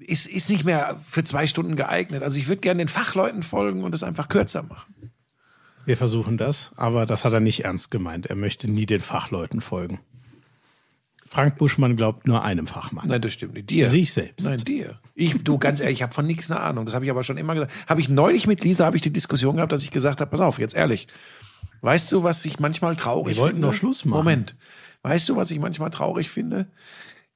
[0.00, 2.22] ist, ist nicht mehr für zwei Stunden geeignet.
[2.22, 5.12] Also ich würde gerne den Fachleuten folgen und es einfach kürzer machen.
[5.86, 8.26] Wir versuchen das, aber das hat er nicht ernst gemeint.
[8.26, 10.00] Er möchte nie den Fachleuten folgen.
[11.26, 13.08] Frank Buschmann glaubt nur einem Fachmann.
[13.08, 13.70] Nein, das stimmt nicht.
[13.70, 13.88] Dir.
[13.88, 14.44] Sich selbst.
[14.44, 15.00] Nein, dir.
[15.14, 16.86] Ich, du, ganz ehrlich, ich habe von nichts eine Ahnung.
[16.86, 17.72] Das habe ich aber schon immer gesagt.
[17.88, 20.40] Habe ich neulich mit Lisa, habe ich die Diskussion gehabt, dass ich gesagt habe, pass
[20.40, 21.08] auf, jetzt ehrlich.
[21.80, 23.68] Weißt du, was ich manchmal traurig Wir wollten finde?
[23.68, 24.18] doch Schluss machen.
[24.18, 24.56] Moment.
[25.02, 26.68] Weißt du, was ich manchmal traurig finde?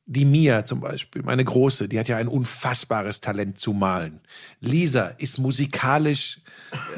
[0.07, 4.21] Die Mia zum Beispiel, meine Große, die hat ja ein unfassbares Talent zu malen.
[4.61, 6.41] Lisa ist musikalisch,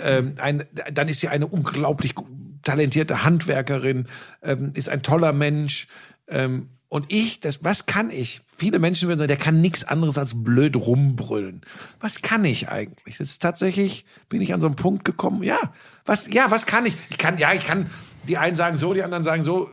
[0.02, 2.14] ähm, ein, dann ist sie eine unglaublich
[2.62, 4.06] talentierte Handwerkerin,
[4.42, 5.88] ähm, ist ein toller Mensch.
[6.28, 8.42] Ähm, und ich, das, was kann ich?
[8.54, 11.62] Viele Menschen würden sagen, der kann nichts anderes als blöd rumbrüllen.
[12.00, 13.16] Was kann ich eigentlich?
[13.16, 15.56] Das ist tatsächlich, bin ich an so einen Punkt gekommen, ja,
[16.04, 16.94] was, ja, was kann ich?
[17.08, 17.88] Ich kann, ja, ich kann,
[18.28, 19.70] die einen sagen so, die anderen sagen so,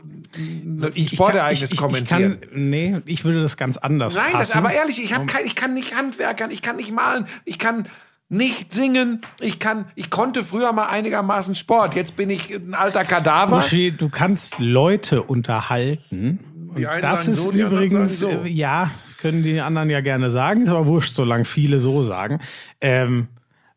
[1.07, 2.37] Sportereignis ich, ich, kommentieren.
[2.41, 4.59] Ich kann, nee, ich würde das ganz anders Nein, das, fassen.
[4.59, 7.89] aber ehrlich, ich, hab kein, ich kann nicht handwerkern, ich kann nicht malen, ich kann
[8.29, 13.03] nicht singen, ich kann, ich konnte früher mal einigermaßen Sport, jetzt bin ich ein alter
[13.03, 13.57] Kadaver.
[13.57, 16.39] Uschi, du kannst Leute unterhalten.
[16.77, 18.45] Die einen das sagen ist so, die übrigens, sagen so.
[18.45, 22.39] äh, ja, können die anderen ja gerne sagen, ist aber wurscht, solange viele so sagen.
[22.81, 23.27] Ähm,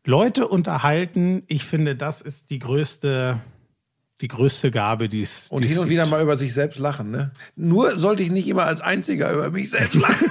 [0.05, 3.39] Leute unterhalten, ich finde, das ist die größte,
[4.21, 5.91] die größte Gabe, die es Und hin und gibt.
[5.91, 7.31] wieder mal über sich selbst lachen, ne?
[7.55, 10.27] Nur sollte ich nicht immer als Einziger über mich selbst lachen.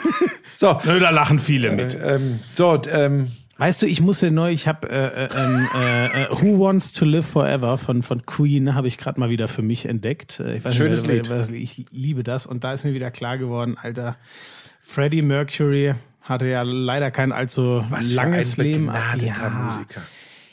[0.56, 1.98] so, Nö, da lachen viele mit.
[2.02, 3.30] ähm, so, ähm,
[3.62, 7.04] Weißt du, ich musste neu, ich habe äh, äh, ähm, äh, äh, Who Wants to
[7.04, 10.40] Live Forever von, von Queen habe ich gerade mal wieder für mich entdeckt.
[10.40, 11.50] Äh, Ich weiß Schönes nicht, Lied.
[11.62, 14.16] ich liebe das und da ist mir wieder klar geworden, Alter,
[14.80, 18.86] Freddie Mercury hatte ja leider kein allzu was langes Leben.
[18.86, 19.48] begnadeter Ja.
[19.50, 20.02] Musiker.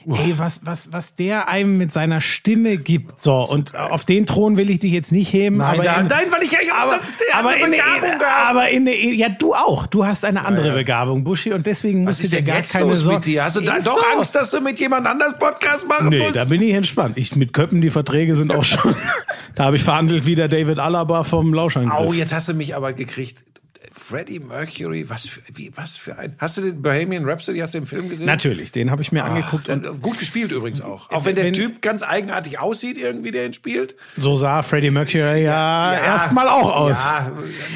[0.07, 3.19] Ey, was, was, was der einem mit seiner Stimme gibt.
[3.19, 5.57] So, und auf den Thron will ich dich jetzt nicht heben.
[5.57, 6.99] Nein, aber da, in, nein, weil ich ja aber,
[7.33, 8.49] aber, eine Begabung gehabt.
[8.49, 9.87] aber in der, ja, du auch.
[9.87, 10.73] Du hast eine andere ja.
[10.73, 13.17] Begabung, Buschi, und deswegen Was musst du dir gar jetzt keine Sorgen.
[13.17, 13.43] mit dir?
[13.43, 14.17] Hast du da Ist doch so.
[14.17, 16.35] Angst, dass du mit jemand anders Podcast machen Nee, musst?
[16.35, 17.17] da bin ich entspannt.
[17.17, 18.95] Ich mit Köppen, die Verträge sind auch schon.
[19.55, 21.93] da habe ich verhandelt wie der David Alaba vom Lauschangriff.
[21.99, 23.43] Au, jetzt hast du mich aber gekriegt.
[23.91, 26.35] Freddie Mercury, was für, wie, was für ein.
[26.37, 28.25] Hast du den Bohemian Rhapsody, hast du den Film gesehen?
[28.25, 31.09] Natürlich, den habe ich mir angeguckt und gut gespielt übrigens auch.
[31.11, 33.95] Auch wenn der Wenn- Typ ganz eigenartig aussieht, irgendwie, der ihn spielt.
[34.17, 35.99] so sah Freddie Mercury ja, Ja.
[35.99, 37.01] erstmal auch aus.
[37.01, 37.31] Ja,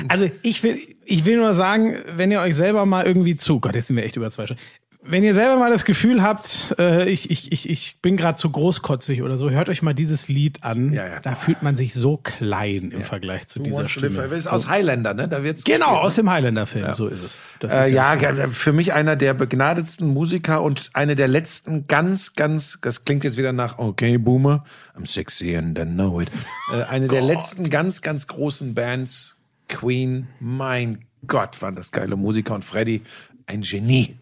[0.07, 3.75] Also ich will, ich will nur sagen, wenn ihr euch selber mal irgendwie zu, Gott,
[3.75, 4.61] jetzt sind wir echt über zwei Stunden.
[5.05, 8.49] Wenn ihr selber mal das Gefühl habt, äh, ich, ich, ich, ich bin gerade zu
[8.49, 10.93] großkotzig oder so, hört euch mal dieses Lied an.
[10.93, 11.19] Ja, ja.
[11.19, 14.15] Da fühlt man sich so klein im Vergleich zu dieser Stimme.
[14.15, 14.35] Forever.
[14.35, 15.27] ist aus Highlander, ne?
[15.27, 17.41] Da wird's Genau, gespielt, aus dem Highlander-Film, so ist es.
[17.59, 21.85] Das Äh, ist ja, ge- für mich einer der begnadetsten Musiker und eine der letzten
[21.87, 24.63] ganz, ganz, das klingt jetzt wieder nach, okay, Boomer,
[24.97, 26.29] I'm sexy and I know it.
[26.73, 29.35] Äh, eine der letzten ganz, ganz großen Bands,
[29.67, 33.01] Queen, mein Gott, waren das geile Musiker und Freddy,
[33.47, 34.15] ein Genie.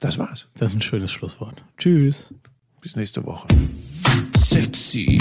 [0.00, 0.46] Das war's.
[0.56, 1.62] Das ist ein schönes Schlusswort.
[1.76, 2.32] Tschüss.
[2.80, 3.46] Bis nächste Woche.
[4.38, 5.20] Sexy,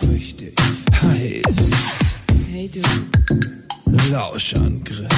[0.00, 0.60] so richtig
[1.00, 1.70] heiß.
[2.50, 2.80] Hey du,
[4.10, 5.08] Lauschangriff.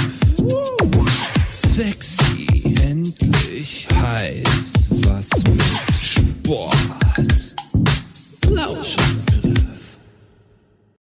[1.51, 4.73] Sexy, endlich heiß.
[4.91, 5.63] Was mit
[5.99, 6.77] Sport.
[8.47, 9.68] Lauschangriff.